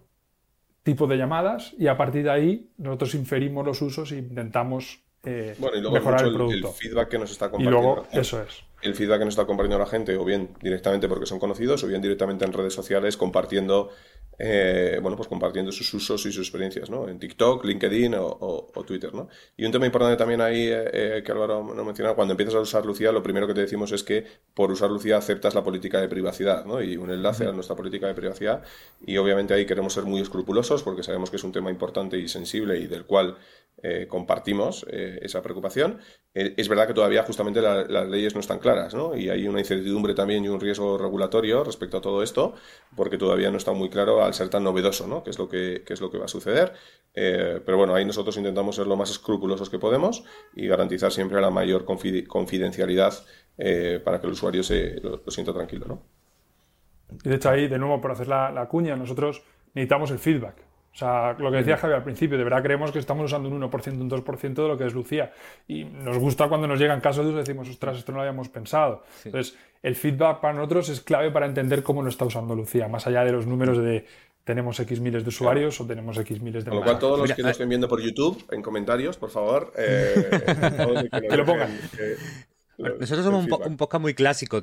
Tipo 0.84 1.06
de 1.06 1.18
llamadas, 1.18 1.74
y 1.78 1.88
a 1.88 1.96
partir 1.96 2.24
de 2.24 2.32
ahí 2.32 2.72
nosotros 2.78 3.14
inferimos 3.14 3.66
los 3.66 3.82
usos 3.82 4.12
e 4.12 4.18
intentamos 4.18 5.04
eh, 5.24 5.56
mejorar 5.92 6.26
el, 6.26 6.34
producto. 6.34 6.70
El 6.70 6.74
feedback 6.74 7.10
que 7.10 7.20
nos 7.20 7.32
está 7.32 7.52
compartiendo. 7.52 7.80
Y 7.80 7.84
luego, 7.84 8.08
eso 8.12 8.42
es 8.42 8.64
el 8.82 8.96
feedback 8.96 9.20
que 9.20 9.26
nos 9.26 9.34
está 9.34 9.46
compartiendo 9.46 9.78
la 9.78 9.90
gente, 9.90 10.16
o 10.18 10.26
bien 10.26 10.50
directamente 10.62 11.08
porque 11.08 11.26
son 11.26 11.40
conocidos, 11.40 11.84
o 11.84 11.88
bien 11.88 12.02
directamente 12.02 12.46
en 12.46 12.54
redes 12.54 12.74
sociales 12.74 13.16
compartiendo, 13.18 13.90
eh, 14.40 15.00
bueno, 15.02 15.16
pues 15.16 15.30
compartiendo 15.30 15.72
sus 15.72 15.94
usos 15.94 16.26
y 16.26 16.32
sus 16.32 16.48
experiencias, 16.48 16.90
¿no? 16.90 17.08
En 17.08 17.20
TikTok, 17.20 17.64
LinkedIn 17.64 18.16
o, 18.18 18.84
Twitter, 18.88 19.14
¿no? 19.14 19.30
Y 19.56 19.66
un 19.66 19.72
tema 19.72 19.86
importante 19.86 20.18
también 20.18 20.42
ahí 20.42 20.68
eh, 20.68 20.90
eh, 20.94 21.24
que 21.24 21.32
Álvaro 21.32 21.64
no 21.64 21.86
mencionaba, 21.86 22.16
cuando 22.16 22.32
empiezas 22.32 22.56
a 22.56 22.60
usar 22.60 22.86
Lucía, 22.86 23.12
lo 23.12 23.22
primero 23.22 23.46
que 23.46 23.54
te 23.54 23.62
decimos 23.62 23.92
es 23.92 24.04
que 24.04 24.26
por 24.56 24.72
usar 24.72 24.90
Lucía 24.90 25.18
aceptas 25.18 25.54
la 25.54 25.64
política 25.64 26.02
de 26.02 26.08
privacidad, 26.08 26.66
¿no? 26.66 26.82
Y 26.82 26.98
un 26.98 27.12
enlace 27.12 27.46
a 27.46 27.52
nuestra 27.52 27.76
política 27.76 28.08
de 28.08 28.16
privacidad. 28.16 28.64
Y 29.06 29.18
obviamente 29.18 29.54
ahí 29.54 29.66
queremos 29.66 29.94
ser 29.94 30.06
muy 30.06 30.22
escrupulosos 30.22 30.82
porque 30.82 31.04
sabemos 31.04 31.30
que 31.30 31.36
es 31.36 31.44
un 31.44 31.52
tema 31.52 31.70
importante 31.70 32.18
y 32.18 32.28
sensible 32.28 32.80
y 32.80 32.88
del 32.88 33.06
cual 33.06 33.38
compartimos 34.10 34.86
esa 34.92 35.42
preocupación. 35.42 36.00
es 36.34 36.70
verdad 36.70 36.86
que 36.86 36.94
todavía 36.94 37.24
justamente 37.24 37.62
las 37.62 38.08
leyes 38.10 38.36
no 38.36 38.42
están 38.42 38.60
claras 38.60 38.71
y 39.16 39.30
hay 39.30 39.48
una 39.48 39.60
incertidumbre 39.60 40.14
también 40.14 40.44
y 40.44 40.50
un 40.50 40.60
riesgo 40.60 40.98
regulatorio 40.98 41.64
respecto 41.64 41.98
a 41.98 42.02
todo 42.02 42.24
esto, 42.24 42.54
porque 42.96 43.18
todavía 43.18 43.52
no 43.52 43.58
está 43.58 43.72
muy 43.74 43.90
claro 43.90 44.24
al 44.24 44.34
ser 44.34 44.50
tan 44.50 44.64
novedoso, 44.64 45.08
¿no? 45.08 45.24
¿Qué 45.24 45.30
es 45.30 45.40
lo 45.40 45.48
que, 45.48 45.84
es 45.88 46.02
lo 46.02 46.10
que 46.10 46.18
va 46.18 46.26
a 46.26 46.28
suceder? 46.28 46.74
Eh, 47.14 47.62
pero 47.66 47.78
bueno, 47.78 47.94
ahí 47.96 48.06
nosotros 48.06 48.38
intentamos 48.38 48.76
ser 48.76 48.88
lo 48.88 48.96
más 48.96 49.12
escrupulosos 49.12 49.70
que 49.70 49.80
podemos 49.80 50.24
y 50.56 50.68
garantizar 50.68 51.12
siempre 51.12 51.42
la 51.42 51.50
mayor 51.50 51.86
confidencialidad 51.86 53.14
eh, 53.58 54.02
para 54.04 54.20
que 54.20 54.28
el 54.28 54.34
usuario 54.34 54.64
se, 54.64 55.00
lo, 55.02 55.22
sienta 55.28 55.54
tranquilo, 55.54 55.86
¿no? 55.88 56.02
Y 57.24 57.30
de 57.30 57.36
hecho 57.36 57.50
ahí, 57.50 57.68
de 57.68 57.78
nuevo, 57.78 58.00
por 58.00 58.12
hacer 58.12 58.28
la, 58.28 58.52
la 58.52 58.68
cuña, 58.68 58.96
nosotros 58.96 59.44
necesitamos 59.74 60.12
el 60.12 60.20
feedback. 60.20 60.71
O 60.94 60.98
sea, 60.98 61.36
lo 61.40 61.50
que 61.52 61.58
decía 61.58 61.78
Javier 61.78 61.98
al 61.98 62.04
principio, 62.04 62.38
de 62.38 62.44
verdad 62.44 62.62
creemos 62.62 62.92
que 62.92 63.00
estamos 63.00 63.26
usando 63.26 63.48
un 63.48 63.62
1%, 63.62 64.00
un 64.00 64.10
2% 64.10 64.54
de 64.54 64.68
lo 64.68 64.78
que 64.78 64.86
es 64.86 64.94
Lucía. 64.94 65.32
Y 65.68 65.86
nos 65.86 66.18
gusta 66.18 66.50
cuando 66.50 66.68
nos 66.68 66.80
llegan 66.80 67.00
casos 67.00 67.26
de 67.26 67.34
decimos, 67.34 67.70
ostras, 67.70 67.98
esto 67.98 68.12
no 68.12 68.18
lo 68.18 68.24
habíamos 68.24 68.50
pensado. 68.50 69.04
Entonces, 69.24 69.58
el 69.82 69.96
feedback 69.96 70.42
para 70.42 70.54
nosotros 70.54 70.90
es 70.90 71.02
clave 71.02 71.32
para 71.32 71.46
entender 71.46 71.82
cómo 71.82 72.04
lo 72.04 72.10
está 72.10 72.26
usando 72.26 72.56
Lucía, 72.56 72.88
más 72.90 73.08
allá 73.08 73.24
de 73.24 73.32
los 73.32 73.48
números 73.48 73.78
de 73.78 74.06
tenemos 74.44 74.80
X 74.80 75.00
miles 75.00 75.24
de 75.24 75.30
usuarios 75.30 75.80
o 75.80 75.86
tenemos 75.86 76.18
X 76.18 76.42
miles 76.42 76.66
de... 76.66 76.72
Con 76.72 76.80
lo 76.80 76.84
cual, 76.84 77.00
todos 77.00 77.20
los 77.20 77.34
que 77.34 77.44
nos 77.44 77.52
estén 77.52 77.70
viendo 77.70 77.88
por 77.88 78.02
YouTube, 78.02 78.44
en 78.52 78.62
comentarios, 78.62 79.18
por 79.18 79.30
favor, 79.30 79.72
eh, 79.78 81.10
que, 81.30 81.38
lo 81.38 81.46
pongan. 81.46 81.78
Nosotros 83.00 83.26
somos 83.26 83.46
un, 83.66 83.78
podcast 83.78 84.02
muy 84.02 84.14
clásico. 84.14 84.62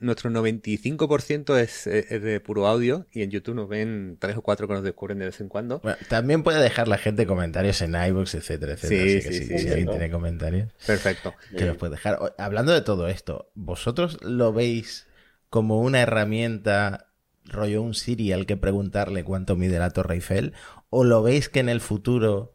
nuestro 0.00 0.30
95% 0.30 1.58
es, 1.58 1.86
es, 1.86 2.22
de 2.22 2.40
puro 2.40 2.66
audio 2.66 3.06
y 3.12 3.22
en 3.22 3.30
YouTube 3.30 3.54
nos 3.54 3.68
ven 3.68 4.16
tres 4.18 4.36
o 4.36 4.42
cuatro 4.42 4.66
que 4.68 4.74
nos 4.74 4.82
descubren 4.82 5.18
de 5.18 5.26
vez 5.26 5.40
en 5.40 5.48
cuando. 5.48 5.80
también 6.08 6.42
puede 6.42 6.62
dejar 6.62 6.88
la 6.88 6.98
gente 6.98 7.26
comentarios 7.26 7.80
en 7.82 7.94
iVoox, 7.94 8.34
etcétera, 8.34 8.72
etcétera. 8.72 9.02
Sí, 9.02 9.20
sí, 9.20 9.44
sí, 9.44 9.58
si 9.58 9.68
alguien 9.68 9.88
tiene 9.88 10.10
comentarios. 10.10 10.72
Perfecto. 10.86 11.34
Que 11.56 11.66
los 11.66 11.76
puede 11.76 11.92
dejar. 11.92 12.34
Hablando 12.38 12.72
de 12.72 12.82
todo 12.82 13.08
esto, 13.08 13.50
¿vosotros 13.54 14.18
lo 14.22 14.52
veis 14.52 15.06
como 15.48 15.80
una 15.80 16.00
herramienta 16.00 17.06
rollo 17.44 17.82
un 17.82 17.94
Siri 17.94 18.32
al 18.32 18.46
que 18.46 18.56
preguntarle 18.56 19.24
cuánto 19.24 19.56
mide 19.56 19.78
la 19.78 19.90
Torre 19.90 20.14
Eiffel? 20.14 20.54
¿O 20.88 21.04
lo 21.04 21.22
veis 21.22 21.48
que 21.48 21.60
en 21.60 21.68
el 21.68 21.80
futuro 21.80 22.54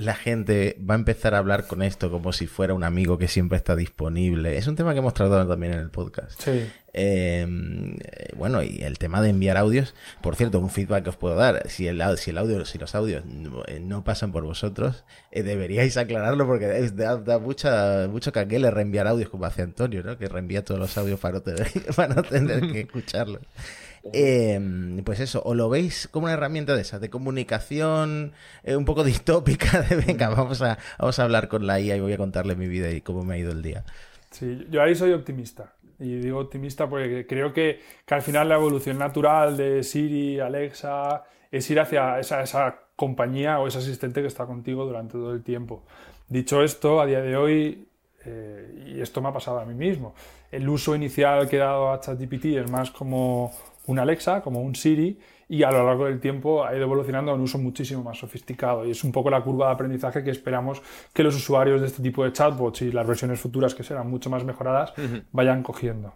la 0.00 0.14
gente 0.14 0.76
va 0.88 0.94
a 0.94 0.98
empezar 0.98 1.34
a 1.34 1.38
hablar 1.38 1.66
con 1.66 1.82
esto 1.82 2.10
como 2.10 2.32
si 2.32 2.46
fuera 2.46 2.74
un 2.74 2.84
amigo 2.84 3.18
que 3.18 3.28
siempre 3.28 3.56
está 3.58 3.76
disponible. 3.76 4.56
Es 4.56 4.66
un 4.66 4.76
tema 4.76 4.92
que 4.92 4.98
hemos 5.00 5.14
tratado 5.14 5.46
también 5.46 5.74
en 5.74 5.80
el 5.80 5.90
podcast. 5.90 6.40
Sí. 6.40 6.66
Em, 6.92 7.96
eh, 8.00 8.32
bueno, 8.36 8.62
y 8.62 8.80
el 8.82 8.98
tema 8.98 9.22
de 9.22 9.30
enviar 9.30 9.56
audios, 9.56 9.94
por 10.22 10.36
cierto, 10.36 10.58
un 10.58 10.70
feedback 10.70 11.04
que 11.04 11.10
os 11.10 11.16
puedo 11.16 11.36
dar, 11.36 11.68
si 11.68 11.86
el, 11.86 12.02
si 12.18 12.30
el 12.30 12.38
audio, 12.38 12.64
si 12.64 12.78
los 12.78 12.94
audios 12.94 13.24
no, 13.26 13.62
eh, 13.68 14.02
pasan 14.04 14.32
por 14.32 14.44
vosotros, 14.44 15.04
eh, 15.30 15.42
deberíais 15.42 15.96
aclararlo 15.96 16.46
porque 16.46 16.66
da, 16.94 17.38
mucha, 17.38 18.08
mucho 18.08 18.32
le 18.34 18.70
reenviar 18.70 19.06
audios 19.06 19.28
como 19.28 19.44
hace 19.44 19.62
Antonio, 19.62 20.02
¿no? 20.02 20.18
Que 20.18 20.28
reenvía 20.28 20.64
todos 20.64 20.80
los 20.80 20.96
audios 20.98 21.20
para 21.20 21.34
no 21.34 21.42
tener, 21.42 21.68
para 21.96 22.14
no 22.14 22.22
tener 22.22 22.72
que 22.72 22.80
escucharlos. 22.80 23.42
Em, 24.12 25.02
pues 25.04 25.20
eso, 25.20 25.42
o 25.44 25.54
lo 25.54 25.68
veis 25.68 26.08
como 26.08 26.24
una 26.24 26.34
herramienta 26.34 26.74
de 26.74 26.82
esa, 26.82 26.98
de 26.98 27.10
comunicación 27.10 28.32
eh, 28.64 28.76
un 28.76 28.84
poco 28.84 29.04
distópica, 29.04 29.82
de 29.82 29.96
venga, 29.96 30.28
vamos 30.30 30.62
a, 30.62 30.78
vamos 30.98 31.18
a 31.18 31.24
hablar 31.24 31.48
con 31.48 31.66
la 31.66 31.80
IA 31.80 31.96
y 31.96 32.00
voy 32.00 32.12
a 32.12 32.16
contarle 32.16 32.56
mi 32.56 32.66
vida 32.66 32.90
y 32.90 33.00
cómo 33.00 33.24
me 33.24 33.34
ha 33.34 33.38
ido 33.38 33.52
el 33.52 33.62
día. 33.62 33.84
Sí, 34.30 34.66
yo 34.70 34.82
ahí 34.82 34.94
soy 34.94 35.12
optimista. 35.12 35.72
Y 35.98 36.16
digo 36.16 36.38
optimista 36.38 36.88
porque 36.88 37.26
creo 37.26 37.52
que, 37.52 37.80
que 38.06 38.14
al 38.14 38.22
final 38.22 38.48
la 38.48 38.54
evolución 38.54 38.96
natural 38.96 39.56
de 39.56 39.82
Siri, 39.82 40.40
Alexa, 40.40 41.24
es 41.50 41.70
ir 41.70 41.78
hacia 41.78 42.18
esa, 42.18 42.42
esa 42.42 42.78
compañía 42.96 43.58
o 43.58 43.66
ese 43.66 43.78
asistente 43.78 44.22
que 44.22 44.28
está 44.28 44.46
contigo 44.46 44.86
durante 44.86 45.12
todo 45.12 45.34
el 45.34 45.42
tiempo. 45.42 45.82
Dicho 46.28 46.62
esto, 46.62 47.02
a 47.02 47.06
día 47.06 47.20
de 47.20 47.36
hoy, 47.36 47.86
eh, 48.24 48.94
y 48.94 49.00
esto 49.00 49.20
me 49.20 49.28
ha 49.28 49.32
pasado 49.32 49.58
a 49.58 49.66
mí 49.66 49.74
mismo, 49.74 50.14
el 50.50 50.68
uso 50.68 50.94
inicial 50.94 51.48
que 51.48 51.56
he 51.56 51.58
dado 51.58 51.92
a 51.92 52.00
ChatGPT 52.00 52.46
es 52.46 52.70
más 52.70 52.90
como 52.90 53.52
un 53.90 53.98
Alexa, 53.98 54.40
como 54.42 54.60
un 54.60 54.74
Siri, 54.74 55.18
y 55.48 55.64
a 55.64 55.70
lo 55.70 55.84
largo 55.84 56.04
del 56.04 56.20
tiempo 56.20 56.64
ha 56.64 56.74
ido 56.74 56.84
evolucionando 56.84 57.32
a 57.32 57.34
un 57.34 57.40
uso 57.40 57.58
muchísimo 57.58 58.04
más 58.04 58.18
sofisticado. 58.18 58.86
Y 58.86 58.92
es 58.92 59.02
un 59.02 59.10
poco 59.10 59.30
la 59.30 59.42
curva 59.42 59.66
de 59.66 59.72
aprendizaje 59.72 60.22
que 60.22 60.30
esperamos 60.30 60.80
que 61.12 61.24
los 61.24 61.34
usuarios 61.34 61.80
de 61.80 61.88
este 61.88 62.02
tipo 62.02 62.24
de 62.24 62.32
chatbots 62.32 62.82
y 62.82 62.92
las 62.92 63.06
versiones 63.06 63.40
futuras 63.40 63.74
que 63.74 63.82
serán 63.82 64.08
mucho 64.08 64.30
más 64.30 64.44
mejoradas 64.44 64.92
vayan 65.32 65.62
cogiendo. 65.62 66.14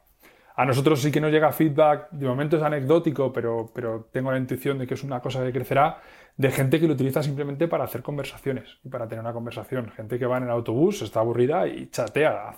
A 0.56 0.64
nosotros 0.64 1.02
sí 1.02 1.10
que 1.10 1.20
nos 1.20 1.32
llega 1.32 1.50
feedback, 1.50 2.10
de 2.12 2.28
momento 2.28 2.56
es 2.56 2.62
anecdótico, 2.62 3.32
pero, 3.32 3.72
pero 3.74 4.08
tengo 4.12 4.30
la 4.30 4.38
intuición 4.38 4.78
de 4.78 4.86
que 4.86 4.94
es 4.94 5.02
una 5.02 5.18
cosa 5.18 5.42
que 5.42 5.50
crecerá, 5.50 5.98
de 6.36 6.50
gente 6.52 6.78
que 6.78 6.86
lo 6.86 6.94
utiliza 6.94 7.24
simplemente 7.24 7.66
para 7.66 7.82
hacer 7.82 8.02
conversaciones 8.02 8.78
y 8.84 8.88
para 8.88 9.08
tener 9.08 9.24
una 9.24 9.32
conversación. 9.32 9.90
Gente 9.90 10.16
que 10.16 10.26
va 10.26 10.36
en 10.36 10.44
el 10.44 10.50
autobús, 10.50 11.02
está 11.02 11.18
aburrida 11.18 11.66
y 11.66 11.88
chatea 11.90 12.56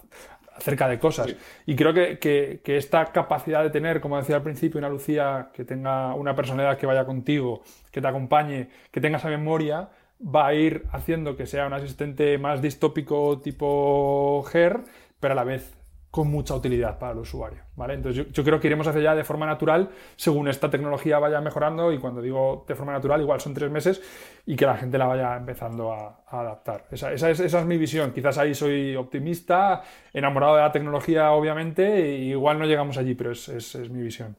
acerca 0.56 0.88
de 0.88 0.98
cosas. 0.98 1.34
Y 1.66 1.76
creo 1.76 1.92
que, 1.92 2.18
que, 2.18 2.76
esta 2.76 3.06
capacidad 3.06 3.62
de 3.62 3.70
tener, 3.70 4.00
como 4.00 4.16
decía 4.16 4.36
al 4.36 4.42
principio, 4.42 4.78
una 4.78 4.88
Lucía 4.88 5.50
que 5.52 5.64
tenga 5.64 6.14
una 6.14 6.34
personalidad 6.34 6.78
que 6.78 6.86
vaya 6.86 7.04
contigo, 7.04 7.62
que 7.90 8.00
te 8.00 8.08
acompañe, 8.08 8.68
que 8.90 9.00
tenga 9.00 9.18
esa 9.18 9.28
memoria, 9.28 9.88
va 10.20 10.46
a 10.46 10.54
ir 10.54 10.84
haciendo 10.92 11.36
que 11.36 11.46
sea 11.46 11.66
un 11.66 11.72
asistente 11.72 12.38
más 12.38 12.62
distópico 12.62 13.40
tipo 13.40 14.44
GER, 14.50 14.80
pero 15.20 15.32
a 15.32 15.34
la 15.34 15.44
vez 15.44 15.76
con 16.16 16.28
mucha 16.28 16.54
utilidad 16.54 16.98
para 16.98 17.12
el 17.12 17.18
usuario. 17.18 17.58
¿vale? 17.74 17.92
Entonces 17.92 18.32
yo, 18.32 18.42
creo 18.42 18.58
que 18.58 18.68
iremos 18.68 18.86
hacia 18.86 19.02
allá 19.02 19.14
de 19.14 19.22
forma 19.22 19.44
natural 19.44 19.90
según 20.16 20.48
esta 20.48 20.70
tecnología 20.70 21.18
vaya 21.18 21.42
mejorando 21.42 21.92
y 21.92 21.98
cuando 21.98 22.22
digo 22.22 22.64
de 22.66 22.74
forma 22.74 22.92
natural 22.92 23.20
igual 23.20 23.38
son 23.38 23.52
tres 23.52 23.70
meses 23.70 24.00
y 24.46 24.56
que 24.56 24.64
la 24.64 24.78
gente 24.78 24.96
la 24.96 25.08
vaya 25.08 25.36
empezando 25.36 25.92
a, 25.92 26.22
adaptar. 26.26 26.86
Esa, 26.90 27.12
es, 27.12 27.64
mi 27.66 27.76
visión. 27.76 28.12
Quizás 28.12 28.38
ahí 28.38 28.54
soy 28.54 28.96
optimista, 28.96 29.82
enamorado 30.14 30.56
de 30.56 30.62
la 30.62 30.72
tecnología 30.72 31.32
obviamente, 31.32 31.84
e 31.84 32.14
igual 32.28 32.58
no 32.58 32.64
llegamos 32.64 32.96
allí, 32.96 33.14
pero 33.14 33.32
es 33.32 33.90
mi 33.90 34.00
visión. 34.02 34.36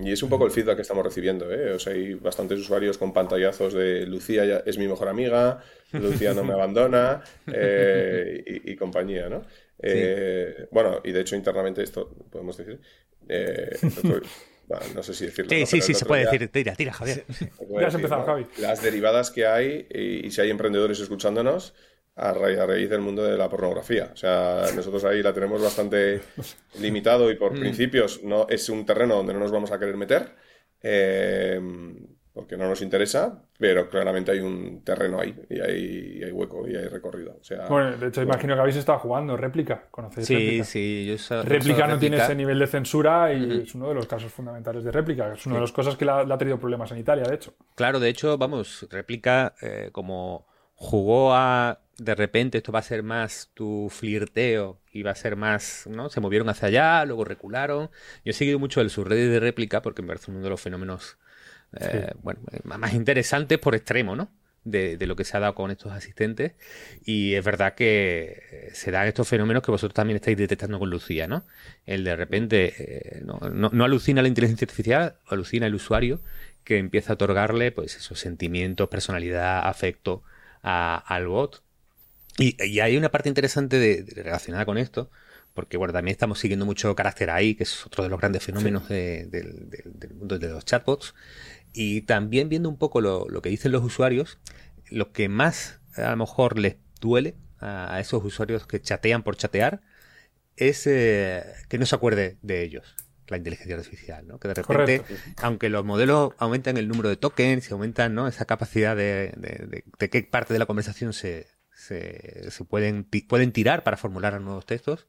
Y 0.00 0.10
es 0.10 0.22
un 0.22 0.30
poco 0.30 0.46
el 0.46 0.50
feedback 0.50 0.76
que 0.76 0.82
estamos 0.82 1.04
recibiendo, 1.04 1.52
¿eh? 1.52 1.72
O 1.72 1.78
sea, 1.78 1.92
hay 1.92 2.14
bastantes 2.14 2.58
usuarios 2.58 2.96
con 2.96 3.12
pantallazos 3.12 3.74
de 3.74 4.06
Lucía 4.06 4.62
es 4.64 4.78
mi 4.78 4.88
mejor 4.88 5.08
amiga, 5.08 5.60
Lucía 5.92 6.32
no 6.32 6.44
me 6.44 6.52
abandona 6.54 7.22
eh, 7.46 8.42
y, 8.64 8.74
compañía, 8.76 9.28
¿no? 9.28 9.42
Eh, 9.78 10.68
bueno, 10.70 11.00
y 11.04 11.12
de 11.12 11.20
hecho 11.20 11.36
internamente 11.36 11.82
esto 11.82 12.10
podemos 12.30 12.56
decir. 12.56 12.80
Eh, 13.28 13.70
no 14.94 15.02
sé 15.02 15.14
si 15.14 15.26
decirlo. 15.26 15.50
Sí, 15.50 15.66
sí, 15.66 15.80
sí, 15.80 15.94
se 15.94 16.04
puede 16.04 16.24
decir. 16.24 16.48
Tira, 16.48 16.74
tira, 16.74 16.92
Javier. 16.92 17.24
Ya 17.80 17.86
has 17.86 17.94
empezado, 17.94 18.24
Javi. 18.24 18.46
Las 18.58 18.82
derivadas 18.82 19.30
que 19.30 19.46
hay 19.46 19.86
y, 19.90 20.30
si 20.30 20.40
hay 20.40 20.50
emprendedores 20.50 21.00
escuchándonos, 21.00 21.74
a 22.14 22.32
raíz, 22.32 22.90
del 22.90 23.00
mundo 23.00 23.24
de 23.24 23.36
la 23.36 23.48
pornografía. 23.48 24.10
O 24.12 24.16
sea, 24.16 24.66
nosotros 24.74 25.04
ahí 25.04 25.22
la 25.22 25.32
tenemos 25.32 25.62
bastante 25.62 26.20
limitado 26.78 27.30
y 27.30 27.36
por 27.36 27.54
mm. 27.54 27.60
principios 27.60 28.22
no 28.22 28.46
es 28.48 28.68
un 28.68 28.84
terreno 28.84 29.16
donde 29.16 29.32
no 29.32 29.40
nos 29.40 29.50
vamos 29.50 29.72
a 29.72 29.78
querer 29.78 29.96
meter. 29.96 30.34
Eh, 30.82 31.60
porque 32.32 32.56
no 32.56 32.66
nos 32.66 32.80
interesa, 32.80 33.42
pero 33.58 33.90
claramente 33.90 34.32
hay 34.32 34.40
un 34.40 34.82
terreno 34.82 35.20
ahí 35.20 35.38
y 35.50 35.60
hay, 35.60 36.22
hay 36.24 36.32
hueco 36.32 36.66
y 36.66 36.74
hay 36.74 36.88
recorrido. 36.88 37.36
O 37.38 37.44
sea, 37.44 37.66
bueno, 37.68 37.96
de 37.96 38.08
hecho, 38.08 38.22
imagino 38.22 38.54
que 38.54 38.60
habéis 38.60 38.76
estado 38.76 38.98
jugando 38.98 39.36
réplica. 39.36 39.88
¿Conocéis 39.90 40.26
sí, 40.26 40.34
réplica? 40.34 40.64
Sí, 40.64 41.04
yo 41.06 41.42
réplica 41.42 41.86
no 41.86 41.98
tiene 41.98 42.16
ese 42.16 42.34
nivel 42.34 42.58
de 42.58 42.66
censura 42.66 43.32
y 43.34 43.62
es 43.62 43.74
uno 43.74 43.88
de 43.88 43.94
los 43.94 44.06
casos 44.06 44.32
fundamentales 44.32 44.82
de 44.84 44.90
réplica. 44.90 45.34
Es 45.34 45.44
una 45.46 45.56
de 45.56 45.60
las 45.62 45.72
cosas 45.72 45.96
que 45.96 46.06
le 46.06 46.12
ha, 46.12 46.38
tenido 46.38 46.58
problemas 46.58 46.90
en 46.92 46.98
Italia, 46.98 47.24
de 47.24 47.34
hecho. 47.34 47.54
Claro, 47.74 48.00
de 48.00 48.08
hecho, 48.08 48.38
vamos, 48.38 48.86
réplica 48.90 49.54
eh, 49.60 49.90
como 49.92 50.46
jugó 50.74 51.34
a 51.34 51.80
de 51.98 52.14
repente 52.14 52.58
esto 52.58 52.72
va 52.72 52.80
a 52.80 52.82
ser 52.82 53.02
más 53.02 53.50
tu 53.54 53.88
flirteo 53.90 54.80
y 54.92 55.02
va 55.02 55.12
a 55.12 55.14
ser 55.14 55.36
más, 55.36 55.86
¿no? 55.86 56.08
Se 56.08 56.20
movieron 56.20 56.48
hacia 56.48 56.68
allá, 56.68 57.04
luego 57.04 57.24
recularon. 57.24 57.90
Yo 58.24 58.30
he 58.30 58.32
seguido 58.32 58.58
mucho 58.58 58.80
el 58.80 58.90
subreddit 58.90 59.30
de 59.30 59.40
réplica 59.40 59.82
porque 59.82 60.02
me 60.02 60.08
parece 60.08 60.30
uno 60.30 60.40
de 60.40 60.50
los 60.50 60.60
fenómenos 60.60 61.18
eh, 61.80 62.12
bueno, 62.22 62.40
más 62.64 62.94
interesantes 62.94 63.58
por 63.58 63.74
extremo, 63.74 64.16
¿no? 64.16 64.30
De, 64.64 64.96
lo 65.06 65.16
que 65.16 65.24
se 65.24 65.36
ha 65.36 65.40
dado 65.40 65.54
con 65.54 65.70
estos 65.70 65.92
asistentes. 65.92 66.52
Y 67.04 67.34
es 67.34 67.44
verdad 67.44 67.74
que 67.74 68.42
eh, 68.50 68.70
se 68.72 68.90
dan 68.90 69.08
estos 69.08 69.26
fenómenos 69.26 69.62
que 69.62 69.72
vosotros 69.72 69.94
también 69.94 70.16
estáis 70.16 70.36
detectando 70.36 70.78
con 70.78 70.88
Lucía, 70.88 71.26
¿no? 71.26 71.44
El 71.84 72.04
de 72.04 72.14
repente 72.14 72.74
eh, 72.78 73.22
no, 73.24 73.40
no, 73.50 73.84
alucina 73.84 74.22
la 74.22 74.28
inteligencia 74.28 74.64
artificial, 74.64 75.16
alucina 75.26 75.66
el 75.66 75.74
usuario 75.74 76.20
que 76.62 76.78
empieza 76.78 77.12
a 77.12 77.14
otorgarle 77.14 77.72
pues 77.72 77.96
esos 77.96 78.20
sentimientos, 78.20 78.88
personalidad, 78.88 79.66
afecto 79.66 80.22
al 80.62 81.26
bot 81.26 81.60
y, 82.38 82.80
hay 82.80 82.96
una 82.96 83.10
parte 83.10 83.28
interesante 83.28 83.78
de, 83.78 84.22
relacionada 84.22 84.64
con 84.64 84.78
esto, 84.78 85.10
porque 85.54 85.76
bueno, 85.76 85.92
también 85.92 86.12
estamos 86.12 86.38
siguiendo 86.38 86.64
mucho 86.64 86.94
carácter 86.94 87.30
ahí, 87.30 87.54
que 87.54 87.64
es 87.64 87.86
otro 87.86 88.02
de 88.04 88.10
los 88.10 88.18
grandes 88.18 88.42
fenómenos 88.42 88.88
del 88.88 90.10
mundo 90.14 90.38
de 90.38 90.48
los 90.48 90.64
chatbots, 90.64 91.14
y 91.72 92.02
también 92.02 92.48
viendo 92.48 92.68
un 92.68 92.76
poco 92.76 93.00
lo, 93.00 93.26
que 93.42 93.48
dicen 93.48 93.72
los 93.72 93.82
usuarios, 93.84 94.38
lo 94.90 95.12
que 95.12 95.28
más 95.28 95.80
a 95.96 96.10
lo 96.10 96.16
mejor 96.16 96.58
les 96.58 96.76
duele 97.00 97.34
a, 97.58 97.98
esos 98.00 98.24
usuarios 98.24 98.66
que 98.66 98.80
chatean 98.80 99.22
por 99.22 99.36
chatear 99.36 99.82
es 100.56 100.86
eh, 100.86 101.44
que 101.68 101.78
no 101.78 101.86
se 101.86 101.94
acuerde 101.94 102.36
de 102.42 102.62
ellos 102.62 102.94
la 103.28 103.38
inteligencia 103.38 103.76
artificial, 103.76 104.26
¿no? 104.26 104.38
Que 104.38 104.48
de 104.48 104.54
repente, 104.54 105.02
aunque 105.38 105.70
los 105.70 105.84
modelos 105.84 106.34
aumentan 106.38 106.76
el 106.76 106.86
número 106.86 107.08
de 107.08 107.16
tokens 107.16 107.70
y 107.70 107.72
aumentan 107.72 108.14
¿no? 108.14 108.28
esa 108.28 108.44
capacidad 108.44 108.94
de, 108.94 109.32
de, 109.98 110.10
qué 110.10 110.22
parte 110.22 110.52
de 110.52 110.58
la 110.58 110.66
conversación 110.66 111.14
se, 111.14 111.46
se, 111.74 112.50
pueden, 112.68 113.04
pueden 113.04 113.52
tirar 113.52 113.84
para 113.84 113.96
formular 113.96 114.38
nuevos 114.40 114.66
textos, 114.66 115.06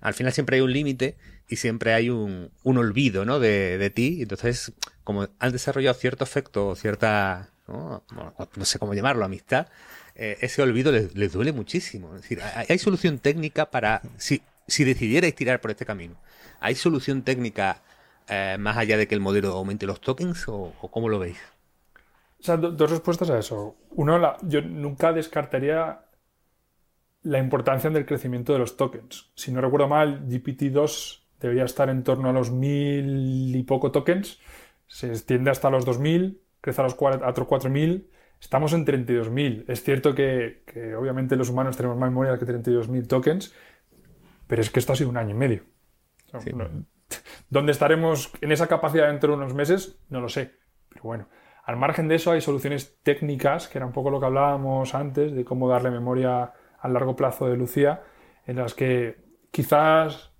al 0.00 0.14
final 0.14 0.32
siempre 0.32 0.56
hay 0.56 0.62
un 0.62 0.72
límite 0.72 1.16
y 1.48 1.56
siempre 1.56 1.94
hay 1.94 2.10
un, 2.10 2.50
un 2.62 2.78
olvido 2.78 3.24
¿no? 3.24 3.40
de, 3.40 3.78
de 3.78 3.90
ti. 3.90 4.18
Entonces, 4.20 4.72
como 5.04 5.28
han 5.38 5.52
desarrollado 5.52 5.94
cierto 5.94 6.24
efecto, 6.24 6.74
cierta, 6.74 7.50
no, 7.68 8.02
sé 8.62 8.78
cómo 8.78 8.94
llamarlo, 8.94 9.24
amistad, 9.24 9.68
eh, 10.16 10.38
ese 10.40 10.62
olvido 10.62 10.90
les, 10.92 11.32
duele 11.32 11.52
muchísimo. 11.52 12.14
Es 12.16 12.22
decir, 12.22 12.40
hay, 12.42 12.78
solución 12.78 13.18
técnica 13.18 13.70
para, 13.70 14.02
si, 14.16 14.42
si 14.66 14.84
decidierais 14.84 15.34
tirar 15.34 15.60
por 15.60 15.70
este 15.70 15.86
camino, 15.86 16.16
¿hay 16.60 16.74
solución 16.74 17.22
técnica 17.22 17.82
eh, 18.28 18.56
más 18.58 18.76
allá 18.76 18.96
de 18.96 19.06
que 19.06 19.14
el 19.14 19.20
modelo 19.20 19.52
aumente 19.52 19.86
los 19.86 20.00
tokens 20.00 20.48
o, 20.48 20.72
o 20.80 20.90
cómo 20.90 21.08
lo 21.08 21.18
veis? 21.18 21.38
O 22.40 22.42
sea, 22.42 22.56
dos 22.58 22.90
respuestas 22.90 23.30
a 23.30 23.38
eso. 23.38 23.76
Uno, 23.92 24.36
yo 24.42 24.60
nunca 24.60 25.14
descartaría 25.14 26.04
la 27.22 27.38
importancia 27.38 27.88
del 27.88 28.04
crecimiento 28.04 28.52
de 28.52 28.58
los 28.58 28.76
tokens. 28.76 29.30
Si 29.34 29.50
no 29.50 29.62
recuerdo 29.62 29.88
mal, 29.88 30.28
GPT-2 30.28 31.22
debería 31.40 31.64
estar 31.64 31.88
en 31.88 32.02
torno 32.04 32.28
a 32.28 32.32
los 32.32 32.50
mil 32.50 33.56
y 33.56 33.62
poco 33.62 33.90
tokens. 33.90 34.38
Se 34.86 35.08
extiende 35.08 35.50
hasta 35.50 35.70
los 35.70 35.84
2000, 35.84 36.40
crece 36.60 36.80
a 36.80 36.84
los 36.84 36.96
a 37.00 37.28
otros 37.28 37.46
4000. 37.46 38.10
Estamos 38.40 38.72
en 38.74 38.84
32.000. 38.84 39.64
Es 39.68 39.82
cierto 39.82 40.14
que, 40.14 40.62
obviamente 40.98 41.36
los 41.36 41.48
humanos 41.48 41.76
tenemos 41.76 41.96
más 41.96 42.10
memoria 42.10 42.38
que 42.38 42.44
32.000 42.44 43.06
tokens, 43.06 43.54
pero 44.46 44.60
es 44.60 44.70
que 44.70 44.80
esto 44.80 44.92
ha 44.92 44.96
sido 44.96 45.10
un 45.10 45.16
año 45.16 45.30
y 45.30 45.38
medio. 45.38 45.62
¿Dónde 47.48 47.72
estaremos 47.72 48.32
en 48.40 48.52
esa 48.52 48.66
capacidad 48.66 49.06
dentro 49.08 49.30
de 49.30 49.38
unos 49.38 49.54
meses? 49.54 49.98
No 50.10 50.20
lo 50.20 50.28
sé. 50.28 50.52
Pero 50.90 51.04
bueno, 51.04 51.28
al 51.64 51.76
margen 51.76 52.08
de 52.08 52.16
eso 52.16 52.32
hay 52.32 52.40
soluciones 52.40 52.98
técnicas, 53.02 53.68
que 53.68 53.78
era 53.78 53.86
un 53.86 53.92
poco 53.92 54.10
lo 54.10 54.20
que 54.20 54.26
hablábamos 54.26 54.94
antes, 54.94 55.32
de 55.32 55.44
cómo 55.44 55.68
darle 55.68 55.90
memoria 55.90 56.52
a 56.78 56.88
largo 56.88 57.16
plazo 57.16 57.48
de 57.48 57.56
Lucía, 57.56 58.02
en 58.46 58.56
las 58.56 58.74
que 58.74 59.16
quizás 59.50 60.33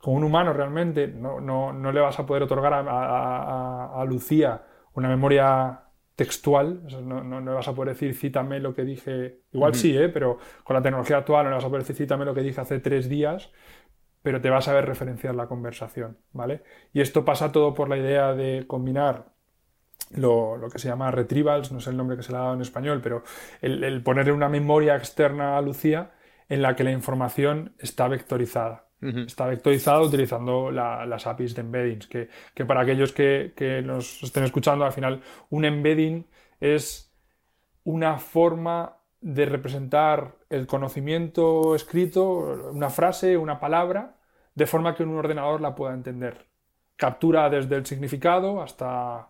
con 0.00 0.14
un 0.14 0.24
humano 0.24 0.52
realmente 0.52 1.08
no, 1.08 1.72
le 1.92 2.00
vas 2.00 2.18
a 2.18 2.26
poder 2.26 2.42
otorgar 2.44 2.72
a, 2.74 4.04
Lucía 4.06 4.62
una 4.94 5.08
memoria 5.08 5.82
textual, 6.16 6.82
no, 7.04 7.40
le 7.40 7.50
vas 7.50 7.68
a 7.68 7.74
poder 7.74 7.94
decir 7.94 8.14
cítame 8.14 8.60
lo 8.60 8.74
que 8.74 8.84
dije, 8.84 9.40
igual 9.52 9.74
sí, 9.74 9.96
¿eh? 9.96 10.08
pero 10.08 10.38
con 10.64 10.74
la 10.74 10.82
tecnología 10.82 11.18
actual 11.18 11.44
no 11.44 11.50
le 11.50 11.56
vas 11.56 11.64
a 11.64 11.68
poder 11.68 11.82
decir 11.82 11.96
cítame 11.96 12.24
lo 12.24 12.34
que 12.34 12.42
dije 12.42 12.60
hace 12.60 12.80
tres 12.80 13.08
días, 13.08 13.50
pero 14.22 14.40
te 14.40 14.50
vas 14.50 14.68
a 14.68 14.74
ver 14.74 14.86
referenciar 14.86 15.34
la 15.34 15.46
conversación, 15.46 16.18
¿vale? 16.32 16.62
Y 16.92 17.00
esto 17.00 17.24
pasa 17.24 17.52
todo 17.52 17.72
por 17.74 17.88
la 17.88 17.96
idea 17.96 18.34
de 18.34 18.66
combinar 18.66 19.32
lo, 20.10 20.60
que 20.70 20.78
se 20.78 20.88
llama 20.88 21.10
retrievals, 21.10 21.72
no 21.72 21.80
sé 21.80 21.90
el 21.90 21.96
nombre 21.96 22.16
que 22.16 22.22
se 22.22 22.32
le 22.32 22.38
ha 22.38 22.42
dado 22.42 22.54
en 22.54 22.62
español, 22.62 23.00
pero 23.02 23.22
el, 23.62 24.02
ponerle 24.02 24.32
una 24.32 24.48
memoria 24.48 24.96
externa 24.96 25.56
a 25.56 25.62
Lucía 25.62 26.12
en 26.48 26.62
la 26.62 26.74
que 26.74 26.84
la 26.84 26.90
información 26.90 27.74
está 27.78 28.08
vectorizada. 28.08 28.89
Está 29.00 29.46
vectorizada 29.46 30.02
utilizando 30.02 30.70
las 30.70 31.26
APIs 31.26 31.54
de 31.54 31.62
embeddings, 31.62 32.06
que, 32.06 32.64
para 32.66 32.82
aquellos 32.82 33.12
que, 33.12 33.54
que, 33.56 33.80
nos 33.80 34.22
estén 34.22 34.44
escuchando, 34.44 34.84
al 34.84 34.92
final 34.92 35.22
un 35.48 35.64
embedding 35.64 36.26
es 36.60 37.10
una 37.84 38.18
forma 38.18 38.98
de 39.20 39.46
representar 39.46 40.36
el 40.50 40.66
conocimiento 40.66 41.74
escrito, 41.74 42.70
una 42.72 42.90
frase, 42.90 43.36
una 43.36 43.58
palabra, 43.58 44.16
de 44.54 44.66
forma 44.66 44.94
que 44.94 45.02
un 45.02 45.16
ordenador 45.16 45.60
la 45.60 45.74
pueda 45.74 45.94
entender. 45.94 46.46
Captura 46.96 47.48
desde 47.48 47.76
el 47.76 47.86
significado 47.86 48.60
hasta 48.60 49.28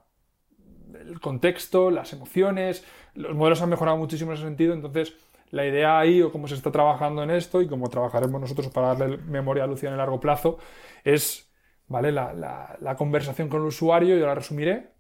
el 0.94 1.20
contexto, 1.20 1.90
las 1.90 2.12
emociones, 2.12 2.84
los 3.14 3.34
modelos 3.36 3.62
han 3.62 3.70
mejorado 3.70 3.96
muchísimo 3.96 4.32
en 4.32 4.38
ese 4.38 4.46
sentido, 4.46 4.74
entonces 4.74 5.14
la 5.51 5.66
idea 5.66 5.98
ahí, 5.98 6.22
o 6.22 6.30
cómo 6.30 6.48
se 6.48 6.55
está 6.55 6.70
trabajando 6.70 7.22
en 7.22 7.30
esto 7.30 7.61
y 7.62 7.68
cómo 7.68 7.88
trabajaremos 7.88 8.40
nosotros 8.40 8.68
para 8.68 8.94
darle 8.94 9.18
memoria 9.18 9.64
a 9.64 9.66
Lucía 9.66 9.88
en 9.88 9.94
el 9.94 9.98
largo 9.98 10.20
plazo, 10.20 10.59
es 11.05 11.51
¿vale? 11.88 12.12
la, 12.12 12.94
conversación 12.96 13.48
con 13.48 13.61
el 13.61 13.66
usuario, 13.66 14.16
yo 14.16 14.26
la 14.26 14.34
resumiré, 14.34 14.92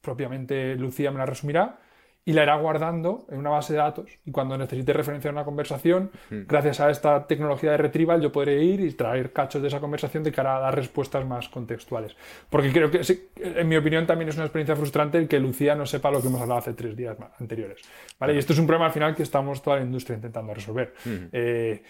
propiamente 0.00 0.74
Lucía 0.76 1.10
me 1.10 1.18
la 1.18 1.26
resumirá, 1.26 1.78
y 2.26 2.32
la 2.32 2.42
irá 2.42 2.56
guardando 2.56 3.24
en 3.30 3.38
una 3.38 3.50
base 3.50 3.72
de 3.72 3.78
datos. 3.78 4.10
Y 4.24 4.32
cuando 4.32 4.58
necesite 4.58 4.92
referenciar 4.92 5.32
una 5.32 5.44
conversación, 5.44 6.10
gracias 6.28 6.80
a 6.80 6.90
esta 6.90 7.24
tecnología 7.28 7.70
de 7.70 7.76
retrieval, 7.76 8.20
yo 8.20 8.32
podré 8.32 8.64
ir 8.64 8.80
y 8.80 8.92
traer 8.94 9.32
cachos 9.32 9.62
de 9.62 9.68
esa 9.68 9.78
conversación 9.78 10.24
de 10.24 10.32
cara 10.32 10.56
a 10.56 10.60
dar 10.60 10.74
respuestas 10.74 11.24
más 11.24 11.48
contextuales. 11.48 12.16
Porque 12.50 12.72
creo 12.72 12.90
que, 12.90 13.00
en 13.36 13.68
mi 13.68 13.76
opinión, 13.76 14.08
también 14.08 14.28
es 14.28 14.34
una 14.34 14.44
experiencia 14.44 14.74
frustrante 14.74 15.18
el 15.18 15.28
que 15.28 15.38
Lucía 15.38 15.76
no 15.76 15.86
sepa 15.86 16.10
lo 16.10 16.20
que 16.20 16.26
hemos 16.26 16.42
hablado 16.42 16.58
hace 16.58 16.72
tres 16.72 16.96
días 16.96 17.16
anteriores. 17.38 17.80
¿vale? 18.18 18.34
Y 18.34 18.38
esto 18.38 18.54
es 18.54 18.58
un 18.58 18.66
problema 18.66 18.86
al 18.86 18.92
final 18.92 19.14
que 19.14 19.22
estamos 19.22 19.62
toda 19.62 19.76
la 19.76 19.84
industria 19.84 20.16
intentando 20.16 20.52
resolver. 20.52 20.94
Eh, 21.30 21.80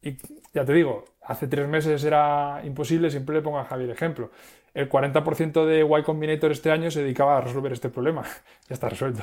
y 0.00 0.16
ya 0.54 0.64
te 0.64 0.72
digo, 0.74 1.06
hace 1.22 1.48
tres 1.48 1.66
meses 1.66 2.04
era 2.04 2.60
imposible, 2.64 3.10
siempre 3.10 3.34
le 3.34 3.42
pongo 3.42 3.58
a 3.58 3.64
Javier 3.64 3.90
ejemplo 3.90 4.30
el 4.74 4.88
40% 4.88 5.66
de 5.66 5.80
Y 5.80 6.02
Combinator 6.02 6.52
este 6.52 6.70
año 6.70 6.90
se 6.90 7.02
dedicaba 7.02 7.38
a 7.38 7.40
resolver 7.40 7.72
este 7.72 7.88
problema. 7.88 8.22
ya 8.68 8.74
está 8.74 8.88
resuelto. 8.88 9.22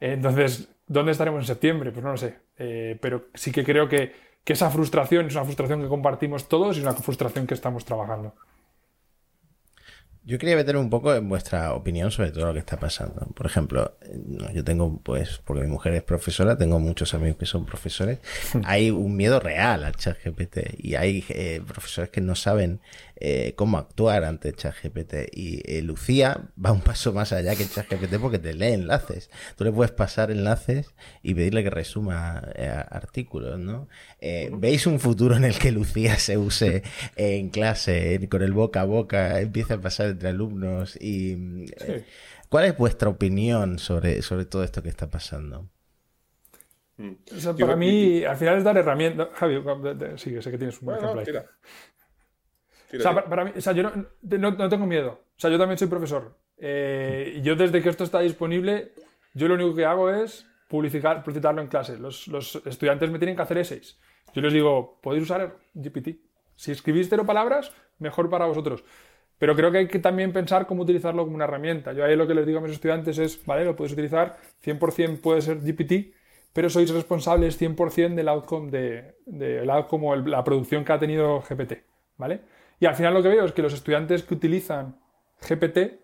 Entonces, 0.00 0.68
¿dónde 0.86 1.12
estaremos 1.12 1.40
en 1.40 1.46
septiembre? 1.46 1.92
Pues 1.92 2.04
no 2.04 2.10
lo 2.12 2.16
sé. 2.16 2.36
Eh, 2.58 2.98
pero 3.00 3.26
sí 3.34 3.52
que 3.52 3.64
creo 3.64 3.88
que, 3.88 4.12
que 4.44 4.52
esa 4.52 4.70
frustración 4.70 5.26
es 5.26 5.34
una 5.34 5.44
frustración 5.44 5.80
que 5.82 5.88
compartimos 5.88 6.48
todos 6.48 6.76
y 6.76 6.82
una 6.82 6.92
frustración 6.92 7.46
que 7.46 7.54
estamos 7.54 7.84
trabajando. 7.84 8.34
Yo 10.24 10.38
quería 10.38 10.54
meter 10.54 10.76
un 10.76 10.88
poco 10.88 11.12
en 11.12 11.28
vuestra 11.28 11.74
opinión 11.74 12.12
sobre 12.12 12.30
todo 12.30 12.46
lo 12.46 12.52
que 12.52 12.60
está 12.60 12.78
pasando. 12.78 13.26
Por 13.34 13.44
ejemplo, 13.44 13.96
yo 14.54 14.62
tengo, 14.62 15.00
pues, 15.02 15.40
porque 15.44 15.64
mi 15.64 15.68
mujer 15.68 15.94
es 15.94 16.04
profesora, 16.04 16.56
tengo 16.56 16.78
muchos 16.78 17.12
amigos 17.14 17.38
que 17.38 17.46
son 17.46 17.66
profesores. 17.66 18.20
Hay 18.64 18.90
un 18.90 19.16
miedo 19.16 19.40
real 19.40 19.82
al 19.82 19.96
chat 19.96 20.16
GPT 20.24 20.78
y 20.78 20.94
hay 20.94 21.24
eh, 21.30 21.60
profesores 21.66 22.10
que 22.10 22.20
no 22.20 22.36
saben 22.36 22.80
eh, 23.24 23.54
cómo 23.54 23.78
actuar 23.78 24.24
ante 24.24 24.52
ChatGPT. 24.52 25.14
Y 25.32 25.62
eh, 25.64 25.80
Lucía 25.82 26.48
va 26.58 26.72
un 26.72 26.80
paso 26.80 27.12
más 27.12 27.32
allá 27.32 27.54
que 27.54 27.68
ChatGPT 27.68 28.18
porque 28.20 28.40
te 28.40 28.52
lee 28.52 28.72
enlaces. 28.72 29.30
Tú 29.56 29.62
le 29.62 29.70
puedes 29.70 29.92
pasar 29.92 30.32
enlaces 30.32 30.92
y 31.22 31.32
pedirle 31.34 31.62
que 31.62 31.70
resuma 31.70 32.42
eh, 32.56 32.68
artículos, 32.90 33.60
¿no? 33.60 33.86
¿Veis 34.20 34.88
un 34.88 34.98
futuro 34.98 35.36
en 35.36 35.44
el 35.44 35.56
que 35.56 35.70
Lucía 35.70 36.18
se 36.18 36.36
use 36.36 36.82
en 37.14 37.50
clase, 37.50 38.28
con 38.28 38.42
el 38.42 38.52
boca 38.52 38.80
a 38.80 38.84
boca, 38.84 39.40
empiece 39.40 39.74
a 39.74 39.80
pasar 39.80 40.08
entre 40.08 40.30
alumnos? 40.30 40.98
y 41.00 41.66
¿Cuál 42.48 42.64
es 42.64 42.76
vuestra 42.76 43.08
opinión 43.08 43.78
sobre, 43.78 44.20
sobre 44.22 44.46
todo 44.46 44.64
esto 44.64 44.82
que 44.82 44.88
está 44.88 45.08
pasando? 45.08 45.68
Mm. 46.96 47.14
para 47.58 47.76
mí, 47.76 48.24
al 48.24 48.36
final 48.36 48.58
es 48.58 48.64
dar 48.64 48.76
herramientas. 48.76 49.28
Javi, 49.34 49.62
sí, 50.16 50.42
sé 50.42 50.50
que 50.50 50.58
tienes 50.58 50.80
un 50.80 50.86
buen 50.86 50.98
ejemplo 50.98 51.20
ahí. 51.20 51.26
O 52.92 53.00
sea, 53.00 53.24
para, 53.24 53.44
mí, 53.44 53.52
o 53.56 53.60
sea, 53.60 53.72
yo 53.72 53.82
no, 53.82 54.68
tengo 54.68 54.86
miedo. 54.86 55.20
O 55.36 55.40
sea, 55.40 55.50
yo 55.50 55.58
también 55.58 55.78
soy 55.78 55.88
profesor. 55.88 56.36
Eh, 56.58 57.40
yo 57.42 57.56
desde 57.56 57.82
que 57.82 57.88
esto 57.88 58.04
está 58.04 58.20
disponible, 58.20 58.92
yo 59.34 59.48
lo 59.48 59.54
único 59.54 59.74
que 59.74 59.84
hago 59.84 60.10
es 60.10 60.46
publicitar, 60.68 61.22
publicitarlo 61.22 61.60
en 61.62 61.68
clase. 61.68 61.98
Los, 61.98 62.28
estudiantes 62.66 63.10
me 63.10 63.18
tienen 63.18 63.36
que 63.36 63.42
hacer 63.42 63.58
essays. 63.58 63.98
Yo 64.34 64.42
les 64.42 64.52
digo, 64.52 64.98
podéis 65.02 65.24
usar 65.24 65.56
GPT. 65.74 66.18
Si 66.56 66.70
escribís 66.70 67.08
cero 67.08 67.26
palabras, 67.26 67.72
mejor 67.98 68.30
para 68.30 68.46
vosotros. 68.46 68.84
Pero 69.38 69.56
creo 69.56 69.72
que 69.72 69.78
hay 69.78 69.88
que 69.88 69.98
también 69.98 70.32
pensar 70.32 70.66
cómo 70.66 70.82
utilizarlo 70.82 71.24
como 71.24 71.34
una 71.34 71.44
herramienta. 71.44 71.92
Yo 71.92 72.04
ahí 72.04 72.14
lo 72.14 72.26
que 72.26 72.34
les 72.34 72.46
digo 72.46 72.60
a 72.60 72.62
mis 72.62 72.72
estudiantes 72.72 73.18
es, 73.18 73.44
vale, 73.44 73.64
lo 73.64 73.74
puedes 73.74 73.92
utilizar, 73.92 74.38
100% 74.64 75.20
puede 75.20 75.42
ser 75.42 75.58
GPT, 75.60 76.14
pero 76.52 76.70
sois 76.70 76.90
responsables 76.90 77.60
100% 77.60 78.14
del 78.14 78.28
outcome, 78.28 78.70
de, 78.70 79.16
de, 79.26 79.70
outcome 79.70 80.08
o 80.08 80.16
la 80.16 80.44
producción 80.44 80.84
que 80.84 80.92
ha 80.92 80.98
tenido 80.98 81.40
GPT, 81.40 81.82
¿vale? 82.16 82.42
Y 82.82 82.86
al 82.86 82.96
final 82.96 83.14
lo 83.14 83.22
que 83.22 83.28
veo 83.28 83.44
es 83.44 83.52
que 83.52 83.62
los 83.62 83.74
estudiantes 83.74 84.24
que 84.24 84.34
utilizan 84.34 84.98
GPT 85.48 86.00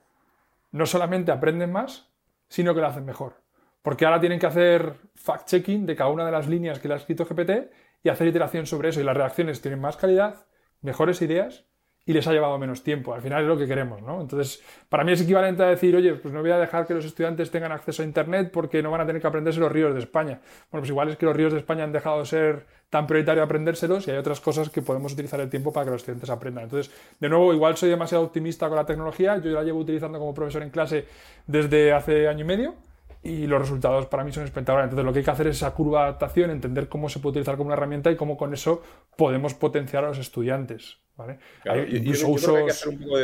no 0.70 0.86
solamente 0.86 1.32
aprenden 1.32 1.72
más, 1.72 2.08
sino 2.46 2.72
que 2.72 2.80
lo 2.80 2.86
hacen 2.86 3.04
mejor. 3.04 3.42
Porque 3.82 4.04
ahora 4.04 4.20
tienen 4.20 4.38
que 4.38 4.46
hacer 4.46 4.94
fact-checking 5.16 5.86
de 5.86 5.96
cada 5.96 6.10
una 6.10 6.24
de 6.24 6.30
las 6.30 6.46
líneas 6.46 6.78
que 6.78 6.86
le 6.86 6.94
ha 6.94 6.98
escrito 6.98 7.24
GPT 7.24 7.72
y 8.04 8.10
hacer 8.10 8.28
iteración 8.28 8.64
sobre 8.64 8.90
eso. 8.90 9.00
Y 9.00 9.02
las 9.02 9.16
reacciones 9.16 9.60
tienen 9.60 9.80
más 9.80 9.96
calidad, 9.96 10.46
mejores 10.80 11.20
ideas 11.20 11.64
y 12.08 12.14
les 12.14 12.26
ha 12.26 12.32
llevado 12.32 12.56
menos 12.58 12.82
tiempo. 12.82 13.12
Al 13.12 13.20
final 13.20 13.42
es 13.42 13.48
lo 13.48 13.58
que 13.58 13.66
queremos, 13.66 14.00
¿no? 14.00 14.22
Entonces, 14.22 14.62
para 14.88 15.04
mí 15.04 15.12
es 15.12 15.20
equivalente 15.20 15.62
a 15.62 15.66
decir, 15.66 15.94
oye, 15.94 16.14
pues 16.14 16.32
no 16.32 16.40
voy 16.40 16.50
a 16.50 16.56
dejar 16.56 16.86
que 16.86 16.94
los 16.94 17.04
estudiantes 17.04 17.50
tengan 17.50 17.70
acceso 17.70 18.00
a 18.00 18.06
Internet 18.06 18.50
porque 18.50 18.82
no 18.82 18.90
van 18.90 19.02
a 19.02 19.06
tener 19.06 19.20
que 19.20 19.28
aprenderse 19.28 19.60
los 19.60 19.70
ríos 19.70 19.92
de 19.92 20.00
España. 20.00 20.40
Bueno, 20.70 20.80
pues 20.80 20.88
igual 20.88 21.10
es 21.10 21.18
que 21.18 21.26
los 21.26 21.36
ríos 21.36 21.52
de 21.52 21.58
España 21.58 21.84
han 21.84 21.92
dejado 21.92 22.20
de 22.20 22.24
ser 22.24 22.66
tan 22.88 23.06
prioritario 23.06 23.42
aprendérselos 23.42 24.08
y 24.08 24.12
hay 24.12 24.16
otras 24.16 24.40
cosas 24.40 24.70
que 24.70 24.80
podemos 24.80 25.12
utilizar 25.12 25.38
el 25.40 25.50
tiempo 25.50 25.70
para 25.70 25.84
que 25.84 25.90
los 25.90 26.00
estudiantes 26.00 26.30
aprendan. 26.30 26.64
Entonces, 26.64 26.90
de 27.20 27.28
nuevo, 27.28 27.52
igual 27.52 27.76
soy 27.76 27.90
demasiado 27.90 28.24
optimista 28.24 28.68
con 28.68 28.76
la 28.76 28.86
tecnología. 28.86 29.36
Yo 29.36 29.50
la 29.50 29.62
llevo 29.62 29.80
utilizando 29.80 30.18
como 30.18 30.32
profesor 30.32 30.62
en 30.62 30.70
clase 30.70 31.04
desde 31.46 31.92
hace 31.92 32.26
año 32.26 32.40
y 32.40 32.48
medio 32.48 32.74
y 33.22 33.46
los 33.46 33.60
resultados 33.60 34.06
para 34.06 34.24
mí 34.24 34.32
son 34.32 34.44
espectaculares. 34.44 34.88
Entonces, 34.88 35.04
lo 35.04 35.12
que 35.12 35.18
hay 35.18 35.24
que 35.26 35.30
hacer 35.30 35.48
es 35.48 35.56
esa 35.56 35.74
curva 35.74 35.98
de 35.98 36.04
adaptación, 36.06 36.48
entender 36.48 36.88
cómo 36.88 37.10
se 37.10 37.18
puede 37.18 37.32
utilizar 37.32 37.58
como 37.58 37.66
una 37.66 37.74
herramienta 37.74 38.10
y 38.10 38.16
cómo 38.16 38.38
con 38.38 38.54
eso 38.54 38.82
podemos 39.14 39.52
potenciar 39.52 40.04
a 40.04 40.08
los 40.08 40.18
estudiantes. 40.18 41.06
¿Vale? 41.18 41.38
yo, 41.64 41.72
creo 41.72 42.54
que 42.54 42.58
hay 42.58 42.64
que 42.64 42.70
hacer 42.70 42.88
un 42.88 42.98
poco 42.98 43.18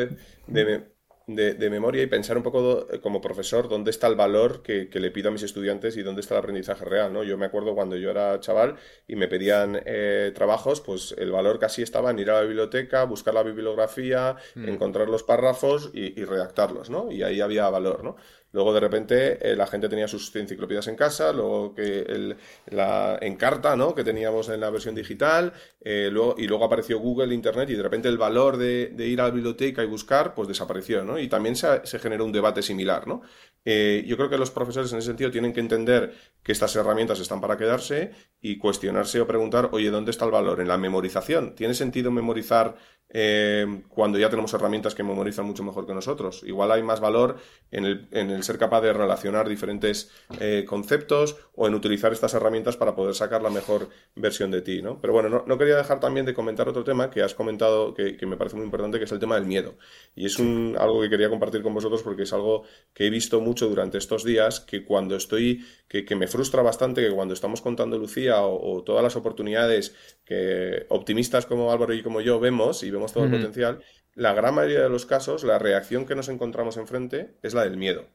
de, 1.26 1.70
memoria 1.70 2.03
y 2.03 2.07
pensar 2.07 2.36
un 2.36 2.42
poco 2.42 2.86
como 3.01 3.22
profesor 3.22 3.68
dónde 3.70 3.90
está 3.90 4.09
el 4.09 4.14
valor 4.14 4.62
que, 4.62 4.90
le 4.92 5.11
pido 5.11 5.30
a 5.30 5.32
mis 5.32 5.42
estudiantes 5.42 5.97
y 5.97 6.03
dónde 6.03 6.20
está 6.20 6.34
el 6.34 6.40
aprendizaje 6.40 6.84
real. 6.84 7.12
¿no? 7.14 7.22
Yo 7.22 7.38
me 7.38 7.47
acuerdo 7.47 7.74
cuando 7.74 7.97
yo 7.97 8.11
era 8.11 8.38
chaval 8.40 8.76
y 9.09 9.16
me 9.16 9.28
pedían 9.28 9.80
eh, 9.86 10.32
trabajos, 10.34 10.82
pues 10.82 11.14
el 11.16 11.30
valor 11.30 11.59
casi 11.59 11.82
estaba 11.82 12.11
en 12.11 12.18
ir 12.18 12.30
a 12.30 12.34
la 12.34 12.42
biblioteca, 12.42 13.05
buscar 13.05 13.32
la 13.32 13.42
bibliografía, 13.42 14.36
mm. 14.55 14.68
encontrar 14.68 15.09
los 15.09 15.22
párrafos 15.22 15.90
y, 15.95 16.20
y, 16.20 16.24
redactarlos, 16.24 16.90
¿no? 16.90 17.11
Y 17.11 17.22
ahí 17.22 17.40
había 17.40 17.70
valor, 17.70 18.05
¿no? 18.05 18.16
Luego 18.55 18.72
de 18.72 18.78
repente 18.78 19.50
eh, 19.50 19.57
la 19.57 19.66
gente 19.66 19.88
tenía 19.88 20.07
sus 20.07 20.34
enciclopedias 20.36 20.86
en 20.86 20.94
casa, 20.94 21.32
luego 21.32 21.74
que 21.74 22.02
el, 22.02 22.36
la 22.66 23.18
carta, 23.36 23.74
¿no? 23.74 23.96
Que 23.96 24.05
teníamos 24.05 24.48
en 24.48 24.61
la 24.61 24.70
versión 24.70 24.94
digital, 24.94 25.52
eh, 25.80 26.09
luego, 26.12 26.36
y 26.38 26.46
luego 26.46 26.64
apareció 26.64 27.00
Google, 27.00 27.34
Internet, 27.34 27.68
y 27.70 27.74
de 27.74 27.82
repente 27.82 28.09
el 28.09 28.16
valor 28.16 28.57
de, 28.57 28.94
ir 28.96 29.20
a 29.20 29.24
la 29.24 29.30
biblioteca 29.30 29.82
y 29.82 29.88
buscar, 29.88 30.34
pues 30.34 30.46
desapareció, 30.46 31.02
¿no? 31.02 31.18
Y 31.18 31.26
también 31.28 31.57
se, 31.57 31.84
se 31.84 31.98
generó 31.98 32.24
un 32.24 32.30
debate 32.30 32.62
similar, 32.62 33.09
¿no? 33.09 33.22
Eh, 33.64 34.05
yo 34.07 34.16
creo 34.16 34.30
que 34.30 34.38
los 34.38 34.50
profesores 34.52 34.92
en 34.92 34.98
ese 34.98 35.09
sentido 35.09 35.32
tienen 35.32 35.52
que 35.52 35.61
entender 35.61 36.14
que 36.44 36.52
estas 36.52 36.76
herramientas 36.76 37.18
están 37.18 37.40
para 37.40 37.57
quedarse 37.57 38.12
y 38.40 38.59
cuestionarse 38.59 39.20
o 39.20 39.26
preguntar, 39.26 39.70
oye, 39.72 39.90
¿dónde 39.90 40.12
está 40.12 40.26
el 40.26 40.30
valor? 40.30 40.61
En 40.61 40.68
la 40.68 40.76
memorización. 40.78 41.57
¿Tiene 41.57 41.74
sentido 41.74 42.11
memorizar 42.12 42.76
eh, 43.11 43.82
cuando 43.88 44.18
ya 44.18 44.28
tenemos 44.28 44.52
herramientas 44.55 44.94
que 44.94 45.02
memorizan 45.02 45.46
mucho 45.46 45.62
mejor 45.62 45.86
que 45.86 45.94
nosotros? 45.94 46.42
Igual 46.44 46.72
hay 46.72 46.82
más 46.82 47.00
valor 47.00 47.36
en 47.70 47.84
el, 47.84 48.09
en 48.11 48.30
el 48.30 48.42
ser 48.42 48.59
capaz 48.59 48.80
de 48.82 48.92
relacionar 48.92 49.48
diferentes 49.48 50.11
eh, 50.40 50.64
conceptos 50.66 51.36
o 51.55 51.66
en 51.66 51.74
utilizar 51.74 52.12
estas 52.12 52.34
herramientas 52.34 52.76
para 52.76 52.94
poder 52.94 53.14
sacar 53.14 53.42
la 53.42 53.50
mejor 53.50 53.88
versión 54.16 54.50
de 54.50 54.62
ti, 54.62 54.82
¿no? 54.82 55.00
Pero 55.00 55.12
bueno, 55.12 55.44
no, 55.46 55.59
quería 55.59 55.76
dejar 55.76 56.00
también 56.00 56.26
de 56.26 56.34
comentar 56.34 56.68
otro 56.68 56.82
tema 56.84 57.11
que 57.11 57.22
has 57.22 57.34
comentado 57.34 57.94
que, 57.94 58.16
que, 58.16 58.26
me 58.26 58.36
parece 58.36 58.57
muy 58.57 58.64
importante, 58.64 58.98
que 58.98 59.05
es 59.05 59.12
el 59.12 59.20
tema 59.20 59.36
del 59.36 59.44
miedo. 59.44 59.76
Y 60.16 60.26
es 60.26 60.38
un, 60.38 60.76
algo 60.78 61.00
que 61.00 61.11
quería 61.11 61.30
compartir 61.30 61.62
con 61.62 61.74
vosotros 61.74 62.02
porque 62.02 62.24
es 62.24 62.32
algo 62.32 62.64
que 62.92 63.07
he 63.07 63.11
visto 63.11 63.40
mucho 63.40 63.68
durante 63.68 63.98
estos 63.98 64.24
días, 64.24 64.61
que 64.61 64.84
cuando 64.84 65.16
estoy, 65.16 65.64
que, 65.88 66.05
que 66.05 66.16
me 66.16 66.26
frustra 66.26 66.62
bastante, 66.62 67.02
que 67.02 67.14
cuando 67.14 67.34
estamos 67.34 67.61
contando 67.61 67.98
Lucía, 67.98 68.42
o, 68.42 68.82
todas 68.82 69.02
las 69.02 69.16
oportunidades 69.16 69.94
que 70.24 70.86
optimistas 70.88 71.46
como 71.46 71.72
Álvaro 71.72 71.94
y 71.94 72.02
como 72.02 72.20
yo 72.20 72.40
vemos 72.40 72.82
y 72.82 72.90
vemos 72.95 73.12
todo 73.12 73.24
el 73.24 73.30
potencial, 73.30 73.80
la 74.14 74.32
gran 74.32 74.55
mayoría 74.55 74.82
de 74.82 74.88
los 74.88 75.07
casos, 75.07 75.45
la 75.45 75.59
reacción 75.59 76.07
que 76.07 76.14
nos 76.14 76.28
encontramos 76.28 76.76
enfrente 76.76 77.34
es 77.42 77.55
la 77.55 77.64
del 77.64 77.76
miedo. 77.76 78.07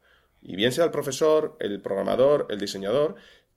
Y 0.42 0.56
bien 0.56 0.72
sea 0.72 0.86
el 0.86 0.92
profesor, 0.92 1.58
el 1.60 1.82
programador, 1.82 2.48
el 2.50 2.60
diseñador, 2.60 3.16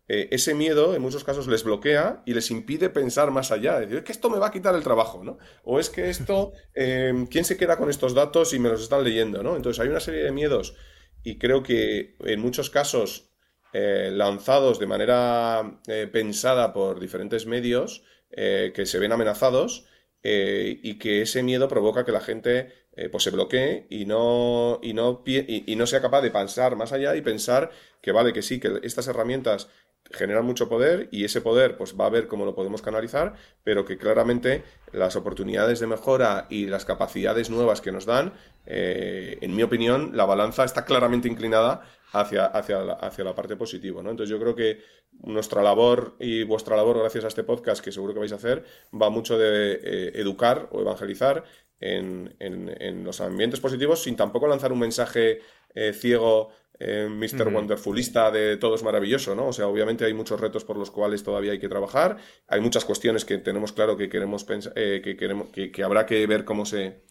eh, 0.08 0.28
ese 0.32 0.54
miedo 0.54 0.94
en 0.96 1.02
muchos 1.02 1.22
casos 1.22 1.46
les 1.46 1.62
bloquea 1.62 2.22
y 2.26 2.34
les 2.34 2.50
impide 2.50 2.90
pensar 2.90 3.30
más 3.30 3.52
allá. 3.52 3.78
Decir, 3.78 3.98
es 3.98 4.04
que 4.04 4.12
esto 4.12 4.30
me 4.30 4.38
va 4.38 4.48
a 4.48 4.50
quitar 4.50 4.74
el 4.74 4.82
trabajo, 4.82 5.22
¿no? 5.22 5.38
O 5.62 5.78
es 5.78 5.90
que 5.90 6.10
esto, 6.10 6.52
em, 6.74 7.26
¿quién 7.26 7.44
se 7.44 7.56
queda 7.56 7.76
con 7.76 7.88
estos 7.88 8.14
datos 8.14 8.52
y 8.52 8.58
me 8.58 8.68
los 8.68 8.82
están 8.82 9.04
leyendo, 9.04 9.42
¿no? 9.42 9.56
Entonces 9.56 9.80
hay 9.80 9.88
una 9.88 10.00
serie 10.00 10.24
de 10.24 10.32
miedos 10.32 10.74
y 11.22 11.38
creo 11.38 11.62
que 11.62 12.16
en 12.20 12.40
muchos 12.40 12.68
casos 12.68 13.30
eh, 13.72 14.10
lanzados 14.12 14.80
de 14.80 14.86
manera 14.86 15.78
eh, 15.86 16.08
pensada 16.12 16.72
por 16.72 17.00
diferentes 17.00 17.46
medios 17.46 18.02
que 18.34 18.86
se 18.86 18.98
ven 18.98 19.12
amenazados 19.12 19.84
y 20.22 20.98
que 20.98 21.22
ese 21.22 21.42
miedo 21.42 21.68
provoca 21.68 22.04
que 22.04 22.12
la 22.12 22.20
gente 22.20 22.72
pues 23.10 23.24
se 23.24 23.30
bloquee 23.30 23.86
y 23.90 24.04
no, 24.04 24.78
y, 24.82 24.92
no, 24.92 25.22
y, 25.26 25.74
no 25.76 25.86
sea 25.86 26.00
capaz 26.00 26.20
de 26.20 26.30
pensar 26.30 26.76
más 26.76 26.92
allá 26.92 27.16
y 27.16 27.22
pensar 27.22 27.70
que 28.00 28.12
vale, 28.12 28.32
que 28.32 28.42
sí, 28.42 28.60
que 28.60 28.80
estas 28.82 29.08
herramientas 29.08 29.68
generan 30.10 30.44
mucho 30.44 30.68
poder 30.68 31.08
y 31.10 31.24
ese 31.24 31.40
poder 31.40 31.76
pues 31.76 31.98
va 31.98 32.06
a 32.06 32.10
ver 32.10 32.28
cómo 32.28 32.44
lo 32.44 32.54
podemos 32.54 32.82
canalizar, 32.82 33.34
pero 33.64 33.84
que 33.84 33.98
claramente 33.98 34.62
las 34.92 35.16
oportunidades 35.16 35.80
de 35.80 35.86
mejora 35.86 36.46
y 36.50 36.66
las 36.66 36.84
capacidades 36.84 37.50
nuevas 37.50 37.80
que 37.80 37.92
nos 37.92 38.04
dan, 38.04 38.34
en 38.66 39.56
mi 39.56 39.62
opinión, 39.62 40.16
la 40.16 40.24
balanza 40.24 40.64
está 40.64 40.84
claramente 40.84 41.28
inclinada 41.28 41.82
hacia, 42.12 42.46
hacia, 42.46 42.82
la, 42.82 42.92
hacia 42.94 43.24
la 43.24 43.34
parte 43.34 43.56
positiva. 43.56 44.02
¿no? 44.02 44.10
Entonces 44.10 44.30
yo 44.30 44.38
creo 44.38 44.54
que 44.54 44.80
nuestra 45.20 45.62
labor 45.62 46.16
y 46.18 46.42
vuestra 46.44 46.76
labor, 46.76 46.98
gracias 46.98 47.24
a 47.24 47.28
este 47.28 47.44
podcast 47.44 47.82
que 47.84 47.92
seguro 47.92 48.12
que 48.12 48.20
vais 48.20 48.32
a 48.32 48.36
hacer, 48.36 48.64
va 48.92 49.10
mucho 49.10 49.38
de 49.38 49.74
eh, 49.74 50.12
educar 50.14 50.68
o 50.72 50.80
evangelizar 50.80 51.44
en, 51.80 52.36
en, 52.38 53.02
los 53.02 53.20
ambientes 53.20 53.58
positivos 53.58 54.04
sin 54.04 54.14
tampoco 54.14 54.46
lanzar 54.46 54.70
un 54.70 54.78
mensaje 54.78 55.40
eh, 55.74 55.92
ciego, 55.92 56.50
eh, 56.78 57.08
Mr. 57.10 57.48
Wonderfulista 57.48 58.30
de 58.30 58.56
todo 58.56 58.76
es 58.76 58.84
maravilloso, 58.84 59.34
¿no? 59.34 59.48
O 59.48 59.52
sea, 59.52 59.66
obviamente 59.66 60.04
hay 60.04 60.14
muchos 60.14 60.40
retos 60.40 60.64
por 60.64 60.76
los 60.76 60.92
cuales 60.92 61.24
todavía 61.24 61.52
hay 61.52 61.58
que 61.58 61.68
trabajar, 61.68 62.18
hay 62.46 62.60
muchas 62.60 62.84
cuestiones 62.84 63.24
que 63.24 63.38
tenemos 63.38 63.72
claro 63.72 63.96
que 63.96 64.08
queremos 64.08 64.44
pensar, 64.44 64.72
que, 64.74 65.16
queremos, 65.18 65.48
que, 65.50 65.82
habrá 65.82 66.06
que 66.06 66.24
ver 66.28 66.44
cómo 66.44 66.66
se, 66.66 67.02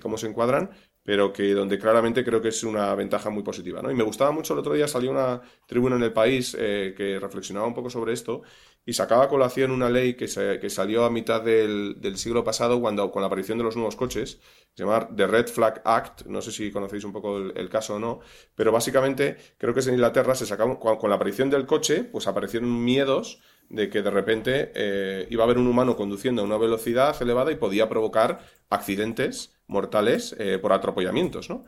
cómo 0.00 0.16
se 0.16 0.28
encuadran, 0.28 0.70
pero 1.06 1.32
que 1.32 1.54
donde 1.54 1.78
claramente 1.78 2.24
creo 2.24 2.42
que 2.42 2.48
es 2.48 2.64
una 2.64 2.92
ventaja 2.96 3.30
muy 3.30 3.44
positiva. 3.44 3.80
¿no? 3.80 3.92
Y 3.92 3.94
me 3.94 4.02
gustaba 4.02 4.32
mucho, 4.32 4.54
el 4.54 4.58
otro 4.58 4.74
día 4.74 4.88
salió 4.88 5.12
una 5.12 5.40
tribuna 5.66 5.94
en 5.94 6.02
el 6.02 6.12
país 6.12 6.54
eh, 6.58 6.94
que 6.96 7.20
reflexionaba 7.20 7.66
un 7.68 7.74
poco 7.74 7.88
sobre 7.88 8.12
esto 8.12 8.42
y 8.84 8.92
sacaba 8.92 9.24
a 9.24 9.28
colación 9.28 9.70
una 9.70 9.88
ley 9.88 10.14
que, 10.14 10.26
que 10.60 10.68
salió 10.70 11.04
a 11.04 11.10
mitad 11.10 11.42
del, 11.42 12.00
del, 12.00 12.16
siglo 12.18 12.42
pasado 12.42 12.80
cuando, 12.80 13.10
con 13.12 13.22
la 13.22 13.26
aparición 13.26 13.56
de 13.56 13.64
los 13.64 13.76
nuevos 13.76 13.94
coches, 13.94 14.40
se 14.74 14.82
llama 14.82 15.08
The 15.14 15.26
Red 15.28 15.46
Flag 15.48 15.82
Act, 15.84 16.26
no 16.26 16.42
sé 16.42 16.50
si 16.50 16.70
conocéis 16.72 17.04
un 17.04 17.12
poco 17.12 17.38
el, 17.38 17.68
caso 17.68 17.96
o 17.96 17.98
no, 17.98 18.20
pero 18.54 18.72
básicamente 18.72 19.36
creo 19.58 19.74
que 19.74 19.80
es 19.80 19.86
en 19.86 19.94
Inglaterra, 19.94 20.34
se 20.34 20.46
sacaba, 20.46 20.78
con, 20.78 21.10
la 21.10 21.16
aparición 21.16 21.50
del 21.50 21.66
coche, 21.66 22.04
pues 22.04 22.26
aparecieron 22.26 22.84
miedos 22.84 23.40
de 23.68 23.90
que 23.90 24.02
de 24.02 24.10
repente 24.10 24.72
eh, 24.74 25.26
iba 25.30 25.42
a 25.42 25.46
haber 25.46 25.58
un 25.58 25.66
humano 25.66 25.96
conduciendo 25.96 26.42
a 26.42 26.44
una 26.44 26.56
velocidad 26.56 27.20
elevada 27.20 27.50
y 27.50 27.56
podía 27.56 27.88
provocar 27.88 28.40
accidentes 28.70 29.55
mortales 29.66 30.34
eh, 30.38 30.58
por 30.58 30.72
atropellamientos, 30.72 31.50
¿no? 31.50 31.64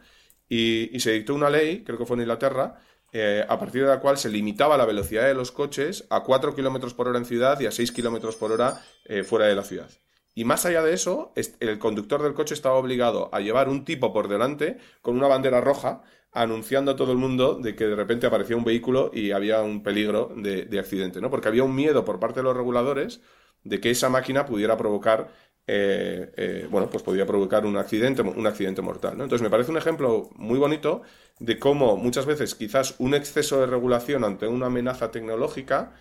Y, 0.48 0.98
se 1.00 1.12
dictó 1.12 1.34
una 1.34 1.50
ley, 1.50 1.84
creo 1.84 1.98
que 1.98 2.06
fue 2.06 2.16
en 2.16 2.22
Inglaterra, 2.22 2.80
eh, 3.12 3.44
a 3.48 3.58
partir 3.58 3.82
de 3.82 3.88
la 3.88 4.00
cual 4.00 4.18
se 4.18 4.30
limitaba 4.30 4.76
la 4.76 4.86
velocidad 4.86 5.26
de 5.26 5.34
los 5.34 5.52
coches 5.52 6.06
a 6.10 6.22
4 6.22 6.54
kilómetros 6.54 6.94
por 6.94 7.08
hora 7.08 7.18
en 7.18 7.24
ciudad 7.24 7.60
y 7.60 7.66
a 7.66 7.70
6 7.70 7.92
kilómetros 7.92 8.36
por 8.36 8.52
hora 8.52 8.82
eh, 9.04 9.24
fuera 9.24 9.46
de 9.46 9.54
la 9.54 9.62
ciudad. 9.62 9.90
Y 10.34 10.44
más 10.44 10.64
allá 10.64 10.82
de 10.82 10.94
eso, 10.94 11.32
el 11.34 11.78
conductor 11.78 12.22
del 12.22 12.34
coche 12.34 12.54
estaba 12.54 12.76
obligado 12.76 13.28
a 13.32 13.40
llevar 13.40 13.68
un 13.68 13.84
tipo 13.84 14.12
por 14.12 14.28
delante 14.28 14.78
con 15.02 15.16
una 15.16 15.26
bandera 15.26 15.60
roja 15.60 16.02
anunciando 16.30 16.92
a 16.92 16.96
todo 16.96 17.10
el 17.10 17.18
mundo 17.18 17.54
de 17.54 17.74
que 17.74 17.86
de 17.86 17.96
repente 17.96 18.26
aparecía 18.26 18.56
un 18.56 18.62
vehículo 18.62 19.10
y 19.12 19.32
había 19.32 19.62
un 19.62 19.82
peligro 19.82 20.32
de, 20.36 20.66
de 20.66 20.78
accidente, 20.78 21.20
¿no? 21.20 21.30
Porque 21.30 21.48
había 21.48 21.64
un 21.64 21.74
miedo 21.74 22.04
por 22.04 22.20
parte 22.20 22.40
de 22.40 22.44
los 22.44 22.56
reguladores 22.56 23.20
de 23.64 23.80
que 23.80 23.90
esa 23.90 24.08
máquina 24.10 24.46
pudiera 24.46 24.76
provocar 24.76 25.32
eh, 25.70 26.32
eh, 26.38 26.66
bueno, 26.70 26.88
pues 26.88 27.02
podría 27.02 27.26
provocar 27.26 27.66
un 27.66 27.76
accidente, 27.76 28.22
un 28.22 28.46
accidente 28.46 28.80
mortal. 28.80 29.12
Entonces 29.12 29.42
me 29.42 29.50
parece 29.50 29.70
un 29.70 29.76
ejemplo 29.76 30.30
muy 30.34 30.58
bonito 30.58 31.02
de 31.40 31.58
cómo 31.58 31.98
muchas 31.98 32.24
veces 32.24 32.54
quizás 32.54 32.94
un 32.98 33.14
exceso 33.14 33.60
de 33.60 33.66
regulación 33.66 34.24
ante 34.24 34.46
una 34.48 34.66
amenaza 34.66 35.10
tecnológica 35.10 35.92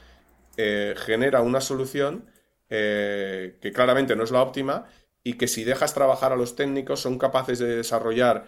eh, 0.55 0.95
genera 0.95 1.41
una 1.41 1.59
solución 1.59 2.31
que 2.69 3.71
claramente 3.73 4.15
no 4.17 4.25
es 4.25 4.31
la 4.31 4.41
óptima 4.41 4.87
y 5.23 5.35
que 5.35 5.47
si 5.47 5.63
dejas 5.63 5.93
trabajar 5.93 6.33
a 6.33 6.35
los 6.35 6.57
técnicos 6.57 6.99
son 6.99 7.17
capaces 7.17 7.59
de 7.59 7.77
desarrollar 7.77 8.45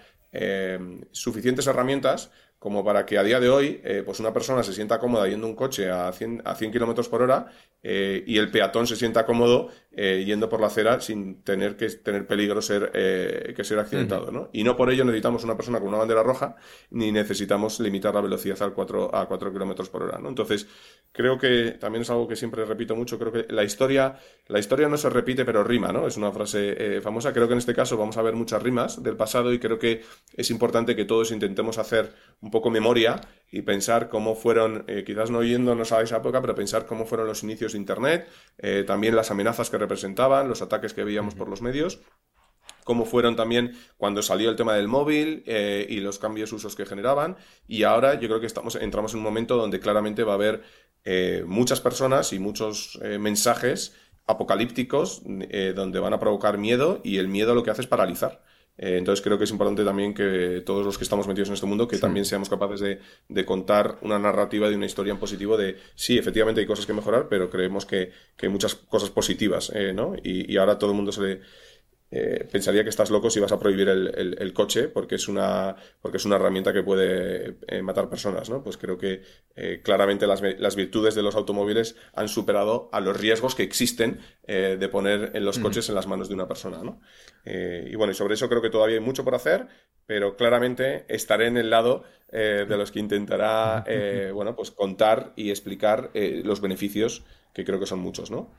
suficientes 1.12 1.68
herramientas 1.68 2.30
como 2.60 2.84
para 2.84 3.06
que 3.06 3.18
a 3.18 3.24
día 3.24 3.40
de 3.40 3.48
hoy 3.48 3.82
pues 4.06 4.20
una 4.20 4.34
persona 4.34 4.62
se 4.64 4.74
sienta 4.74 5.00
cómoda 5.00 5.26
yendo 5.30 5.48
un 5.48 5.56
coche 5.56 5.90
a 5.90 6.12
100, 6.12 6.42
a 6.44 6.54
100 6.56 6.72
kilómetros 6.74 7.08
por 7.08 7.22
hora 7.22 7.48
y 7.82 8.38
el 8.38 8.52
peatón 8.52 8.88
se 8.88 8.98
sienta 8.98 9.26
cómodo 9.26 9.70
eh, 10.02 10.24
yendo 10.24 10.48
por 10.48 10.62
la 10.62 10.68
acera 10.68 11.02
sin 11.02 11.44
tener 11.44 11.76
que 11.76 11.90
tener 11.90 12.26
peligro 12.26 12.62
ser, 12.62 12.90
eh, 12.94 13.54
que 13.54 13.66
ser 13.66 13.80
accidentado. 13.80 14.32
¿no? 14.32 14.50
Y 14.54 14.64
no 14.64 14.78
por 14.78 14.90
ello 14.90 15.04
necesitamos 15.04 15.44
una 15.44 15.58
persona 15.58 15.78
con 15.80 15.90
una 15.90 15.98
bandera 15.98 16.24
roja 16.24 16.56
ni 16.92 17.12
necesitamos 17.12 17.82
limitar 17.82 18.16
la 18.16 18.22
velocidad 18.22 18.62
al 18.62 18.72
4, 18.72 19.14
a 19.14 19.28
4 19.28 19.52
kilómetros 19.52 19.90
por 19.90 20.04
hora. 20.04 20.18
¿no? 20.18 20.30
Entonces, 20.30 20.68
creo 21.12 21.38
que 21.38 21.72
también 21.82 22.04
es 22.04 22.10
algo 22.10 22.30
que 22.30 22.38
siempre 22.38 22.64
repito 22.64 22.96
mucho. 22.96 23.20
Creo 23.20 23.34
que 23.34 23.54
la 23.54 23.66
historia, 23.66 24.18
la 24.48 24.60
historia 24.60 24.88
no 24.88 24.96
se 24.96 25.10
repite, 25.10 25.44
pero 25.44 25.66
rima. 25.66 25.92
¿no? 25.92 26.08
Es 26.08 26.16
una 26.16 26.32
frase 26.32 27.02
famosa. 27.02 27.34
Creo 27.34 27.48
que 27.48 27.56
en 27.56 27.60
este 27.60 27.76
caso 27.76 27.98
vamos 27.98 28.16
a 28.16 28.22
ver 28.22 28.36
muchas 28.36 28.64
rimas 28.64 29.04
del 29.04 29.18
pasado 29.18 29.52
y 29.52 29.60
creo 29.60 29.80
que 29.80 30.04
es 30.34 30.50
importante 30.50 30.96
que 30.96 31.04
todos 31.04 31.32
intentemos 31.32 31.78
hacer 31.78 32.14
un 32.40 32.52
poco 32.52 32.70
memoria 32.70 33.20
y 33.52 33.62
pensar 33.62 34.10
cómo 34.10 34.36
fueron, 34.36 34.86
quizás 35.06 35.32
no 35.32 35.44
yéndonos 35.44 35.92
a 35.92 36.02
esa 36.02 36.18
época, 36.18 36.42
pero 36.42 36.56
pensar 36.56 36.86
cómo 36.86 37.06
fueron 37.06 37.28
los 37.28 37.44
inicios 37.44 37.74
de 37.74 37.80
Internet, 37.80 38.28
eh, 38.58 38.84
también 38.86 39.16
las 39.16 39.32
amenazas 39.32 39.70
que 39.70 39.78
representaban, 39.78 40.48
los 40.48 40.62
ataques 40.62 40.94
que 40.94 41.04
veíamos 41.04 41.36
por 41.36 41.50
los 41.50 41.62
medios 41.62 42.00
cómo 42.84 43.06
fueron 43.06 43.36
también 43.36 43.76
cuando 43.98 44.24
salió 44.24 44.50
el 44.50 44.56
tema 44.56 44.74
del 44.74 44.88
móvil 44.88 45.44
eh, 45.46 45.86
y 45.88 46.00
los 46.00 46.18
cambios 46.18 46.52
usos 46.54 46.76
que 46.76 46.88
generaban. 46.88 47.38
Y 47.68 47.84
ahora 47.84 48.16
yo 48.16 48.28
creo 48.28 48.40
que 48.40 48.48
estamos, 48.48 48.76
entramos 48.76 49.14
en 49.14 49.20
un 49.20 49.26
momento 49.26 49.58
donde 49.58 49.80
claramente 49.80 50.24
va 50.24 50.32
a 50.32 50.36
haber 50.36 50.64
eh, 51.04 51.44
muchas 51.46 51.82
personas 51.82 52.34
y 52.34 52.40
muchos 52.40 53.00
mensajes 53.20 53.96
apocalípticos 54.26 55.22
donde 55.24 56.00
van 56.00 56.14
a 56.14 56.20
provocar 56.20 56.58
miedo 56.58 57.00
y 57.04 57.18
el 57.18 57.28
miedo 57.28 57.54
lo 57.54 57.62
que 57.62 57.70
hace 57.70 57.82
es 57.82 57.88
paralizar. 57.88 58.44
Eh, 58.82 58.98
entonces 58.98 59.22
creo 59.22 59.38
que 59.38 59.44
es 59.44 59.52
importante 59.52 59.84
también 59.84 60.14
que 60.14 60.64
todos 60.66 60.86
los 60.86 60.98
que 60.98 61.04
estamos 61.04 61.28
metidos 61.28 61.50
en 61.50 61.56
este 61.56 61.66
mundo, 61.66 61.86
que 61.86 61.98
también 61.98 62.26
seamos 62.26 62.48
capaces 62.48 62.80
de, 63.28 63.46
contar 63.46 63.98
una 64.02 64.18
narrativa 64.18 64.70
de 64.70 64.76
una 64.76 64.86
historia 64.86 65.12
en 65.12 65.20
positivo 65.20 65.58
de, 65.58 65.76
sí, 65.96 66.18
efectivamente 66.18 66.62
hay 66.62 66.68
cosas 66.68 66.86
que 66.86 66.94
mejorar, 66.94 67.28
pero 67.30 67.50
creemos 67.50 67.86
que, 67.86 68.12
hay 68.42 68.48
muchas 68.48 68.76
cosas 68.76 69.10
positivas, 69.10 69.70
eh, 69.76 69.92
¿no? 69.94 70.16
Y, 70.24 70.50
y, 70.52 70.56
ahora 70.56 70.80
todo 70.80 70.92
el 70.92 70.96
mundo 70.96 71.12
se 71.12 71.22
le, 71.22 71.42
eh, 72.12 72.48
pensaría 72.52 72.84
que 72.84 72.90
estás 72.90 73.12
loco 73.12 73.30
si 73.30 73.40
vas 73.40 73.52
a 73.52 73.60
prohibir 73.60 73.88
el, 73.88 74.54
coche 74.54 74.88
porque 74.88 75.14
es 75.14 75.28
una 75.28 75.76
porque 76.02 76.18
es 76.18 76.26
una 76.26 76.38
herramienta 76.38 76.74
que 76.74 76.82
puede 76.82 77.58
eh, 77.68 77.84
matar 77.84 78.10
personas 78.10 78.50
no 78.50 78.64
pues 78.64 78.78
creo 78.78 78.98
que 78.98 79.22
eh, 79.56 79.82
claramente 79.84 80.26
las, 80.26 80.42
las, 80.42 80.76
virtudes 80.76 81.14
de 81.14 81.22
los 81.22 81.36
automóviles 81.36 81.96
han 82.16 82.28
superado 82.28 82.90
a 82.92 83.00
los 83.00 83.16
riesgos 83.16 83.54
que 83.54 83.62
existen 83.62 84.20
de 84.48 84.90
poner 84.90 85.34
en 85.36 85.46
los 85.46 85.60
coches 85.60 85.88
en 85.90 85.96
las 85.96 86.08
manos 86.08 86.28
de 86.28 86.34
una 86.34 86.48
persona 86.48 86.80
¿no? 86.84 87.00
y 87.46 87.94
bueno 87.94 88.14
y 88.14 88.16
sobre 88.16 88.34
eso 88.34 88.50
creo 88.50 88.64
que 88.64 88.72
todavía 88.72 88.96
hay 88.96 89.04
mucho 89.04 89.24
por 89.24 89.36
hacer 89.36 89.68
pero 90.08 90.36
claramente 90.36 91.06
estaré 91.08 91.46
en 91.46 91.58
el 91.58 91.70
lado 91.70 92.04
de 92.32 92.66
los 92.66 92.92
que 92.92 93.00
intentará 93.00 93.86
bueno 94.34 94.56
pues 94.56 94.72
contar 94.72 95.34
y 95.36 95.52
explicar 95.52 96.10
los 96.16 96.62
beneficios 96.62 97.24
que 97.54 97.64
creo 97.64 97.80
que 97.80 97.86
son 97.86 98.00
muchos 98.00 98.32
no 98.32 98.56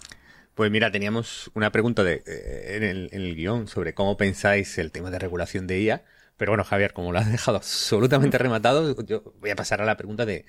pues 0.55 0.71
mira, 0.71 0.91
teníamos 0.91 1.51
una 1.55 1.73
pregunta 1.73 2.03
de, 2.03 2.23
eh, 2.27 3.09
en, 3.13 3.23
el, 3.23 3.37
guion 3.37 3.69
sobre 3.69 3.95
cómo 3.95 4.17
pensáis 4.17 4.79
el 4.79 4.93
tema 4.93 5.11
de 5.11 5.19
regulación 5.19 5.67
de 5.67 5.81
IA. 5.81 6.05
Pero 6.37 6.53
bueno, 6.53 6.65
Javier, 6.65 6.93
como 6.93 7.13
lo 7.13 7.19
has 7.19 7.31
dejado 7.31 7.59
absolutamente 7.59 8.39
rematado, 8.39 8.97
yo 9.05 9.23
voy 9.41 9.51
a 9.51 9.57
pasar 9.57 9.83
a 9.83 9.85
la 9.85 9.97
pregunta 9.97 10.27
de, 10.27 10.47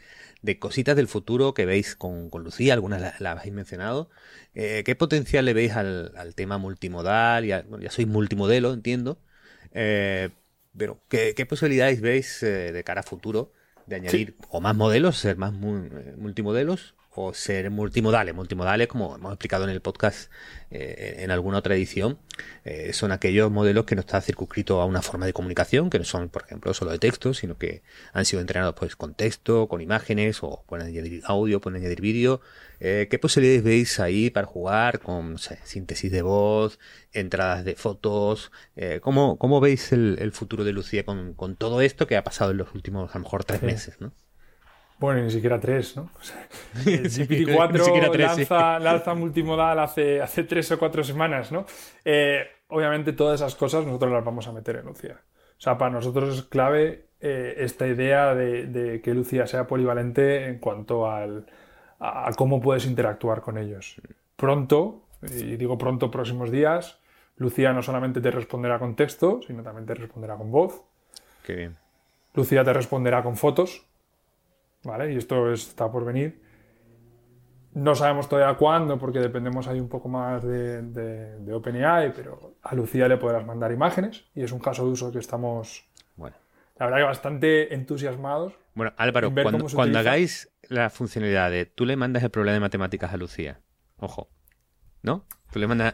cositas 0.60 0.96
del 0.96 1.08
futuro 1.08 1.54
que 1.54 1.66
veis 1.66 1.96
con, 1.96 2.30
Lucía, 2.34 2.74
algunas 2.74 3.02
las 3.02 3.22
la 3.22 3.32
habéis 3.32 3.54
mencionado. 3.54 4.10
Eh, 4.56 4.84
¿Qué 4.86 4.96
potencial 4.96 5.46
le 5.46 5.54
veis 5.54 5.74
al, 5.74 6.34
tema 6.36 6.58
multimodal? 6.58 7.46
Ya, 7.46 7.64
bueno, 7.64 7.84
ya 7.84 7.92
sois 7.92 8.08
multimodelo, 8.08 8.74
entiendo. 8.74 9.20
Eh, 9.74 10.30
pero, 10.78 11.02
¿qué, 11.10 11.46
posibilidades 11.48 12.02
veis 12.02 12.40
de 12.42 12.84
cara 12.86 13.02
a 13.02 13.04
futuro 13.04 13.52
de 13.86 13.98
añadir 13.98 14.36
o 14.50 14.62
más 14.62 14.76
modelos, 14.76 15.18
ser 15.18 15.38
más 15.38 15.52
multimodelos 15.54 16.96
o 17.14 17.34
ser 17.34 17.70
multimodales. 17.70 18.34
Multimodales, 18.34 18.88
como 18.88 19.16
hemos 19.16 19.34
explicado 19.34 19.66
en 19.66 19.70
el 19.70 19.82
podcast 19.82 20.32
eh, 20.70 21.18
en 21.20 21.32
alguna 21.32 21.58
otra 21.58 21.76
edición, 21.76 22.20
eh, 22.64 22.94
son 22.94 23.12
aquellos 23.12 23.52
modelos 23.52 23.86
que 23.86 23.96
no 23.96 24.02
están 24.02 24.22
circunscritos 24.22 24.82
a 24.82 24.86
una 24.86 25.02
forma 25.02 25.26
de 25.26 25.34
comunicación, 25.34 25.90
que 25.90 26.00
no 26.00 26.06
son, 26.06 26.30
por 26.30 26.44
ejemplo, 26.44 26.74
solo 26.74 26.92
de 26.92 27.00
texto, 27.00 27.34
sino 27.34 27.58
que 27.58 27.84
han 28.14 28.24
sido 28.24 28.42
entrenados 28.42 28.76
pues 28.76 28.96
con 28.96 29.14
texto, 29.14 29.68
con 29.68 29.82
imágenes, 29.82 30.40
o 30.42 30.64
pueden 30.68 30.88
añadir 30.88 31.22
audio, 31.26 31.60
pueden 31.60 31.82
añadir 31.82 32.00
vídeo. 32.00 32.40
Eh, 32.80 33.08
¿Qué 33.12 33.20
posibilidades 33.20 33.64
veis 33.64 34.00
ahí 34.00 34.30
para 34.30 34.48
jugar 34.48 35.00
con 35.00 35.38
síntesis 35.38 36.12
de 36.12 36.22
voz, 36.22 36.80
entradas 37.12 37.66
de 37.66 37.76
fotos? 37.76 38.52
¿cómo, 39.02 39.38
¿cómo, 39.38 39.60
veis 39.60 39.92
el, 39.92 40.32
futuro 40.32 40.64
de 40.64 40.72
Lucía 40.72 41.06
con, 41.06 41.34
con, 41.34 41.56
todo 41.56 41.82
esto 41.82 42.08
que 42.08 42.18
ha 42.18 42.24
pasado 42.24 42.52
en 42.52 42.58
los 42.58 42.74
últimos, 42.74 43.12
a 43.14 43.18
lo 43.20 43.24
mejor, 43.24 43.44
tres 43.44 43.62
meses? 43.62 44.00
¿no? 44.00 44.14
Bueno, 45.02 45.24
ni 45.24 45.32
siquiera 45.32 45.60
tres, 45.60 45.98
¿no? 45.98 46.12
el 46.86 47.10
GPT-4 47.10 48.18
lanza, 48.18 48.78
lanza, 48.78 49.16
multimodal 49.16 49.80
hace, 49.80 50.22
hace 50.22 50.44
tres 50.44 50.72
o 50.72 50.78
cuatro 50.78 51.04
semanas, 51.04 51.52
¿no? 51.52 51.66
Eh, 52.06 52.46
obviamente 52.68 53.12
todas 53.12 53.42
esas 53.42 53.56
cosas 53.56 53.84
nosotros 53.84 54.12
las 54.12 54.24
vamos 54.24 54.48
a 54.48 54.52
meter 54.52 54.76
en 54.76 54.86
Lucía. 54.86 55.20
O 55.58 55.62
sea, 55.62 55.76
para 55.80 55.90
nosotros 55.90 56.38
es 56.38 56.44
clave 56.44 57.08
eh, 57.20 57.56
esta 57.58 57.88
idea 57.88 58.36
de, 58.36 59.02
que 59.04 59.14
Lucía 59.16 59.48
sea 59.48 59.66
polivalente 59.66 60.46
en 60.48 60.60
cuanto 60.60 61.10
al, 61.10 61.48
a, 62.00 62.30
cómo 62.38 62.62
puedes 62.62 62.86
interactuar 62.86 63.42
con 63.42 63.58
ellos. 63.58 64.00
Pronto, 64.36 65.02
y 65.24 65.56
digo 65.56 65.80
pronto, 65.80 66.12
próximos 66.12 66.52
días, 66.52 67.00
Lucía 67.38 67.74
no 67.74 67.82
solamente 67.82 68.22
te 68.22 68.30
responderá 68.30 68.78
con 68.78 68.96
texto, 68.96 69.40
sino 69.48 69.64
también 69.64 69.88
te 69.88 69.96
responderá 69.96 70.36
con 70.36 70.52
voz. 70.52 70.84
Qué 71.44 71.56
bien. 71.56 71.78
Lucía 72.36 72.64
te 72.64 72.72
responderá 72.72 73.24
con 73.24 73.36
fotos 73.36 73.88
¿vale? 74.84 75.14
Y 75.14 75.18
esto 75.18 75.52
está 75.52 75.92
por 75.92 76.06
venir. 76.06 76.42
No 77.74 77.96
sabemos 77.96 78.28
todavía 78.28 78.58
cuándo, 78.58 78.98
porque 78.98 79.20
dependemos 79.20 79.68
ahí 79.68 79.80
un 79.80 79.88
poco 79.88 80.10
más 80.10 80.44
de, 80.44 80.82
de, 80.82 81.54
OpenAI, 81.54 82.14
pero 82.14 82.56
a 82.62 82.76
Lucía 82.76 83.08
le 83.08 83.18
podrás 83.18 83.46
mandar 83.46 83.72
imágenes 83.72 84.26
y 84.36 84.44
es 84.44 84.52
un 84.52 84.60
caso 84.60 84.86
de 84.86 84.92
uso 84.92 85.12
que 85.12 85.20
estamos, 85.20 85.86
bueno. 86.18 86.36
la 86.78 86.88
verdad 86.88 87.00
que 87.00 87.06
bastante 87.06 87.74
entusiasmados. 87.74 88.54
Bueno, 88.74 88.94
Álvaro, 88.98 89.32
cuando, 89.34 89.66
cuando 89.74 90.00
hagáis 90.00 90.52
la 90.68 90.90
funcionalidad 90.90 91.50
de 91.50 91.66
tú 91.66 91.86
le 91.86 91.96
mandas 91.96 92.24
el 92.24 92.30
problema 92.30 92.56
de 92.56 92.60
matemáticas 92.60 93.14
a 93.14 93.18
Lucía, 93.18 93.62
ojo, 93.98 94.30
¿no? 95.02 95.26
Tú 95.52 95.60
le 95.60 95.68
mandas 95.68 95.94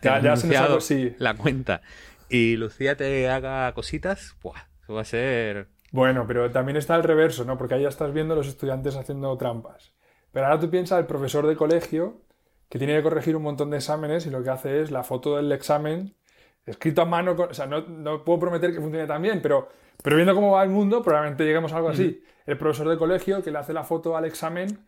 la 1.20 1.34
cuenta 1.36 1.82
y 2.30 2.56
Lucía 2.58 2.98
te 2.98 3.30
haga 3.30 3.72
cositas, 3.74 4.36
¡buah! 4.42 4.68
Eso 4.84 4.94
va 4.94 5.02
a 5.02 5.06
ser. 5.06 5.68
Bueno, 5.98 6.26
pero 6.28 6.52
también 6.52 6.78
está 6.78 6.96
el 6.96 7.02
reverso, 7.02 7.44
¿no? 7.44 7.58
Porque 7.58 7.74
ahí 7.74 7.82
ya 7.82 7.90
estás 7.90 8.14
viendo 8.14 8.36
a 8.36 8.38
los 8.38 8.48
estudiantes 8.48 8.96
haciendo 8.96 9.36
trampas. 9.36 9.96
Pero 10.32 10.46
ahora 10.46 10.60
tú 10.60 10.70
piensas 10.70 11.00
el 11.00 11.08
profesor 11.08 11.48
de 11.48 11.56
colegio 11.56 12.22
que 12.70 12.78
tiene 12.78 12.96
que 12.96 13.02
corregir 13.02 13.36
un 13.36 13.42
montón 13.42 13.72
de 13.72 13.78
exámenes 13.78 14.28
y 14.28 14.30
lo 14.30 14.44
que 14.44 14.52
hace 14.52 14.80
es 14.84 14.92
la 14.92 15.02
foto 15.02 15.38
del 15.38 15.52
examen 15.52 16.14
escrito 16.68 17.02
a 17.02 17.06
mano. 17.06 17.32
O 17.32 17.52
sea, 17.52 17.66
no, 17.66 17.82
no 17.82 18.24
puedo 18.24 18.38
prometer 18.38 18.74
que 18.74 18.80
funcione 18.80 19.08
tan 19.08 19.24
bien, 19.24 19.42
pero, 19.42 19.70
pero 20.04 20.18
viendo 20.18 20.36
cómo 20.36 20.52
va 20.52 20.62
el 20.62 20.70
mundo, 20.70 21.02
probablemente 21.02 21.46
lleguemos 21.46 21.74
a 21.74 21.78
algo 21.78 21.90
así. 21.90 22.24
El 22.46 22.60
profesor 22.60 22.90
de 22.90 22.98
colegio 23.00 23.42
que 23.42 23.50
le 23.50 23.58
hace 23.58 23.74
la 23.74 23.84
foto 23.84 24.16
al 24.16 24.26
examen 24.26 24.86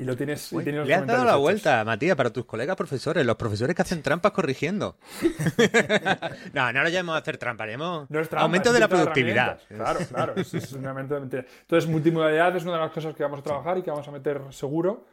y 0.00 0.04
lo 0.04 0.16
tienes. 0.16 0.50
y 0.52 0.56
tienes 0.56 0.80
los 0.80 0.88
Le 0.88 0.94
has 0.94 1.06
dado 1.06 1.24
la 1.24 1.32
hechos. 1.32 1.40
vuelta, 1.42 1.84
Matías, 1.84 2.16
para 2.16 2.30
tus 2.30 2.46
colegas 2.46 2.74
profesores, 2.74 3.24
los 3.26 3.36
profesores 3.36 3.76
que 3.76 3.82
hacen 3.82 4.02
trampas 4.02 4.32
corrigiendo. 4.32 4.96
no, 6.54 6.72
no 6.72 6.82
lo 6.82 6.88
llamemos 6.88 7.16
a 7.16 7.18
hacer 7.18 7.36
trampa, 7.36 7.66
llamemos 7.66 8.08
No 8.10 8.18
es 8.18 8.28
trampa, 8.28 8.44
aumento 8.44 8.70
es 8.70 8.74
de 8.74 8.80
la 8.80 8.88
productividad. 8.88 9.60
Claro, 9.68 10.00
claro, 10.08 10.34
es, 10.36 10.54
es 10.54 10.72
un 10.72 10.86
aumento 10.86 11.14
de 11.14 11.20
mentira. 11.20 11.44
Entonces, 11.62 11.90
multimodalidad 11.90 12.56
es 12.56 12.62
una 12.64 12.74
de 12.74 12.78
las 12.80 12.92
cosas 12.92 13.14
que 13.14 13.22
vamos 13.22 13.40
a 13.40 13.42
trabajar 13.42 13.76
y 13.76 13.82
que 13.82 13.90
vamos 13.90 14.08
a 14.08 14.10
meter 14.10 14.40
seguro. 14.50 15.04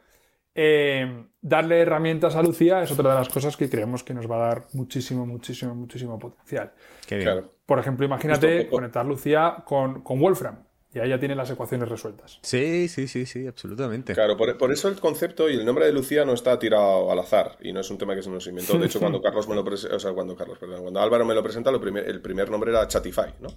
Eh, 0.54 1.26
darle 1.40 1.82
herramientas 1.82 2.34
a 2.34 2.42
Lucía 2.42 2.82
es 2.82 2.90
otra 2.90 3.10
de 3.10 3.18
las 3.18 3.28
cosas 3.28 3.56
que 3.56 3.68
creemos 3.68 4.02
que 4.02 4.14
nos 4.14 4.28
va 4.28 4.36
a 4.36 4.48
dar 4.48 4.66
muchísimo, 4.72 5.26
muchísimo, 5.26 5.74
muchísimo 5.74 6.18
potencial. 6.18 6.72
Qué 7.06 7.16
bien. 7.16 7.28
Claro. 7.28 7.52
Por 7.66 7.78
ejemplo, 7.78 8.06
imagínate 8.06 8.60
Justo, 8.62 8.70
conectar 8.70 9.04
Lucía 9.04 9.62
con, 9.66 10.00
con 10.00 10.18
Wolfram 10.18 10.56
y 10.94 10.98
ahí 11.00 11.10
ya 11.10 11.18
tiene 11.18 11.34
las 11.34 11.50
ecuaciones 11.50 11.88
resueltas. 11.88 12.38
Sí, 12.42 12.88
sí, 12.88 13.08
sí, 13.08 13.26
sí, 13.26 13.46
absolutamente. 13.46 14.14
Claro, 14.14 14.36
por, 14.36 14.56
por 14.56 14.72
eso 14.72 14.88
el 14.88 14.98
concepto 14.98 15.48
y 15.50 15.54
el 15.54 15.64
nombre 15.64 15.84
de 15.86 15.92
Lucía 15.92 16.24
no 16.24 16.32
está 16.32 16.58
tirado 16.58 17.10
al 17.12 17.18
azar 17.18 17.56
y 17.60 17.72
no 17.72 17.80
es 17.80 17.90
un 17.90 17.98
tema 17.98 18.14
que 18.14 18.22
se 18.22 18.30
nos 18.30 18.46
inventó. 18.46 18.78
De 18.78 18.86
hecho, 18.86 18.98
cuando 18.98 19.20
Carlos 19.22 19.46
me 19.48 19.54
lo 19.54 19.64
presenta, 19.64 19.96
o 19.96 20.00
sea, 20.00 20.12
cuando 20.12 20.34
Carlos, 20.34 20.58
perdón, 20.58 20.82
cuando 20.82 21.00
Álvaro 21.00 21.24
me 21.24 21.34
lo 21.34 21.42
presenta, 21.42 21.70
lo 21.70 21.80
primer- 21.80 22.08
el 22.08 22.20
primer 22.22 22.50
nombre 22.50 22.70
era 22.70 22.88
Chatify, 22.88 23.34
¿no? 23.40 23.48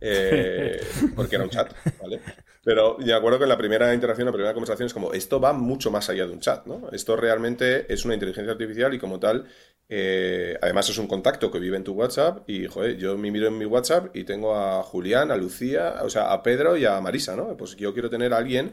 Eh, 0.00 0.80
porque 1.14 1.36
era 1.36 1.44
un 1.44 1.50
chat, 1.50 1.72
¿vale? 2.00 2.20
Pero 2.62 2.98
me 2.98 3.12
acuerdo 3.12 3.38
que 3.38 3.44
en 3.44 3.48
la 3.48 3.58
primera 3.58 3.92
interacción, 3.94 4.26
la 4.26 4.32
primera 4.32 4.52
conversación 4.52 4.86
es 4.86 4.94
como, 4.94 5.12
esto 5.12 5.40
va 5.40 5.52
mucho 5.52 5.90
más 5.90 6.08
allá 6.10 6.26
de 6.26 6.32
un 6.32 6.40
chat, 6.40 6.66
¿no? 6.66 6.88
Esto 6.92 7.16
realmente 7.16 7.92
es 7.92 8.04
una 8.04 8.14
inteligencia 8.14 8.52
artificial 8.52 8.92
y 8.92 8.98
como 8.98 9.18
tal, 9.18 9.46
eh, 9.88 10.58
además 10.60 10.88
es 10.90 10.98
un 10.98 11.06
contacto 11.06 11.50
que 11.50 11.58
vive 11.58 11.76
en 11.76 11.84
tu 11.84 11.92
WhatsApp 11.92 12.48
y, 12.48 12.66
joder, 12.66 12.96
yo 12.96 13.16
me 13.16 13.30
miro 13.30 13.48
en 13.48 13.58
mi 13.58 13.64
WhatsApp 13.64 14.14
y 14.14 14.24
tengo 14.24 14.54
a 14.56 14.82
Julián, 14.82 15.30
a 15.30 15.36
Lucía, 15.36 15.96
o 16.02 16.10
sea, 16.10 16.32
a 16.32 16.42
Pedro 16.42 16.76
y 16.76 16.84
a 16.84 17.00
Marisa, 17.00 17.34
¿no? 17.34 17.56
Pues 17.56 17.76
yo 17.76 17.92
quiero 17.92 18.10
tener 18.10 18.32
a 18.34 18.36
alguien 18.38 18.72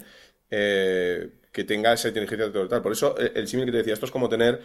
eh, 0.49 1.30
que 1.51 1.63
tenga 1.63 1.93
esa 1.93 2.09
inteligencia 2.09 2.45
artificial. 2.45 2.82
Por 2.82 2.91
eso 2.91 3.15
eh, 3.19 3.32
el 3.36 3.47
símil 3.47 3.65
que 3.65 3.71
te 3.71 3.78
decía, 3.80 3.93
esto 3.93 4.05
es 4.05 4.11
como 4.11 4.30
tener 4.30 4.61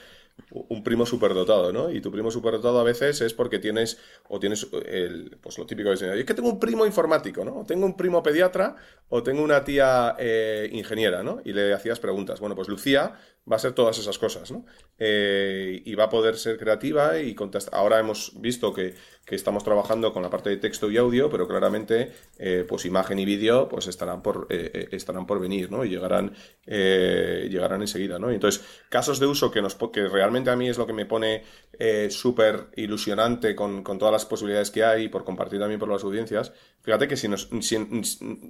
un 0.50 0.82
primo 0.82 1.06
superdotado, 1.06 1.72
¿no? 1.72 1.90
Y 1.90 2.00
tu 2.00 2.10
primo 2.10 2.30
superdotado 2.30 2.78
a 2.78 2.84
veces 2.84 3.20
es 3.20 3.34
porque 3.34 3.58
tienes, 3.58 3.98
o 4.28 4.38
tienes 4.38 4.66
el, 4.86 5.38
pues 5.40 5.58
lo 5.58 5.66
típico 5.66 5.94
se 5.96 6.18
es 6.18 6.24
que 6.24 6.34
tengo 6.34 6.50
un 6.50 6.60
primo 6.60 6.84
informático, 6.84 7.44
¿no? 7.44 7.64
Tengo 7.66 7.86
un 7.86 7.96
primo 7.96 8.22
pediatra, 8.22 8.76
o 9.08 9.22
tengo 9.22 9.42
una 9.42 9.64
tía 9.64 10.14
eh, 10.18 10.68
ingeniera, 10.72 11.22
¿no? 11.22 11.40
Y 11.44 11.52
le 11.52 11.72
hacías 11.72 12.00
preguntas. 12.00 12.40
Bueno, 12.40 12.54
pues 12.54 12.68
Lucía 12.68 13.18
va 13.50 13.56
a 13.56 13.58
ser 13.58 13.72
todas 13.72 13.98
esas 13.98 14.18
cosas, 14.18 14.52
¿no? 14.52 14.64
Eh, 14.98 15.82
y 15.84 15.94
va 15.96 16.04
a 16.04 16.08
poder 16.08 16.36
ser 16.36 16.58
creativa 16.58 17.18
y 17.18 17.34
contestar. 17.34 17.74
Ahora 17.74 17.98
hemos 17.98 18.40
visto 18.40 18.72
que, 18.72 18.94
que 19.24 19.34
estamos 19.34 19.64
trabajando 19.64 20.12
con 20.12 20.22
la 20.22 20.30
parte 20.30 20.50
de 20.50 20.58
texto 20.58 20.90
y 20.90 20.96
audio, 20.96 21.28
pero 21.28 21.48
claramente, 21.48 22.12
eh, 22.38 22.64
pues 22.68 22.84
imagen 22.84 23.18
y 23.18 23.24
vídeo, 23.24 23.68
pues 23.68 23.88
estarán 23.88 24.22
por, 24.22 24.46
eh, 24.50 24.88
estarán 24.92 25.26
por 25.26 25.40
venir, 25.40 25.70
¿no? 25.70 25.84
Y 25.84 25.88
llegarán, 25.88 26.34
llegarán 26.64 27.80
enseguida, 27.80 28.18
¿no? 28.18 28.30
Y 28.30 28.34
entonces, 28.34 28.64
casos 28.88 29.18
de 29.18 29.26
uso 29.26 29.50
que 29.50 29.60
nos 29.60 29.74
que 29.74 30.06
realmente 30.22 30.50
a 30.50 30.56
mí 30.56 30.68
es 30.68 30.78
lo 30.78 30.86
que 30.86 30.92
me 30.92 31.06
pone 31.06 31.42
eh, 31.78 32.08
súper 32.10 32.68
ilusionante 32.76 33.54
con, 33.56 33.82
con 33.82 33.98
todas 33.98 34.12
las 34.12 34.24
posibilidades 34.26 34.70
que 34.70 34.84
hay 34.84 35.04
y 35.04 35.08
por 35.08 35.24
compartir 35.24 35.58
también 35.58 35.80
por 35.80 35.88
las 35.88 36.04
audiencias. 36.04 36.52
Fíjate 36.82 37.06
que 37.08 37.16
si, 37.16 37.28
nos, 37.28 37.48
si- 37.60 37.78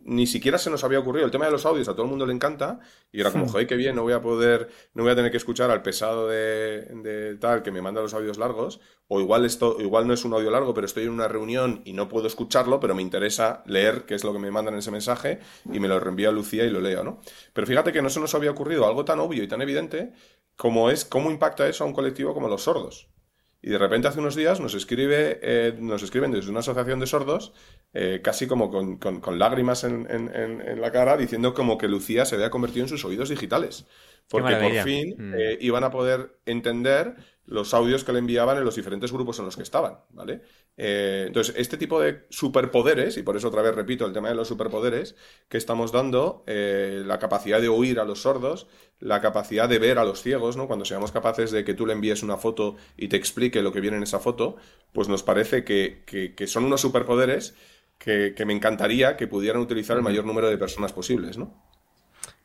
ni 0.05 0.27
siquiera 0.27 0.59
se 0.59 0.71
nos 0.71 0.85
había 0.85 0.99
ocurrido 0.99 1.25
el 1.27 1.31
tema 1.31 1.47
de 1.47 1.51
los 1.51 1.65
audios, 1.67 1.89
a 1.89 1.93
todo 1.93 2.03
el 2.05 2.09
mundo 2.11 2.27
le 2.27 2.33
encanta, 2.33 2.81
y 3.11 3.21
era 3.21 3.31
como, 3.31 3.47
joder, 3.47 3.67
qué 3.67 3.77
bien, 3.77 3.95
no 3.97 4.03
voy 4.03 4.13
a 4.13 4.23
poder, 4.23 4.69
no 4.95 5.03
voy 5.03 5.13
a 5.13 5.17
tener 5.17 5.31
que 5.31 5.37
escuchar 5.37 5.71
al 5.71 5.83
pesado 5.83 6.29
de, 6.29 6.87
de 7.03 7.37
tal 7.37 7.63
que 7.63 7.71
me 7.71 7.83
manda 7.83 8.01
los 8.01 8.15
audios 8.15 8.39
largos, 8.39 8.81
o 9.09 9.21
igual 9.21 9.45
esto, 9.45 9.77
igual 9.81 10.07
no 10.07 10.15
es 10.15 10.25
un 10.25 10.33
audio 10.33 10.51
largo, 10.51 10.73
pero 10.73 10.87
estoy 10.87 11.05
en 11.05 11.11
una 11.11 11.29
reunión 11.29 11.83
y 11.85 11.93
no 11.93 12.09
puedo 12.09 12.27
escucharlo, 12.27 12.81
pero 12.81 12.95
me 12.95 13.03
interesa 13.03 13.63
leer 13.67 14.05
qué 14.07 14.15
es 14.15 14.25
lo 14.25 14.33
que 14.33 14.39
me 14.39 14.51
mandan 14.51 14.75
en 14.75 14.81
ese 14.81 14.91
mensaje, 14.91 15.39
y 15.71 15.81
me 15.81 15.89
lo 15.89 16.01
reenvía 16.01 16.31
Lucía 16.31 16.65
y 16.65 16.71
lo 16.71 16.81
leo, 16.81 17.05
¿no? 17.05 17.21
Pero 17.53 17.67
fíjate 17.67 17.93
que 17.93 18.03
no 18.03 18.09
se 18.11 18.21
nos 18.21 18.35
había 18.35 18.51
ocurrido 18.51 18.87
algo 18.87 19.05
tan 19.05 19.21
obvio 19.21 19.43
y 19.43 19.49
tan 19.49 19.61
evidente 19.63 20.13
como 20.57 20.91
es 20.91 21.05
cómo 21.05 21.31
impacta 21.31 21.69
eso 21.69 21.85
a 21.85 21.87
un 21.87 21.93
colectivo 21.95 22.35
como 22.35 22.49
los 22.49 22.63
sordos. 22.65 23.09
Y 23.65 23.71
de 23.71 23.79
repente 23.79 24.09
hace 24.09 24.19
unos 24.19 24.35
días 24.35 24.59
nos 24.61 24.75
escribe, 24.75 25.39
eh, 25.43 25.77
nos 25.79 26.03
escriben 26.03 26.33
desde 26.33 26.51
una 26.51 26.61
asociación 26.61 26.99
de 27.01 27.07
sordos, 27.07 27.53
eh, 27.95 28.21
casi 28.23 28.47
como 28.49 28.71
con, 28.71 28.99
con- 28.99 29.21
con 29.21 29.39
lágrimas 29.39 29.85
en, 29.85 30.07
en- 30.11 30.81
la 30.81 30.91
cara, 30.91 31.17
diciendo 31.17 31.55
como 31.55 31.79
que 31.79 31.87
Lucía 31.89 32.25
se 32.25 32.35
había 32.35 32.51
convertido 32.51 32.85
en 32.85 32.89
sus 32.89 33.05
oídos 33.05 33.29
digitales. 33.29 33.87
Porque 34.29 34.55
por 34.57 34.73
fin 34.85 35.15
Mm. 35.19 35.35
eh, 35.35 35.59
iban 35.61 35.85
a 35.85 35.91
poder 35.91 36.39
entender 36.47 37.15
los 37.45 37.75
audios 37.75 38.05
que 38.05 38.13
le 38.13 38.19
enviaban 38.21 38.57
en 38.59 38.65
los 38.65 38.77
diferentes 38.77 39.13
grupos 39.13 39.39
en 39.39 39.45
los 39.45 39.57
que 39.57 39.63
estaban, 39.63 39.99
¿vale? 40.11 40.43
Eh, 40.77 41.25
entonces, 41.27 41.55
este 41.59 41.77
tipo 41.77 42.01
de 42.01 42.27
superpoderes, 42.31 43.17
y 43.19 43.23
por 43.23 43.37
eso 43.37 43.49
otra 43.49 43.63
vez 43.63 43.75
repito 43.75 44.07
el 44.07 44.13
tema 44.13 44.29
de 44.31 44.35
los 44.35 44.49
superpoderes, 44.49 45.17
que 45.49 45.59
estamos 45.59 45.93
dando, 45.93 46.45
eh, 46.47 47.03
la 47.07 47.19
capacidad 47.19 47.61
de 47.61 47.69
oír 47.69 48.01
a 48.01 48.05
los 48.05 48.23
sordos, 48.23 48.69
la 48.99 49.21
capacidad 49.21 49.69
de 49.69 49.79
ver 49.79 49.99
a 49.99 50.05
los 50.05 50.23
ciegos, 50.23 50.57
¿no? 50.57 50.67
Cuando 50.67 50.85
seamos 50.85 51.13
capaces 51.13 51.51
de 51.51 51.65
que 51.65 51.75
tú 51.75 51.87
le 51.87 51.93
envíes 51.93 52.23
una 52.23 52.37
foto 52.39 52.77
y 52.97 53.09
te 53.09 53.17
explique 53.17 53.63
lo 53.63 53.73
que 53.73 53.81
viene 53.81 53.99
en 53.99 54.03
esa 54.05 54.19
foto, 54.21 54.57
pues 54.93 55.09
nos 55.09 55.23
parece 55.23 55.65
que, 55.65 56.03
que- 56.07 56.35
que 56.35 56.47
son 56.47 56.65
unos 56.65 56.81
superpoderes 56.81 57.55
que, 57.99 58.35
que 58.37 58.45
me 58.47 58.53
encantaría 58.55 59.17
que 59.17 59.27
pudieran 59.29 59.63
utilizar 59.63 59.97
el 59.97 60.03
mayor 60.03 60.25
número 60.25 60.49
de 60.51 60.59
personas 60.59 60.93
posibles, 60.93 61.39
¿no? 61.39 61.55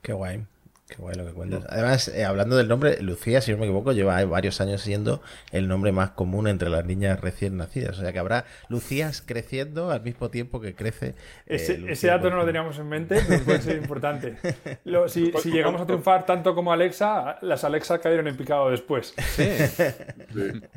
Qué 0.01 0.13
guay. 0.13 0.47
Qué 0.89 0.95
guay 0.95 1.15
lo 1.17 1.25
que 1.25 1.33
cuentas. 1.33 1.65
Además, 1.67 2.07
eh, 2.07 2.23
hablando 2.23 2.55
del 2.55 2.69
nombre, 2.69 3.01
Lucía, 3.01 3.41
si 3.41 3.51
no 3.51 3.57
me 3.57 3.65
equivoco, 3.65 3.91
lleva 3.91 4.23
varios 4.23 4.61
años 4.61 4.81
siendo 4.81 5.21
el 5.51 5.67
nombre 5.67 5.91
más 5.91 6.11
común 6.11 6.47
entre 6.47 6.69
las 6.69 6.85
niñas 6.85 7.19
recién 7.19 7.57
nacidas. 7.57 7.97
O 7.97 8.01
sea 8.01 8.13
que 8.13 8.19
habrá 8.19 8.45
Lucías 8.69 9.21
creciendo 9.21 9.91
al 9.91 10.01
mismo 10.01 10.29
tiempo 10.29 10.61
que 10.61 10.75
crece. 10.75 11.15
eh, 11.45 11.83
Ese, 11.89 12.07
dato 12.07 12.29
no 12.29 12.37
lo 12.37 12.45
teníamos 12.45 12.79
en 12.79 12.87
mente, 12.87 13.21
pero 13.27 13.43
puede 13.43 13.61
ser 13.61 13.75
importante. 13.75 14.37
Lo- 14.85 15.09
si, 15.09 15.33
si 15.43 15.51
llegamos 15.51 15.81
a 15.81 15.85
triunfar 15.85 16.25
tanto 16.25 16.55
como 16.55 16.71
Alexa, 16.71 17.37
las 17.41 17.65
Alexa 17.65 17.99
cayeron 17.99 18.27
en 18.29 18.37
picado 18.37 18.69
después. 18.71 19.13
Sí. 19.35 19.49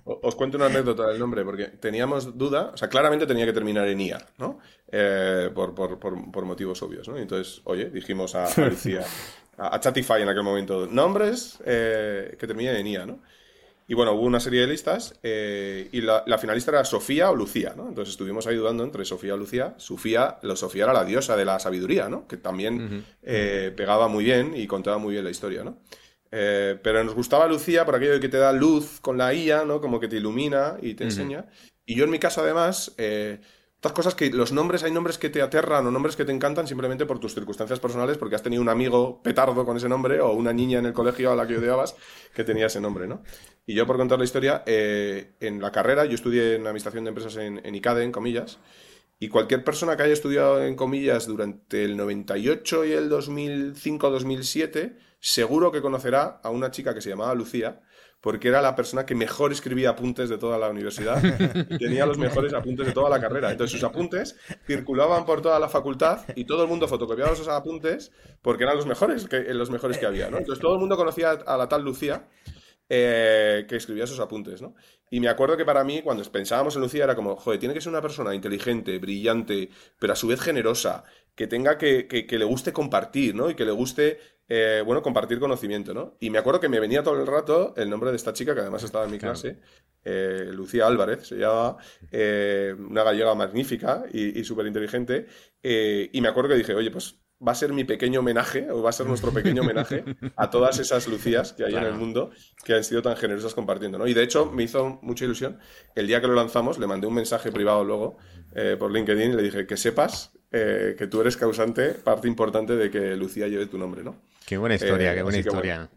Os 0.05 0.35
cuento 0.35 0.57
una 0.57 0.67
anécdota 0.67 1.07
del 1.07 1.21
nombre, 1.21 1.45
porque 1.45 1.67
teníamos 1.67 2.37
duda, 2.37 2.71
o 2.75 2.77
sea, 2.77 2.89
claramente 2.89 3.27
tenía 3.27 3.47
que 3.47 3.53
terminar 3.53 3.87
en 3.87 4.01
IA, 4.01 4.19
¿no? 4.39 4.59
Eh, 4.91 5.51
por, 5.55 5.73
por- 5.75 5.99
por- 6.01 6.33
por 6.33 6.45
motivos 6.45 6.83
obvios, 6.83 7.09
¿no? 7.09 7.17
Entonces, 7.17 7.61
oye, 7.65 7.91
dijimos 7.91 8.35
a, 8.35 8.47
a 8.47 8.51
Lucía, 8.69 9.03
a, 9.61 9.77
a 9.77 9.81
Chatify 9.81 10.23
en 10.23 10.29
aquel 10.29 10.43
momento, 10.43 10.87
nombres 10.87 11.59
eh, 11.65 12.37
que 12.39 12.47
terminen 12.47 12.77
en 12.77 12.87
IA, 12.87 13.07
¿no? 13.07 13.21
Y 13.91 13.95
bueno, 13.95 14.13
hubo 14.13 14.23
una 14.23 14.39
serie 14.39 14.61
de 14.61 14.69
listas 14.69 15.19
eh, 15.21 15.89
y 15.91 16.01
la, 16.01 16.23
la 16.25 16.39
finalista 16.39 16.71
era 16.71 16.85
Sofía 16.85 17.29
o 17.29 17.35
Lucía, 17.35 17.75
¿no? 17.77 17.89
Entonces 17.89 18.13
estuvimos 18.13 18.47
ahí 18.47 18.55
dudando 18.55 18.85
entre 18.85 19.05
Sofía 19.05 19.35
o 19.35 19.37
Lucía. 19.37 19.75
Sofía, 19.79 20.39
lo, 20.43 20.55
Sofía 20.55 20.85
era 20.85 20.93
la 20.93 21.05
diosa 21.05 21.37
de 21.37 21.45
la 21.45 21.59
sabiduría, 21.59 22.09
¿no? 22.09 22.29
Que 22.29 22.37
también 22.37 23.05
eh, 23.21 23.73
pegaba 23.77 24.07
muy 24.07 24.23
bien 24.23 24.53
y 24.55 24.69
contaba 24.69 24.99
muy 24.99 25.15
bien 25.15 25.25
la 25.25 25.31
historia, 25.31 25.65
¿no? 25.65 25.79
Eh, 26.31 26.79
pero 26.81 27.03
nos 27.03 27.17
gustaba 27.17 27.49
Lucía 27.49 27.85
por 27.85 27.97
aquello 27.97 28.13
de 28.13 28.21
que 28.21 28.29
te 28.29 28.39
da 28.39 28.53
luz 28.53 29.01
con 29.01 29.19
la 29.19 29.35
IA, 29.35 29.65
¿no? 29.65 29.81
Como 29.81 29.99
que 29.99 30.07
te 30.07 30.19
ilumina 30.19 30.77
y 30.81 30.95
te 30.95 31.03
enseña. 31.03 31.47
Y 31.85 31.97
yo 31.97 32.05
en 32.05 32.11
mi 32.11 32.21
caso, 32.21 32.43
además, 32.43 32.95
eh, 32.97 33.41
estas 33.81 33.93
cosas 33.93 34.15
que 34.15 34.29
los 34.29 34.53
nombres, 34.53 34.83
hay 34.83 34.93
nombres 34.93 35.17
que 35.17 35.31
te 35.31 35.41
aterran 35.41 35.87
o 35.87 35.91
nombres 35.91 36.15
que 36.15 36.27
te 36.27 36.33
encantan 36.33 36.67
simplemente 36.67 37.07
por 37.07 37.19
tus 37.19 37.33
circunstancias 37.33 37.81
personales, 37.81 38.19
porque 38.19 38.37
has 38.37 38.43
tenido 38.43 38.61
un 38.61 38.69
amigo 38.69 39.23
petardo 39.23 39.65
con 39.65 39.75
ese 39.79 39.89
nombre 39.89 40.21
o 40.21 40.33
una 40.33 40.53
niña 40.53 40.81
en 40.81 40.85
el 40.85 40.93
colegio 40.93 41.33
a 41.33 41.35
la 41.35 41.47
que 41.47 41.57
odiabas 41.57 41.97
que 42.35 42.45
tenía 42.45 42.67
ese 42.67 42.79
nombre, 42.79 43.09
¿no? 43.09 43.23
Y 43.65 43.73
yo, 43.73 43.87
por 43.87 43.97
contar 43.97 44.19
la 44.19 44.27
historia, 44.27 44.63
eh, 44.67 45.33
en 45.41 45.63
la 45.63 45.73
carrera, 45.73 46.05
yo 46.05 46.15
estudié 46.15 46.57
en 46.57 46.67
Administración 46.67 47.05
de 47.05 47.09
Empresas 47.09 47.37
en, 47.37 47.59
en 47.65 47.75
ICADE, 47.75 48.05
en 48.05 48.13
comillas, 48.13 48.59
y 49.19 49.29
cualquier 49.29 49.65
persona 49.65 49.97
que 49.97 50.03
haya 50.03 50.13
estudiado 50.13 50.63
en 50.63 50.77
comillas 50.77 51.27
durante 51.27 51.83
el 51.83 51.97
98 51.97 52.85
y 52.85 52.93
el 52.93 53.11
2005-2007, 53.11 54.99
seguro 55.21 55.73
que 55.73 55.81
conocerá 55.81 56.39
a 56.43 56.51
una 56.51 56.71
chica 56.71 56.93
que 56.93 57.01
se 57.01 57.09
llamaba 57.09 57.35
Lucía, 57.35 57.81
porque 58.21 58.49
era 58.49 58.61
la 58.61 58.77
persona 58.77 59.07
que 59.07 59.15
mejor 59.15 59.53
escribía 59.53 59.91
apuntes 59.91 60.29
de 60.29 60.39
toda 60.39 60.59
la 60.59 60.69
universidad 60.69 61.23
y 61.71 61.79
tenía 61.79 62.05
los 62.07 62.19
mejores 62.19 62.53
apuntes 62.53 62.87
de 62.87 62.93
toda 62.93 63.09
la 63.09 63.21
carrera. 63.21 63.51
Entonces 63.51 63.73
sus 63.73 63.89
apuntes 63.89 64.37
circulaban 64.67 65.25
por 65.25 65.41
toda 65.41 65.59
la 65.59 65.69
facultad 65.69 66.21
y 66.35 66.45
todo 66.45 66.63
el 66.63 66.69
mundo 66.69 66.87
fotocopiaba 66.87 67.33
esos 67.33 67.49
apuntes 67.49 68.13
porque 68.43 68.65
eran 68.65 68.77
los 68.77 68.87
mejores 68.87 69.27
que, 69.27 69.55
los 69.55 69.71
mejores 69.71 69.99
que 69.99 70.07
había. 70.07 70.27
Entonces 70.27 70.59
todo 70.59 70.75
el 70.75 70.81
mundo 70.81 70.97
conocía 70.97 71.31
a 71.31 71.57
la 71.57 71.69
tal 71.69 71.83
Lucía 71.83 72.29
eh, 72.93 73.67
que 73.69 73.77
escribía 73.77 74.03
esos 74.03 74.19
apuntes, 74.19 74.61
¿no? 74.61 74.75
Y 75.11 75.21
me 75.21 75.29
acuerdo 75.29 75.57
que 75.57 75.65
para 75.65 75.85
mí, 75.85 76.03
cuando 76.03 76.25
pensábamos 76.25 76.75
en 76.75 76.83
Lucía, 76.83 77.05
era 77.05 77.15
como, 77.15 77.37
joder, 77.37 77.61
tiene 77.61 77.73
que 77.73 77.81
ser 77.81 77.91
una 77.91 78.03
persona 78.03 78.35
inteligente, 78.35 78.99
brillante, 78.99 79.71
pero 79.99 80.13
a 80.13 80.17
su 80.17 80.27
vez 80.27 80.41
generosa, 80.41 81.05
que 81.37 81.47
tenga 81.47 81.79
que, 81.79 82.09
que 82.09 82.39
le 82.39 82.45
guste 82.45 82.73
compartir, 82.73 83.35
¿no? 83.35 83.49
Y 83.49 83.55
que 83.55 83.65
le 83.65 83.71
guste 83.71 84.19
eh, 84.53 84.83
bueno, 84.85 85.01
compartir 85.01 85.39
conocimiento, 85.39 85.95
¿no? 85.95 86.17
Y 86.19 86.29
me 86.29 86.39
acuerdo 86.39 86.59
que 86.59 86.69
me 86.69 86.81
venía 86.81 87.05
todo 87.05 87.21
el 87.21 87.25
rato 87.25 87.73
el 87.77 87.89
nombre 87.89 88.11
de 88.11 88.17
esta 88.17 88.33
chica, 88.33 88.53
que 88.53 88.61
además 88.61 88.83
estaba 88.83 89.05
en 89.05 89.13
mi 89.13 89.19
clase, 89.19 89.61
eh, 90.05 90.51
Lucía 90.51 90.89
Álvarez, 90.89 91.29
se 91.29 91.37
llama, 91.37 91.77
eh, 92.11 92.75
una 92.77 93.05
gallega 93.05 93.33
magnífica 93.37 94.07
y, 94.13 94.43
súper 94.43 94.67
inteligente, 94.67 95.29
y 95.63 96.21
me 96.21 96.27
acuerdo 96.27 96.51
que 96.51 96.57
dije, 96.57 96.75
oye, 96.75 96.91
pues 96.91 97.21
va 97.47 97.53
a 97.53 97.55
ser 97.55 97.73
mi 97.73 97.85
pequeño 97.85 98.19
homenaje, 98.19 98.69
o 98.73 98.83
va 98.83 98.91
a 98.91 98.93
ser 98.93 99.07
nuestro 99.07 99.31
pequeño 99.31 99.63
homenaje 99.63 100.03
a 100.35 100.51
todas 100.51 100.81
esas 100.81 101.07
Lucías 101.07 101.53
que 101.53 101.65
hay 101.67 101.77
en 101.77 101.85
el 101.85 101.95
mundo 101.95 102.33
que 102.65 102.75
han 102.75 102.83
sido 102.83 103.03
tan 103.03 103.17
generosas 103.17 103.55
compartiendo, 103.55 103.99
¿no? 103.99 104.09
Y 104.09 104.15
de 104.15 104.25
hecho 104.25 104.47
me 104.47 104.65
hizo 104.65 104.99
mucha 105.01 105.27
ilusión, 105.27 105.61
el 105.95 106.09
día 106.09 106.21
que 106.21 106.27
lo 106.27 106.35
lanzamos, 106.35 106.77
le 106.81 106.89
mandé 106.89 107.07
un 107.07 107.15
mensaje 107.15 107.53
privado 107.53 107.85
luego 107.85 108.17
por 108.81 108.91
LinkedIn 108.91 109.31
y 109.31 109.37
le 109.37 109.43
dije 109.45 109.65
que 109.69 109.77
sepas 109.77 110.33
que 110.51 111.09
tú 111.09 111.21
eres 111.21 111.37
causante, 111.37 111.91
parte 111.91 112.27
importante 112.27 112.75
de 112.75 112.91
que 112.91 113.15
Lucía 113.15 113.47
lleve 113.47 113.67
tu 113.67 113.79
nombre, 113.79 114.03
¿no? 114.03 114.29
Qué 114.51 114.59
buena 114.59 114.75
historia, 114.75 115.13
eh, 115.13 115.15
qué 115.15 115.23
buena 115.23 115.39
historia. 115.39 115.89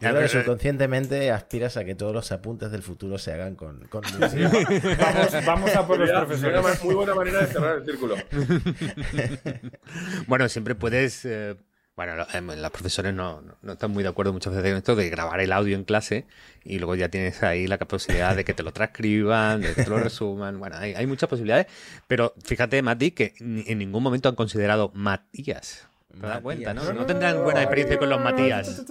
Ya, 0.00 0.12
pero 0.12 0.26
subconscientemente 0.26 1.30
aspiras 1.30 1.76
a 1.76 1.84
que 1.84 1.94
todos 1.94 2.12
los 2.12 2.32
apuntes 2.32 2.72
del 2.72 2.82
futuro 2.82 3.18
se 3.18 3.32
hagan 3.32 3.54
con, 3.54 3.86
con 3.86 4.02
vamos, 5.46 5.76
a 5.76 5.86
por 5.86 6.00
los 6.00 6.10
profesores. 6.10 6.82
Muy 6.82 6.94
buena 6.96 7.14
manera 7.14 7.42
de 7.42 7.46
cerrar 7.46 7.76
el 7.76 7.84
círculo. 7.84 8.16
bueno, 10.26 10.48
siempre 10.48 10.74
puedes. 10.74 11.24
Eh, 11.24 11.54
bueno, 11.94 12.26
em, 12.32 12.48
los 12.48 12.70
profesores 12.72 13.14
no, 13.14 13.42
no, 13.62 13.72
están 13.74 13.92
muy 13.92 14.02
de 14.02 14.08
acuerdo 14.08 14.32
muchas 14.32 14.54
veces 14.54 14.72
con 14.72 14.78
esto 14.78 14.96
de 14.96 15.08
grabar 15.08 15.38
el 15.38 15.52
audio 15.52 15.76
en 15.76 15.84
clase 15.84 16.26
y 16.64 16.80
luego 16.80 16.96
ya 16.96 17.10
tienes 17.10 17.44
ahí 17.44 17.68
la 17.68 17.78
posibilidad 17.78 18.34
de 18.34 18.42
que 18.42 18.54
te 18.54 18.64
lo 18.64 18.72
transcriban, 18.72 19.60
de 19.60 19.72
que 19.72 19.84
te 19.84 19.88
lo 19.88 19.98
resuman. 20.00 20.58
Bueno, 20.58 20.74
hay, 20.78 20.94
hay 20.94 21.06
muchas 21.06 21.28
posibilidades. 21.28 21.68
Pero 22.08 22.34
fíjate, 22.44 22.82
Mati, 22.82 23.12
que 23.12 23.34
en 23.38 23.78
ningún 23.78 24.02
momento 24.02 24.28
han 24.28 24.34
considerado 24.34 24.90
Matías. 24.96 25.89
Te 26.18 26.26
das 26.26 26.40
cuenta, 26.40 26.74
¿no? 26.74 26.92
No 26.92 27.06
tendrán 27.06 27.42
buena 27.42 27.62
experiencia 27.62 27.98
con 27.98 28.10
los 28.10 28.20
Matías. 28.20 28.84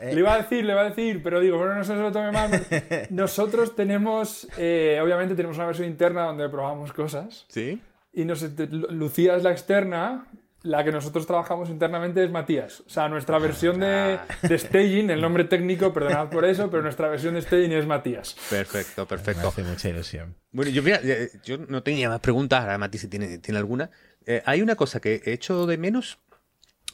Le 0.00 0.18
iba 0.18 0.34
a 0.34 0.38
decir, 0.38 0.64
le 0.64 0.72
iba 0.72 0.80
a 0.82 0.88
decir, 0.88 1.22
pero 1.22 1.40
digo, 1.40 1.58
bueno, 1.58 1.74
no 1.74 1.84
se 1.84 1.94
lo 1.94 2.12
tome 2.12 2.32
mal. 2.32 2.50
Nosotros 3.10 3.74
tenemos, 3.74 4.48
eh, 4.56 5.00
obviamente 5.02 5.34
tenemos 5.34 5.56
una 5.56 5.66
versión 5.66 5.88
interna 5.88 6.24
donde 6.24 6.48
probamos 6.48 6.92
cosas. 6.92 7.46
Sí. 7.48 7.80
Y 8.12 8.24
nos, 8.24 8.42
Lucía 8.70 9.36
es 9.36 9.42
la 9.42 9.50
externa, 9.50 10.26
la 10.62 10.82
que 10.84 10.90
nosotros 10.90 11.26
trabajamos 11.26 11.68
internamente 11.68 12.24
es 12.24 12.30
Matías. 12.30 12.80
O 12.80 12.88
sea, 12.88 13.08
nuestra 13.08 13.38
versión 13.38 13.78
de, 13.80 14.18
de 14.42 14.58
staging, 14.58 15.10
el 15.10 15.20
nombre 15.20 15.44
técnico, 15.44 15.92
perdonad 15.92 16.28
por 16.28 16.44
eso, 16.44 16.70
pero 16.70 16.82
nuestra 16.82 17.08
versión 17.08 17.34
de 17.34 17.42
staging 17.42 17.72
es 17.72 17.86
Matías. 17.86 18.36
Perfecto, 18.50 19.06
perfecto. 19.06 19.42
Me 19.42 19.48
hace 19.48 19.62
mucha 19.62 19.88
ilusión. 19.88 20.34
Bueno, 20.50 20.70
yo, 20.70 20.82
mira, 20.82 21.00
eh, 21.02 21.30
yo 21.44 21.58
no 21.58 21.82
tenía 21.82 22.08
más 22.08 22.20
preguntas, 22.20 22.62
ahora 22.62 22.78
Mati 22.78 22.98
si 22.98 23.08
tiene, 23.08 23.38
tiene 23.38 23.58
alguna. 23.58 23.90
Eh, 24.24 24.42
hay 24.44 24.62
una 24.62 24.74
cosa 24.74 25.00
que 25.00 25.22
he 25.24 25.32
hecho 25.32 25.66
de 25.66 25.78
menos 25.78 26.18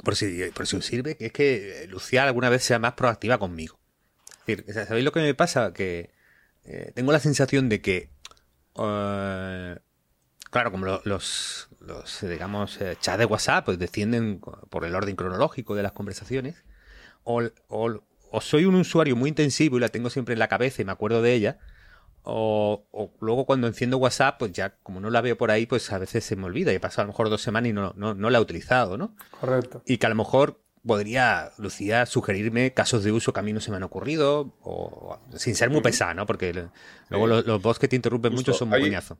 por 0.04 0.16
si, 0.16 0.50
por 0.54 0.66
si 0.66 0.76
os 0.76 0.86
sirve, 0.86 1.16
que 1.16 1.26
es 1.26 1.32
que 1.32 1.86
Lucía 1.88 2.24
alguna 2.24 2.48
vez 2.48 2.64
sea 2.64 2.78
más 2.78 2.94
proactiva 2.94 3.38
conmigo. 3.38 3.78
Es 4.46 4.66
decir, 4.66 4.86
¿sabéis 4.86 5.04
lo 5.04 5.12
que 5.12 5.20
me 5.20 5.34
pasa? 5.34 5.72
Que 5.72 6.10
eh, 6.64 6.92
tengo 6.94 7.12
la 7.12 7.20
sensación 7.20 7.68
de 7.68 7.80
que, 7.80 8.10
eh, 8.78 9.76
claro, 10.50 10.70
como 10.70 10.86
los, 10.86 11.68
los, 11.80 12.18
digamos, 12.22 12.80
eh, 12.80 12.96
chats 13.00 13.18
de 13.18 13.24
WhatsApp 13.24 13.64
pues 13.64 13.78
descienden 13.78 14.40
por 14.70 14.84
el 14.84 14.94
orden 14.94 15.16
cronológico 15.16 15.74
de 15.74 15.82
las 15.82 15.92
conversaciones, 15.92 16.64
o, 17.24 17.42
o 17.68 18.40
soy 18.40 18.64
un 18.64 18.74
usuario 18.74 19.14
muy 19.14 19.28
intensivo 19.28 19.76
y 19.76 19.80
la 19.80 19.90
tengo 19.90 20.10
siempre 20.10 20.32
en 20.32 20.38
la 20.38 20.48
cabeza 20.48 20.82
y 20.82 20.84
me 20.84 20.92
acuerdo 20.92 21.22
de 21.22 21.34
ella, 21.34 21.58
o, 22.24 22.84
luego 23.20 23.44
cuando 23.44 23.66
enciendo 23.66 23.98
WhatsApp, 23.98 24.38
pues 24.38 24.52
ya 24.52 24.74
como 24.82 25.00
no 25.00 25.10
la 25.10 25.20
veo 25.20 25.36
por 25.36 25.50
ahí, 25.50 25.66
pues 25.66 25.92
a 25.92 25.98
veces 25.98 26.24
se 26.24 26.36
me 26.36 26.44
olvida 26.44 26.72
y 26.72 26.76
he 26.76 26.80
pasado 26.80 27.02
a 27.02 27.04
lo 27.06 27.12
mejor 27.12 27.30
dos 27.30 27.42
semanas 27.42 27.70
y 27.70 27.72
no, 27.72 27.92
no, 27.96 28.30
la 28.30 28.38
he 28.38 28.40
utilizado, 28.40 28.96
¿no? 28.96 29.14
Correcto. 29.40 29.82
Y 29.86 29.98
que 29.98 30.06
a 30.06 30.08
lo 30.08 30.14
mejor 30.14 30.60
podría, 30.86 31.52
Lucía, 31.58 32.06
sugerirme 32.06 32.72
casos 32.72 33.04
de 33.04 33.12
uso 33.12 33.32
que 33.32 33.40
a 33.40 33.42
mí 33.42 33.52
no 33.52 33.60
se 33.60 33.70
me 33.70 33.76
han 33.76 33.82
ocurrido, 33.82 34.54
o 34.62 35.18
sin 35.34 35.54
ser 35.54 35.70
muy 35.70 35.80
pesado, 35.80 36.14
¿no? 36.14 36.26
Porque 36.26 36.68
luego 37.08 37.26
los, 37.26 37.46
los 37.46 37.62
bots 37.62 37.78
que 37.78 37.88
te 37.88 37.96
interrumpen 37.96 38.34
mucho 38.34 38.52
son 38.52 38.68
muy 38.68 38.80
coñazo. 38.80 39.18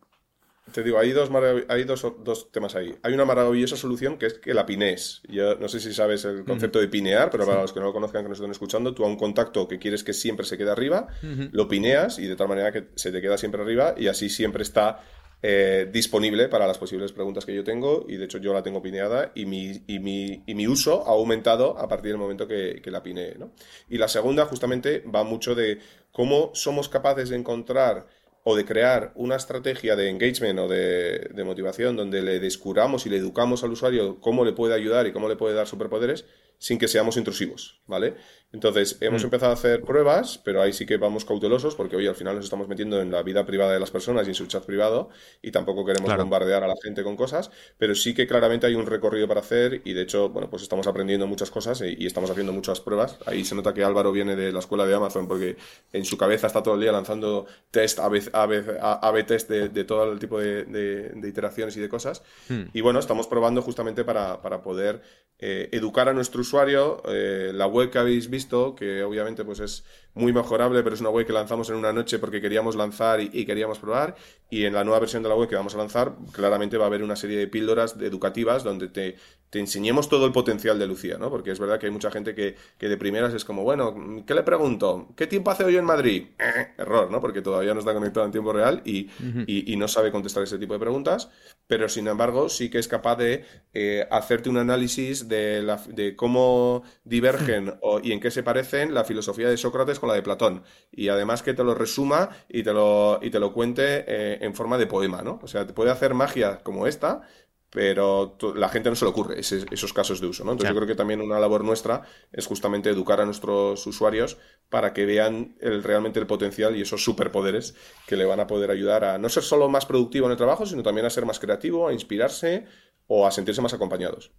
Te 0.73 0.83
digo, 0.83 0.99
hay 0.99 1.13
dos, 1.13 1.31
hay 1.69 1.85
dos, 1.85 2.07
dos, 2.25 2.51
temas 2.51 2.75
ahí. 2.75 2.95
Hay 3.03 3.13
una 3.13 3.25
maravillosa 3.25 3.77
solución 3.77 4.19
que 4.19 4.27
es 4.27 4.35
que 4.35 4.55
la 4.55 4.67
pinees. 4.67 5.23
Yo 5.29 5.57
no 5.57 5.69
sé 5.69 5.81
si 5.81 5.93
sabes 5.93 6.25
el 6.25 6.45
concepto 6.45 6.81
de 6.81 6.89
pinear, 6.89 7.31
pero 7.31 7.47
para 7.47 7.63
los 7.63 7.73
que 7.73 7.81
no 7.81 7.87
lo 7.87 7.93
conozcan, 7.93 8.23
que 8.23 8.29
nos 8.29 8.39
estén 8.39 8.51
escuchando, 8.51 8.95
tú 8.95 9.05
a 9.05 9.09
un 9.09 9.17
contacto 9.17 9.69
que 9.69 9.79
quieres 9.79 10.03
que 10.05 10.13
siempre 10.13 10.47
se 10.47 10.57
quede 10.57 10.71
arriba, 10.71 11.09
lo 11.53 11.69
pineas 11.69 12.19
y 12.19 12.27
de 12.27 12.37
tal 12.37 12.49
manera 12.49 12.73
que 12.73 12.89
se 12.95 13.13
te 13.13 13.21
queda 13.21 13.39
siempre 13.39 13.63
arriba 13.63 13.95
y 13.97 14.09
así 14.09 14.29
siempre 14.29 14.63
está 14.63 15.01
eh, 15.45 15.89
disponible 15.93 16.49
para 16.49 16.69
las 16.69 16.79
posibles 16.79 17.11
preguntas 17.11 17.45
que 17.45 17.53
yo 17.53 17.65
tengo 17.65 18.07
y 18.09 18.17
de 18.17 18.27
hecho 18.27 18.39
yo 18.39 18.55
la 18.55 18.63
tengo 18.63 18.81
pineada 18.81 19.33
y 19.35 19.45
mi, 19.45 19.83
y 19.89 19.99
mi, 19.99 20.45
y 20.47 20.55
mi 20.55 20.69
uso 20.69 21.05
ha 21.05 21.11
aumentado 21.11 21.77
a 21.79 21.89
partir 21.89 22.13
del 22.13 22.19
momento 22.19 22.47
que, 22.47 22.81
que 22.81 22.91
la 22.93 23.03
pineé. 23.03 23.35
¿no? 23.39 23.53
Y 23.89 23.99
la 23.99 24.07
segunda 24.07 24.47
justamente 24.47 25.01
va 25.01 25.25
mucho 25.25 25.57
de 25.57 25.81
cómo 26.13 26.53
somos 26.55 26.89
capaces 26.89 27.29
de 27.31 27.37
encontrar 27.37 28.07
o 28.45 28.57
de 28.57 28.65
crear 28.65 29.13
una 29.15 29.37
estrategia 29.37 29.97
de 29.97 30.09
engagement 30.09 30.59
o 30.59 30.69
de, 30.69 31.43
motivación 31.45 31.97
donde 31.97 32.23
le 32.23 32.41
descubramos 32.41 33.07
y 33.07 33.11
le 33.11 33.19
educamos 33.19 33.63
al 33.63 33.73
usuario 33.73 34.21
cómo 34.21 34.45
le 34.45 34.53
puede 34.53 34.75
ayudar 34.75 35.07
y 35.07 35.13
cómo 35.13 35.29
le 35.29 35.37
puede 35.37 35.55
dar 35.55 35.67
superpoderes 35.67 36.25
sin 36.63 36.79
que 36.79 36.87
seamos 36.87 37.17
intrusivos, 37.17 37.81
¿vale? 37.89 38.15
Entonces, 38.53 38.99
hemos 39.01 39.23
mm. 39.23 39.25
empezado 39.25 39.51
a 39.51 39.55
hacer 39.55 39.83
pruebas, 39.83 40.39
pero 40.39 40.63
ahí 40.63 40.73
sí 40.73 40.87
que 40.87 40.97
vamos 40.97 41.25
cautelosos 41.25 41.75
porque 41.75 41.97
hoy 41.97 42.07
al 42.07 42.15
final 42.15 42.37
nos 42.37 42.45
estamos 42.45 42.69
metiendo 42.69 43.01
en 43.01 43.11
la 43.11 43.25
vida 43.25 43.45
privada 43.45 43.73
de 43.73 43.81
las 43.81 43.91
personas 43.91 44.27
y 44.29 44.31
en 44.31 44.35
su 44.37 44.47
chat 44.47 44.65
privado 44.65 45.09
y 45.43 45.51
tampoco 45.51 45.85
queremos 45.85 46.17
bombardear 46.17 46.63
a 46.63 46.69
la 46.69 46.75
gente 46.81 47.03
con 47.03 47.17
cosas, 47.17 47.51
pero 47.79 47.97
sí 47.97 48.15
que 48.15 48.29
claramente 48.29 48.69
hay 48.69 48.77
un 48.77 48.87
recorrido 48.87 49.27
para 49.27 49.41
hacer 49.41 49.83
y 49.85 49.93
de 49.93 50.03
hecho, 50.03 50.29
bueno, 50.29 50.49
pues 50.51 50.63
estamos 50.63 50.87
aprendiendo 50.87 51.27
muchas 51.27 51.51
cosas 51.51 51.83
y, 51.83 52.07
estamos 52.07 52.31
haciendo 52.31 52.53
muchas 52.53 52.81
pruebas. 52.81 53.19
Ahí 53.27 53.45
se 53.45 53.57
nota 53.57 53.75
que 53.75 53.83
Álvaro 53.83 54.13
viene 54.13 54.37
de 54.37 54.53
la 54.53 54.61
escuela 54.61 54.87
de 54.87 54.95
Amazon 54.95 55.27
porque 55.27 55.57
en 55.93 56.05
su 56.05 56.17
cabeza 56.17 56.47
está 56.47 56.63
todo 56.63 56.75
el 56.75 56.81
día 56.81 56.93
lanzando 56.93 57.47
test, 57.73 57.99
AB, 57.99 59.27
test 59.27 59.51
de, 59.51 59.85
todo 59.85 60.13
el 60.13 60.21
tipo 60.21 60.39
de, 60.39 61.13
iteraciones 61.27 61.77
y 61.77 61.81
de 61.81 61.89
cosas. 61.89 62.23
Hmm. 62.49 62.65
Y 62.73 62.83
bueno, 62.83 63.01
estamos 63.01 63.27
probando 63.27 63.63
justamente 63.63 64.05
para, 64.05 64.41
poder 64.63 65.03
eh, 65.45 65.69
educar 65.73 66.09
a 66.09 66.13
nuestro 66.13 66.43
usuario. 66.43 67.03
Eh, 67.09 67.51
la 67.53 67.67
web 67.67 67.91
que 67.91 67.99
habéis 67.99 68.31
visto 68.31 68.77
que 68.77 69.03
obviamente 69.03 69.45
pues 69.45 69.59
es 69.59 69.85
muy 70.15 70.33
mejorable, 70.33 70.83
pero 70.83 70.95
es 70.95 71.01
una 71.01 71.11
web 71.11 71.27
que 71.27 71.33
lanzamos 71.33 71.71
en 71.71 71.77
una 71.77 71.93
noche 71.93 72.19
porque 72.19 72.41
queríamos 72.41 72.77
lanzar 72.77 73.21
y, 73.21 73.45
queríamos 73.47 73.79
probar. 73.79 74.15
Y 74.51 74.65
en 74.65 74.75
la 74.75 74.85
nueva 74.85 75.01
versión 75.01 75.23
de 75.23 75.29
la 75.29 75.35
web 75.35 75.49
que 75.49 75.57
vamos 75.57 75.75
a 75.75 75.79
lanzar, 75.79 76.15
claramente 76.33 76.77
va 76.77 76.85
a 76.85 76.87
haber 76.89 77.03
una 77.03 77.17
serie 77.17 77.39
de 77.39 77.47
píldoras 77.47 77.97
educativas 77.99 78.65
donde 78.65 78.89
te, 78.89 79.17
te 79.53 79.59
enseñemos 79.59 80.09
todo 80.09 80.25
el 80.25 80.33
potencial 80.33 80.79
de 80.79 80.87
Lucía, 80.87 81.19
¿no? 81.19 81.29
Porque 81.29 81.51
es 81.51 81.59
verdad 81.59 81.79
que 81.79 81.85
hay 81.85 81.93
mucha 81.93 82.11
gente 82.11 82.35
que, 82.35 82.57
que 82.79 82.89
de 82.89 82.97
primeras 82.97 83.35
es 83.35 83.45
como, 83.45 83.63
bueno, 83.63 84.25
¿qué 84.27 84.35
le 84.35 84.43
pregunto? 84.43 85.09
¿Qué 85.15 85.27
tiempo 85.27 85.51
hace 85.51 85.63
hoy 85.63 85.77
en 85.77 85.85
Madrid? 85.85 86.29
Eh, 86.39 86.69
error, 86.79 87.11
¿no? 87.11 87.21
Porque 87.21 87.43
todavía 87.43 87.75
no 87.75 87.81
está 87.81 87.93
conectado 87.93 88.25
en 88.25 88.33
tiempo 88.33 88.55
real 88.55 88.81
y, 88.87 89.11
y, 89.47 89.77
no 89.77 89.89
sabe 89.89 90.11
contestar 90.11 90.43
ese 90.43 90.59
tipo 90.59 90.73
de 90.73 90.81
preguntas, 90.81 91.29
pero 91.67 91.89
sin 91.91 92.09
embargo 92.09 92.49
sí 92.49 92.71
que 92.71 92.79
es 92.79 92.89
capaz 92.89 93.17
de 93.17 93.45
eh, 93.75 94.07
hacerte 94.11 94.49
un 94.49 94.57
análisis 94.57 95.29
de, 95.29 95.61
la, 95.61 95.77
de 95.87 96.17
cómo 96.17 96.83
divergen 97.05 97.75
o, 97.83 98.01
y 98.03 98.13
en 98.13 98.21
qué 98.21 98.31
se 98.31 98.43
parecen 98.43 98.95
la 98.95 99.05
filosofía 99.05 99.51
de 99.51 99.59
Sócrates 99.59 99.99
con 100.03 100.09
la 100.09 100.17
de 100.17 100.23
Platón. 100.23 100.65
Y 100.91 101.11
además 101.11 101.45
que 101.45 101.55
te 101.55 101.63
lo 101.63 101.77
resuma 101.77 102.31
y 102.49 102.65
te 102.65 102.73
lo, 102.73 103.21
y 103.23 103.31
te 103.31 103.39
lo 103.39 103.53
cuente 103.53 104.05
eh, 104.09 104.39
en 104.41 104.53
forma 104.53 104.77
de 104.77 104.89
poema, 104.89 105.23
¿no? 105.23 105.39
O 105.41 105.47
sea, 105.47 105.65
te 105.65 105.73
puede 105.73 105.93
hacer 105.93 106.13
magia 106.13 106.59
como 106.65 106.89
esta, 106.89 107.23
pero 107.71 108.37
la 108.57 108.69
gente 108.69 108.91
no 108.91 108.97
se 108.97 109.05
le 109.05 109.13
ocurre 109.13 109.39
esos 109.39 109.93
casos 109.93 110.21
de 110.21 110.27
uso, 110.27 110.43
¿no? 110.43 110.51
Entonces 110.51 110.75
yo 110.75 110.77
creo 110.77 110.89
que 110.89 110.97
también 110.97 111.21
una 111.21 111.39
labor 111.39 111.63
nuestra 111.63 112.03
es 112.33 112.49
justamente 112.49 112.91
educar 112.91 113.21
a 113.21 113.25
nuestros 113.25 113.87
usuarios 113.87 114.39
para 114.71 114.93
que 114.93 115.07
vean 115.07 115.55
el, 115.61 115.85
realmente 115.85 116.19
el 116.19 116.27
potencial 116.27 116.75
y 116.77 116.81
esos 116.81 117.05
superpoderes 117.05 117.77
que 118.09 118.17
le 118.17 118.25
van 118.25 118.41
a 118.41 118.49
poder 118.49 118.73
ayudar 118.73 119.05
a 119.05 119.19
no 119.19 119.29
ser 119.29 119.45
solo 119.45 119.69
más 119.69 119.87
productivo 119.87 120.27
en 120.27 120.33
el 120.33 120.37
trabajo, 120.37 120.67
sino 120.67 120.83
también 120.83 121.07
a 121.07 121.11
ser 121.11 121.27
más 121.27 121.39
creativo, 121.39 121.87
a 121.87 121.93
inspirarse 121.93 122.67
o 123.07 123.25
a 123.25 123.31
sentirse 123.31 123.63
más 123.63 123.73
acompañados. 123.73 124.33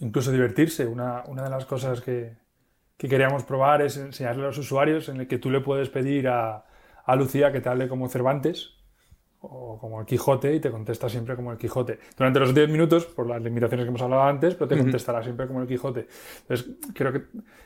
Incluso 0.00 0.32
divertirse. 0.32 0.84
Una, 0.84 1.22
una 1.28 1.44
de 1.44 1.50
las 1.50 1.64
cosas 1.64 2.00
que, 2.00 2.34
que 2.96 3.08
queríamos 3.08 3.44
probar 3.44 3.82
es 3.82 3.96
enseñarle 3.96 4.44
a 4.44 4.46
los 4.46 4.58
usuarios 4.58 5.08
en 5.08 5.20
el 5.20 5.26
que 5.26 5.38
tú 5.38 5.50
le 5.50 5.60
puedes 5.60 5.88
pedir 5.88 6.28
a, 6.28 6.66
a 7.04 7.16
Lucía 7.16 7.52
que 7.52 7.60
te 7.60 7.68
hable 7.68 7.88
como 7.88 8.08
Cervantes 8.08 8.76
o 9.40 9.78
como 9.78 10.00
el 10.00 10.06
Quijote 10.06 10.54
y 10.54 10.60
te 10.60 10.70
contesta 10.70 11.08
siempre 11.08 11.36
como 11.36 11.52
el 11.52 11.58
Quijote. 11.58 11.98
Durante 12.16 12.40
los 12.40 12.54
10 12.54 12.68
minutos, 12.68 13.06
por 13.06 13.28
las 13.28 13.42
limitaciones 13.42 13.84
que 13.84 13.88
hemos 13.88 14.02
hablado 14.02 14.22
antes, 14.22 14.54
pero 14.54 14.68
te 14.68 14.76
contestará 14.76 15.22
siempre 15.22 15.46
como 15.46 15.60
el 15.60 15.68
Quijote. 15.68 16.08
Entonces, 16.40 16.76
creo 16.94 17.12
que 17.12 17.22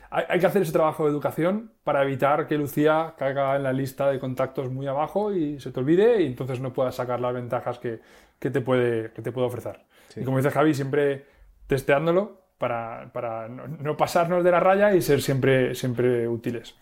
hay, 0.09 0.39
que 0.39 0.45
hacer 0.45 0.61
ese 0.61 0.71
trabajo 0.71 1.05
de 1.05 1.11
educación 1.11 1.71
para 1.83 2.03
evitar 2.03 2.47
que 2.47 2.57
Lucía 2.57 3.15
caiga 3.17 3.55
en 3.55 3.63
la 3.63 3.73
lista 3.73 4.09
de 4.11 4.19
contactos 4.19 4.69
muy 4.69 4.87
abajo 4.87 5.33
y 5.33 5.59
se 5.59 5.71
te 5.71 5.79
olvide 5.79 6.21
y 6.21 6.27
entonces 6.27 6.59
no 6.59 6.73
puedas 6.73 6.95
sacar 6.95 7.19
las 7.19 7.33
ventajas 7.33 7.79
que, 7.79 8.01
que 8.37 8.51
te, 8.51 8.61
puede, 8.61 9.11
que 9.11 9.21
te 9.21 9.31
puede 9.31 9.47
ofrecer. 9.47 9.79
Y 10.15 10.23
como 10.23 10.37
dice 10.37 10.51
Javi, 10.51 10.73
siempre 10.73 11.25
testeándolo 11.67 12.41
para, 12.61 13.49
no, 13.49 13.97
pasarnos 13.97 14.43
de 14.43 14.51
la 14.51 14.59
raya 14.59 14.93
y 14.93 15.01
ser 15.01 15.21
siempre, 15.21 15.73
siempre 15.75 16.27
útiles. 16.27 16.75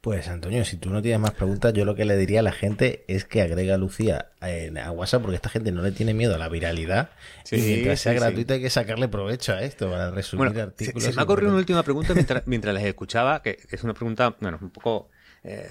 Pues 0.00 0.28
Antonio, 0.28 0.66
si 0.66 0.76
tú 0.76 0.90
no 0.90 1.00
tienes 1.00 1.18
más 1.20 1.30
preguntas, 1.30 1.72
yo 1.72 1.86
lo 1.86 1.94
que 1.94 2.04
le 2.04 2.16
diría 2.18 2.40
a 2.40 2.42
la 2.42 2.52
gente 2.52 3.04
es 3.08 3.24
que 3.24 3.40
agrega 3.40 3.76
a 3.76 3.78
Lucía 3.78 4.32
a 4.40 4.90
WhatsApp 4.90 5.22
porque 5.22 5.36
esta 5.36 5.48
gente 5.48 5.72
no 5.72 5.80
le 5.80 5.92
tiene 5.92 6.12
miedo 6.12 6.34
a 6.34 6.38
la 6.38 6.50
viralidad 6.50 7.08
y 7.50 7.56
mientras 7.56 8.00
sea 8.00 8.12
gratuita 8.12 8.54
hay 8.54 8.60
que 8.60 8.68
sacarle 8.68 9.08
provecho 9.08 9.54
a 9.54 9.62
esto 9.62 9.90
para 9.90 10.10
resumir 10.10 10.60
artículos. 10.60 11.04
Se, 11.04 11.12
me 11.14 11.20
ha 11.22 11.24
ocurrido 11.24 11.48
una 11.50 11.58
última 11.58 11.82
pregunta 11.82 12.12
mientras, 12.12 12.42
mientras 12.46 12.74
les 12.74 12.84
escuchaba, 12.84 13.40
que 13.40 13.58
es 13.70 13.82
una 13.82 13.94
pregunta, 13.94 14.36
bueno, 14.40 14.58
un 14.60 14.70
poco... 14.70 15.08
Eh, 15.42 15.68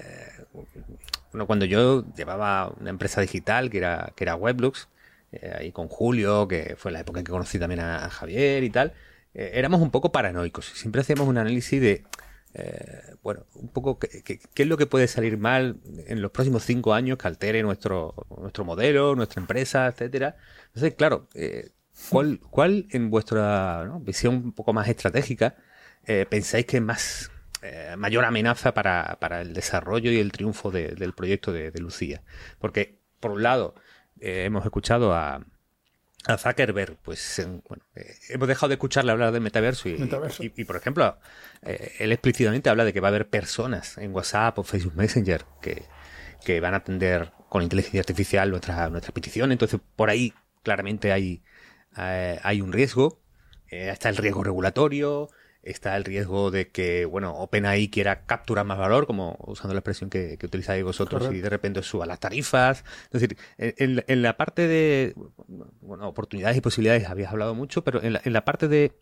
bueno, 1.30 1.46
cuando 1.46 1.64
yo 1.64 2.04
llevaba 2.16 2.72
una 2.80 2.90
empresa 2.90 3.20
digital 3.20 3.70
que 3.70 3.78
era, 3.78 4.12
que 4.16 4.24
era 4.24 4.34
Weblux, 4.36 4.88
eh, 5.42 5.52
ahí 5.58 5.72
con 5.72 5.88
Julio, 5.88 6.46
que 6.46 6.76
fue 6.76 6.92
la 6.92 7.00
época 7.00 7.20
en 7.20 7.24
que 7.24 7.32
conocí 7.32 7.58
también 7.58 7.80
a, 7.80 8.08
Javier 8.08 8.62
y 8.62 8.70
tal, 8.70 8.92
eh, 9.34 9.52
éramos 9.54 9.80
un 9.80 9.90
poco 9.90 10.12
paranoicos. 10.12 10.66
Siempre 10.66 11.00
hacíamos 11.00 11.26
un 11.26 11.38
análisis 11.38 11.80
de 11.80 12.04
eh, 12.54 13.16
bueno, 13.22 13.46
un 13.54 13.68
poco 13.68 13.98
qué, 13.98 14.38
es 14.54 14.66
lo 14.66 14.76
que 14.76 14.86
puede 14.86 15.08
salir 15.08 15.38
mal 15.38 15.78
en 16.06 16.22
los 16.22 16.30
próximos 16.30 16.62
cinco 16.62 16.94
años 16.94 17.18
que 17.18 17.26
altere 17.26 17.62
nuestro, 17.64 18.14
nuestro 18.38 18.64
modelo, 18.64 19.16
nuestra 19.16 19.40
empresa, 19.40 19.88
etcétera. 19.88 20.36
Entonces, 20.66 20.94
claro, 20.94 21.28
¿cuál, 22.10 22.38
¿cuál 22.50 22.86
en 22.90 23.10
vuestra 23.10 23.90
visión 24.02 24.36
un 24.36 24.52
poco 24.52 24.72
más 24.72 24.88
estratégica 24.88 25.56
pensáis 26.30 26.66
que 26.66 26.76
es 26.76 26.82
más 26.82 27.30
mayor 27.96 28.24
amenaza 28.24 28.72
para, 28.72 29.16
para, 29.20 29.40
el 29.40 29.52
desarrollo 29.52 30.12
y 30.12 30.18
el 30.18 30.30
triunfo 30.30 30.70
del 30.70 31.12
proyecto 31.12 31.52
de, 31.52 31.72
Lucía? 31.80 32.22
Porque, 32.60 33.00
por 33.18 33.32
un 33.32 33.42
lado, 33.42 33.74
hemos 34.24 34.64
escuchado 34.64 35.14
a, 35.14 35.44
a 36.26 36.38
Zuckerberg, 36.38 36.96
pues 37.02 37.42
bueno, 37.68 37.84
eh, 37.94 38.14
hemos 38.30 38.48
dejado 38.48 38.68
de 38.68 38.74
escucharle 38.74 39.12
hablar 39.12 39.32
del 39.32 39.42
metaverso 39.42 39.88
y, 39.88 40.64
por 40.64 40.76
ejemplo, 40.76 41.18
eh, 41.62 41.92
él 41.98 42.12
explícitamente 42.12 42.70
habla 42.70 42.84
de 42.84 42.92
que 42.92 43.00
va 43.00 43.08
a 43.08 43.10
haber 43.10 43.28
personas 43.28 43.98
en 43.98 44.14
WhatsApp 44.14 44.58
o 44.58 44.62
Facebook 44.62 44.94
Messenger 44.96 45.44
que, 45.60 45.82
que 46.44 46.60
van 46.60 46.74
a 46.74 46.78
atender 46.78 47.32
con 47.50 47.62
inteligencia 47.62 48.00
artificial 48.00 48.50
nuestra, 48.50 48.88
nuestra 48.88 49.12
petición. 49.12 49.52
Entonces, 49.52 49.80
por 49.96 50.08
ahí 50.08 50.32
claramente 50.62 51.12
hay, 51.12 51.42
eh, 51.98 52.40
hay 52.42 52.60
un 52.62 52.72
riesgo. 52.72 53.20
está 53.68 54.08
el 54.08 54.16
riesgo 54.16 54.42
regulatorio, 54.42 55.28
está 55.64 55.96
el 55.96 56.04
riesgo 56.04 56.50
de 56.50 56.68
que, 56.68 57.04
bueno, 57.04 57.34
OpenAI 57.34 57.88
quiera 57.88 58.26
capturar 58.26 58.64
más 58.64 58.78
valor, 58.78 59.06
como 59.06 59.36
usando 59.46 59.74
la 59.74 59.80
expresión 59.80 60.10
que, 60.10 60.36
que 60.38 60.46
utilizáis 60.46 60.84
vosotros, 60.84 61.32
y 61.32 61.40
de 61.40 61.50
repente 61.50 61.82
suba 61.82 62.06
las 62.06 62.20
tarifas. 62.20 62.84
Es 63.10 63.20
decir, 63.20 63.36
en, 63.58 64.22
la 64.22 64.36
parte 64.36 64.68
de 64.68 65.14
bueno, 65.80 66.08
oportunidades 66.08 66.56
y 66.56 66.60
posibilidades 66.60 67.08
habías 67.08 67.32
hablado 67.32 67.54
mucho, 67.54 67.82
pero 67.82 68.02
en 68.02 68.14
la, 68.14 68.20
en 68.24 68.32
la 68.32 68.44
parte 68.44 68.68
de 68.68 68.92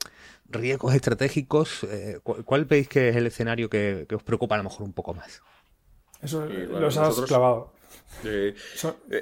riesgos 0.49 0.95
estratégicos, 0.95 1.85
eh, 1.85 2.21
¿cuál 2.23 2.65
veis 2.65 2.89
que 2.89 3.09
es 3.09 3.17
el 3.17 3.27
escenario 3.27 3.69
que, 3.69 4.07
os 4.15 4.23
preocupa 4.23 4.55
a 4.55 4.59
lo 4.59 4.65
mejor 4.65 4.83
un 4.83 4.93
poco 4.93 5.15
más? 5.15 5.43
Eso 6.21 6.47
los 6.47 6.97
has 6.97 7.21
clavado. 7.23 7.73
Eh, 8.25 8.55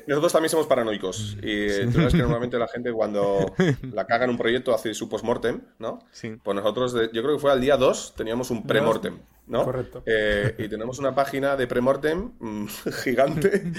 nosotros 0.06 0.32
también 0.32 0.50
somos 0.50 0.66
paranoicos. 0.66 1.36
Y 1.42 1.66
eh, 1.66 1.86
tú 1.86 1.98
sabes 1.98 2.12
que 2.12 2.20
normalmente 2.20 2.58
la 2.58 2.68
gente 2.68 2.92
cuando 2.92 3.54
la 3.92 4.06
caga 4.06 4.24
en 4.24 4.30
un 4.30 4.38
proyecto 4.38 4.74
hace 4.74 4.94
su 4.94 5.08
post-mortem, 5.08 5.60
¿no? 5.78 6.00
Sí. 6.12 6.36
Pues 6.42 6.54
nosotros, 6.54 6.94
yo 7.12 7.22
creo 7.22 7.34
que 7.34 7.40
fue 7.40 7.52
al 7.52 7.60
día 7.60 7.76
2, 7.76 8.14
teníamos 8.16 8.50
un 8.50 8.66
pre-mortem, 8.66 9.18
¿no? 9.46 9.64
Correcto. 9.64 10.02
Eh, 10.06 10.54
y 10.58 10.68
tenemos 10.68 10.98
una 10.98 11.14
página 11.14 11.56
de 11.56 11.66
pre-mortem 11.66 12.32
mm, 12.38 12.66
gigante 13.02 13.72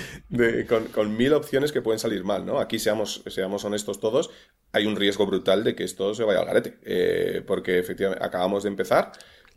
con, 0.93 1.16
mil 1.16 1.34
opciones 1.34 1.72
que 1.72 1.82
pueden 1.82 1.99
salir 1.99 2.24
mal, 2.24 2.45
¿no? 2.45 2.59
Aquí 2.59 2.80
seamos, 2.80 3.24
seamos 3.28 3.64
honestos 3.66 3.99
todos, 3.99 4.30
hay 4.72 4.86
un 4.86 4.95
riesgo 4.95 5.26
brutal 5.26 5.64
de 5.64 5.76
que 5.76 5.84
esto 5.84 6.14
se 6.14 6.24
vaya 6.24 6.39
al 6.39 6.45
garete. 6.45 7.41
porque 7.45 7.80
efectivamente 7.80 8.24
acabamos 8.24 8.64
de 8.64 8.70
empezar. 8.70 9.12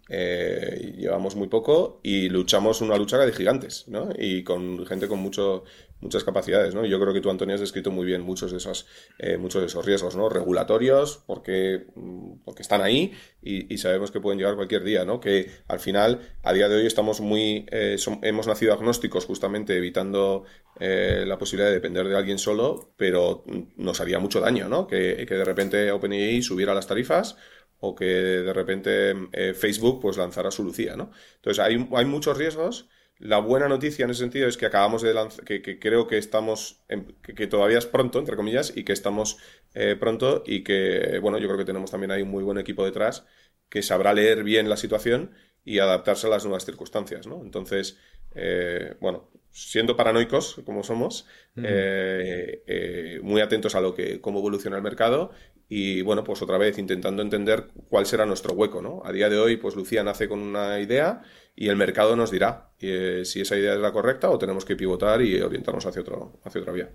Eh, 0.08 0.94
llevamos 0.98 1.34
muy 1.34 1.48
poco 1.48 2.00
y 2.02 2.28
luchamos 2.28 2.82
una 2.82 2.96
lucha 2.96 3.18
de 3.18 3.32
gigantes, 3.32 3.88
¿no? 3.88 4.10
Y 4.18 4.44
con 4.44 4.84
gente 4.84 5.08
con 5.08 5.18
mucho, 5.18 5.64
muchas 6.00 6.24
capacidades, 6.24 6.74
¿no? 6.74 6.84
Yo 6.84 7.00
creo 7.00 7.14
que 7.14 7.22
tú, 7.22 7.30
Antonio, 7.30 7.54
has 7.54 7.60
descrito 7.62 7.90
muy 7.90 8.04
bien 8.04 8.20
muchos 8.20 8.50
de 8.50 8.58
esos, 8.58 8.86
eh, 9.18 9.38
muchos 9.38 9.62
de 9.62 9.66
esos 9.66 9.84
riesgos, 9.84 10.14
¿no? 10.14 10.28
Regulatorios, 10.28 11.22
porque, 11.26 11.86
mm, 11.94 12.40
porque 12.44 12.62
están 12.62 12.82
ahí 12.82 13.12
y, 13.42 13.78
sabemos 13.78 14.10
que 14.10 14.20
pueden 14.20 14.38
llegar 14.38 14.56
cualquier 14.56 14.84
día, 14.84 15.04
¿no? 15.04 15.20
Que 15.20 15.50
al 15.68 15.80
final, 15.80 16.20
a 16.42 16.52
día 16.52 16.68
de 16.68 16.76
hoy, 16.76 16.86
estamos 16.86 17.20
muy, 17.20 17.66
eh, 17.70 17.96
hemos 18.22 18.46
nacido 18.46 18.72
agnósticos 18.74 19.24
justamente 19.24 19.76
evitando 19.76 20.44
la 20.80 21.38
posibilidad 21.38 21.68
de 21.68 21.74
depender 21.74 22.08
de 22.08 22.16
alguien 22.16 22.36
solo, 22.36 22.92
pero 22.96 23.44
nos 23.76 24.00
haría 24.00 24.18
mucho 24.18 24.40
daño, 24.40 24.68
¿no? 24.68 24.88
Que 24.88 25.24
de 25.24 25.44
repente 25.44 25.92
OpenAI 25.92 26.42
subiera 26.42 26.74
las 26.74 26.88
tarifas 26.88 27.36
o 27.84 27.94
que 27.94 28.06
de 28.06 28.52
repente 28.52 29.14
eh, 29.32 29.54
Facebook 29.54 30.00
pues 30.00 30.16
lanzara 30.16 30.50
su 30.50 30.64
Lucía, 30.64 30.96
¿no? 30.96 31.10
Entonces 31.36 31.62
hay, 31.62 31.88
hay 31.94 32.04
muchos 32.06 32.36
riesgos. 32.38 32.88
La 33.18 33.38
buena 33.38 33.68
noticia 33.68 34.04
en 34.04 34.10
ese 34.10 34.20
sentido 34.20 34.48
es 34.48 34.56
que 34.56 34.66
acabamos 34.66 35.02
de 35.02 35.14
lanzar, 35.14 35.44
que, 35.44 35.78
creo 35.78 36.06
que 36.06 36.18
estamos, 36.18 36.82
que, 37.22 37.46
todavía 37.46 37.78
es 37.78 37.86
pronto, 37.86 38.18
entre 38.18 38.36
comillas, 38.36 38.72
y 38.74 38.84
que 38.84 38.92
estamos 38.92 39.36
eh, 39.74 39.96
pronto 39.98 40.42
y 40.46 40.64
que, 40.64 41.18
bueno, 41.20 41.38
yo 41.38 41.46
creo 41.46 41.58
que 41.58 41.64
tenemos 41.64 41.90
también 41.90 42.10
ahí 42.10 42.22
un 42.22 42.30
muy 42.30 42.42
buen 42.42 42.58
equipo 42.58 42.84
detrás 42.84 43.24
que 43.68 43.82
sabrá 43.82 44.14
leer 44.14 44.42
bien 44.44 44.68
la 44.68 44.76
situación 44.76 45.32
y 45.64 45.78
adaptarse 45.78 46.26
a 46.26 46.30
las 46.30 46.44
nuevas 46.44 46.64
circunstancias, 46.64 47.26
¿no? 47.26 47.42
Entonces, 47.42 47.98
eh, 48.34 48.96
bueno, 49.00 49.30
siendo 49.52 49.96
paranoicos 49.96 50.60
como 50.64 50.82
somos, 50.82 51.26
muy 51.54 53.40
atentos 53.40 53.74
a 53.74 53.80
lo 53.80 53.94
que, 53.94 54.20
cómo 54.20 54.40
evoluciona 54.40 54.76
el 54.76 54.82
mercado 54.82 55.30
y 55.68 56.02
bueno, 56.02 56.24
pues 56.24 56.42
otra 56.42 56.58
vez 56.58 56.78
intentando 56.78 57.22
entender 57.22 57.68
cuál 57.88 58.06
será 58.06 58.26
nuestro 58.26 58.54
hueco, 58.54 58.82
¿no? 58.82 59.02
A 59.04 59.12
día 59.12 59.28
de 59.28 59.38
hoy, 59.38 59.56
pues 59.56 59.76
Lucía 59.76 60.04
nace 60.04 60.28
con 60.28 60.40
una 60.40 60.78
idea 60.78 61.22
y 61.56 61.68
el 61.68 61.76
mercado 61.76 62.16
nos 62.16 62.30
dirá 62.30 62.70
eh, 62.80 63.22
si 63.24 63.40
esa 63.40 63.56
idea 63.56 63.74
es 63.74 63.80
la 63.80 63.92
correcta 63.92 64.30
o 64.30 64.38
tenemos 64.38 64.64
que 64.64 64.76
pivotar 64.76 65.22
y 65.22 65.40
orientarnos 65.40 65.86
hacia, 65.86 66.02
otro, 66.02 66.38
hacia 66.44 66.60
otra 66.60 66.72
vía. 66.72 66.90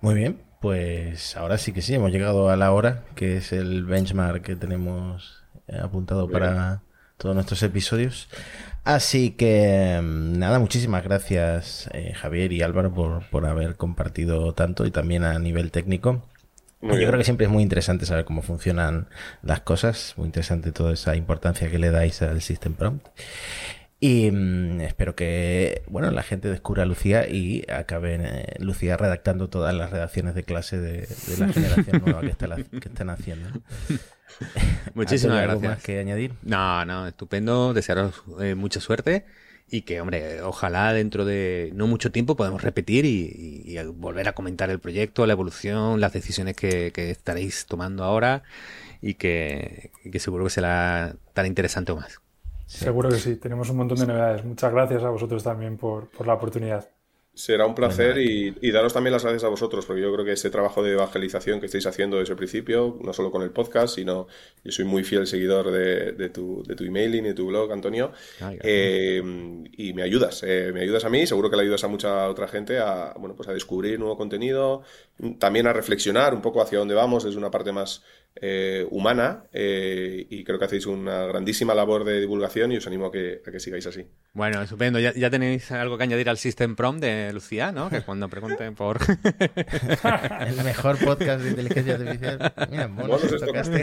Muy 0.00 0.14
bien, 0.14 0.40
pues 0.60 1.36
ahora 1.36 1.58
sí 1.58 1.72
que 1.72 1.82
sí, 1.82 1.94
hemos 1.94 2.10
llegado 2.10 2.48
a 2.48 2.56
la 2.56 2.72
hora, 2.72 3.04
que 3.14 3.36
es 3.36 3.52
el 3.52 3.84
benchmark 3.84 4.42
que 4.42 4.56
tenemos 4.56 5.44
eh, 5.68 5.78
apuntado 5.82 6.28
para 6.28 6.82
todos 7.20 7.34
nuestros 7.34 7.62
episodios. 7.62 8.28
Así 8.82 9.32
que 9.32 10.00
mm, 10.02 10.38
nada, 10.38 10.58
muchísimas 10.58 11.04
gracias 11.04 11.88
eh, 11.92 12.14
Javier 12.14 12.52
y 12.52 12.62
Álvaro 12.62 12.92
por, 12.92 13.28
por, 13.28 13.44
haber 13.46 13.76
compartido 13.76 14.54
tanto 14.54 14.86
y 14.86 14.90
también 14.90 15.22
a 15.24 15.38
nivel 15.38 15.70
técnico. 15.70 16.22
Yo 16.82 16.94
creo 16.94 17.18
que 17.18 17.24
siempre 17.24 17.44
es 17.44 17.52
muy 17.52 17.62
interesante 17.62 18.06
saber 18.06 18.24
cómo 18.24 18.40
funcionan 18.40 19.08
las 19.42 19.60
cosas, 19.60 20.14
muy 20.16 20.24
interesante 20.24 20.72
toda 20.72 20.94
esa 20.94 21.14
importancia 21.14 21.70
que 21.70 21.78
le 21.78 21.90
dais 21.90 22.22
al 22.22 22.40
System 22.40 22.72
Prompt. 22.72 23.06
Y 24.00 24.30
mm, 24.30 24.80
espero 24.80 25.14
que, 25.14 25.82
bueno, 25.86 26.10
la 26.10 26.22
gente 26.22 26.48
descubra 26.48 26.84
a 26.84 26.86
Lucía 26.86 27.28
y 27.28 27.64
acabe 27.70 28.16
eh, 28.18 28.56
Lucía 28.58 28.96
redactando 28.96 29.50
todas 29.50 29.74
las 29.74 29.90
redacciones 29.90 30.34
de 30.34 30.42
clase 30.42 30.78
de, 30.78 31.06
la 31.38 31.48
generación 31.52 32.02
nueva 32.02 32.22
que, 32.22 32.28
está 32.28 32.56
que 32.56 32.88
están 32.88 33.10
haciendo. 33.10 33.50
Muchísimas 34.94 35.42
gracias. 35.42 35.70
más 35.70 35.82
que 35.82 35.98
añadir? 35.98 36.32
No, 36.42 36.84
no, 36.86 37.06
estupendo. 37.06 37.74
Desearos 37.74 38.22
eh, 38.40 38.54
mucha 38.54 38.80
suerte 38.80 39.26
y 39.70 39.82
que, 39.82 40.00
hombre, 40.00 40.42
ojalá 40.42 40.92
dentro 40.92 41.24
de 41.24 41.70
no 41.74 41.86
mucho 41.86 42.10
tiempo 42.10 42.36
podamos 42.36 42.62
repetir 42.62 43.04
y, 43.04 43.76
volver 43.94 44.28
a 44.28 44.32
comentar 44.32 44.70
el 44.70 44.80
proyecto, 44.80 45.26
la 45.26 45.34
evolución, 45.34 46.00
las 46.00 46.12
decisiones 46.12 46.56
que, 46.56 46.92
estaréis 46.96 47.66
tomando 47.66 48.02
ahora 48.02 48.42
y 49.00 49.14
que, 49.14 49.90
seguro 50.18 50.44
que 50.44 50.50
será 50.50 51.16
tan 51.34 51.46
interesante 51.46 51.92
o 51.92 51.96
más. 51.96 52.20
Seguro 52.70 53.08
que 53.08 53.16
sí, 53.16 53.36
tenemos 53.36 53.68
un 53.70 53.78
montón 53.78 53.98
de 53.98 54.06
novedades. 54.06 54.44
Muchas 54.44 54.72
gracias 54.72 55.02
a 55.02 55.10
vosotros 55.10 55.42
también 55.42 55.76
por 55.76 56.26
la 56.26 56.34
oportunidad. 56.34 56.88
Será 57.32 57.64
un 57.64 57.76
placer 57.76 58.18
y, 58.18 58.70
daros 58.72 58.92
también 58.92 59.12
las 59.12 59.22
gracias 59.22 59.44
a 59.44 59.48
vosotros, 59.48 59.86
porque 59.86 60.02
yo 60.02 60.12
creo 60.12 60.24
que 60.24 60.32
ese 60.32 60.50
trabajo 60.50 60.82
de 60.82 60.92
evangelización 60.92 61.60
que 61.60 61.66
estáis 61.66 61.86
haciendo 61.86 62.18
desde 62.18 62.32
el 62.32 62.36
principio, 62.36 62.98
no 63.02 63.12
solo 63.12 63.30
con 63.30 63.42
el 63.42 63.50
podcast, 63.50 63.94
sino 63.94 64.26
yo 64.64 64.72
soy 64.72 64.84
muy 64.84 65.04
fiel 65.04 65.28
seguidor 65.28 65.70
de, 65.70 66.28
tu, 66.30 66.64
de 66.64 66.74
tu 66.74 66.84
emailing 66.84 67.24
y 67.24 67.28
de 67.28 67.34
tu 67.34 67.46
blog, 67.46 67.72
Antonio, 67.72 68.12
eh, 68.62 69.22
y 69.72 69.92
me 69.94 70.02
ayudas, 70.02 70.42
eh, 70.42 70.72
me 70.74 70.80
ayudas 70.80 71.04
a 71.04 71.08
mí, 71.08 71.24
seguro 71.26 71.48
que 71.48 71.56
le 71.56 71.62
ayudas 71.62 71.84
a 71.84 71.88
mucha 71.88 72.28
otra 72.28 72.48
gente 72.48 72.78
a, 72.78 73.14
bueno, 73.16 73.36
pues 73.36 73.48
a 73.48 73.54
descubrir 73.54 73.98
nuevo 73.98 74.18
contenido, 74.18 74.82
también 75.38 75.68
a 75.68 75.72
reflexionar 75.72 76.34
un 76.34 76.42
poco 76.42 76.60
hacia 76.60 76.80
dónde 76.80 76.94
vamos 76.94 77.24
desde 77.24 77.38
una 77.38 77.50
parte 77.50 77.70
más 77.70 78.02
eh, 78.36 78.86
humana 78.90 79.44
eh, 79.52 80.26
y 80.30 80.44
creo 80.44 80.58
que 80.58 80.64
hacéis 80.64 80.86
una 80.86 81.26
grandísima 81.26 81.74
labor 81.74 82.04
de 82.04 82.20
divulgación 82.20 82.72
y 82.72 82.76
os 82.76 82.86
animo 82.86 83.06
a 83.06 83.12
que, 83.12 83.42
a 83.46 83.50
que 83.50 83.60
sigáis 83.60 83.86
así. 83.86 84.06
Bueno, 84.32 84.62
estupendo. 84.62 84.98
Ya, 84.98 85.12
ya, 85.12 85.30
tenéis 85.30 85.70
algo 85.72 85.98
que 85.98 86.04
añadir 86.04 86.28
al 86.28 86.38
System 86.38 86.76
Prom 86.76 86.98
de 87.00 87.32
Lucía, 87.32 87.72
¿no? 87.72 87.90
Que 87.90 88.02
cuando 88.02 88.28
pregunten 88.28 88.74
por... 88.74 88.98
el 90.40 90.64
mejor 90.64 90.98
podcast 90.98 91.42
de 91.42 91.50
inteligencia 91.50 91.94
artificial. 91.94 92.52
Mira, 92.70 92.86
bueno, 92.86 93.18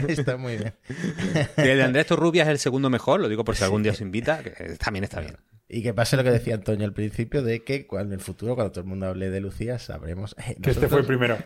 está 0.08 0.36
muy 0.36 0.56
bien. 0.56 0.72
el 1.56 1.76
de 1.76 1.82
Andrés 1.82 2.06
Torrubia 2.06 2.42
es 2.44 2.48
el 2.48 2.58
segundo 2.58 2.90
mejor, 2.90 3.20
lo 3.20 3.28
digo 3.28 3.44
por 3.44 3.54
si 3.54 3.64
algún 3.64 3.82
día 3.82 3.92
os 3.92 4.00
invita, 4.00 4.42
que 4.42 4.50
también 4.78 5.04
está 5.04 5.20
bien. 5.20 5.36
Y 5.70 5.82
que 5.82 5.92
pase 5.92 6.16
lo 6.16 6.24
que 6.24 6.30
decía 6.30 6.54
Antonio 6.54 6.86
al 6.86 6.94
principio, 6.94 7.42
de 7.42 7.62
que 7.62 7.86
en 7.90 8.12
el 8.12 8.20
futuro, 8.20 8.54
cuando 8.54 8.72
todo 8.72 8.80
el 8.80 8.86
mundo 8.86 9.06
hable 9.06 9.28
de 9.28 9.40
Lucía, 9.40 9.78
sabremos... 9.78 10.34
Eh, 10.38 10.56
que 10.62 10.70
este 10.70 10.88
fue 10.88 11.00
el 11.00 11.06
primero. 11.06 11.36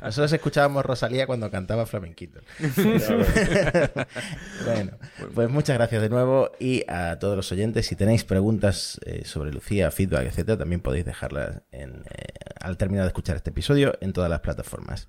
nosotros 0.00 0.32
escuchábamos 0.32 0.86
Rosalía 0.86 1.26
cuando 1.26 1.50
cantaba 1.50 1.84
Flamenquito. 1.84 2.40
bueno, 4.64 4.92
pues 5.34 5.50
muchas 5.50 5.76
gracias 5.76 6.00
de 6.00 6.08
nuevo 6.08 6.50
y 6.58 6.82
a 6.88 7.18
todos 7.18 7.36
los 7.36 7.52
oyentes, 7.52 7.86
si 7.86 7.94
tenéis 7.94 8.24
preguntas 8.24 8.98
eh, 9.04 9.26
sobre 9.26 9.52
Lucía, 9.52 9.90
feedback, 9.90 10.28
etcétera, 10.28 10.56
también 10.56 10.80
podéis 10.80 11.04
dejarlas 11.04 11.60
en, 11.72 12.04
eh, 12.06 12.32
al 12.58 12.78
terminar 12.78 13.04
de 13.04 13.08
escuchar 13.08 13.36
este 13.36 13.50
episodio 13.50 13.98
en 14.00 14.14
todas 14.14 14.30
las 14.30 14.40
plataformas. 14.40 15.08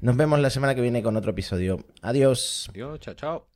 Nos 0.00 0.16
vemos 0.16 0.38
la 0.38 0.50
semana 0.50 0.76
que 0.76 0.82
viene 0.82 1.02
con 1.02 1.16
otro 1.16 1.32
episodio. 1.32 1.84
Adiós. 2.02 2.68
Adiós, 2.70 3.00
chao, 3.00 3.14
chao. 3.14 3.55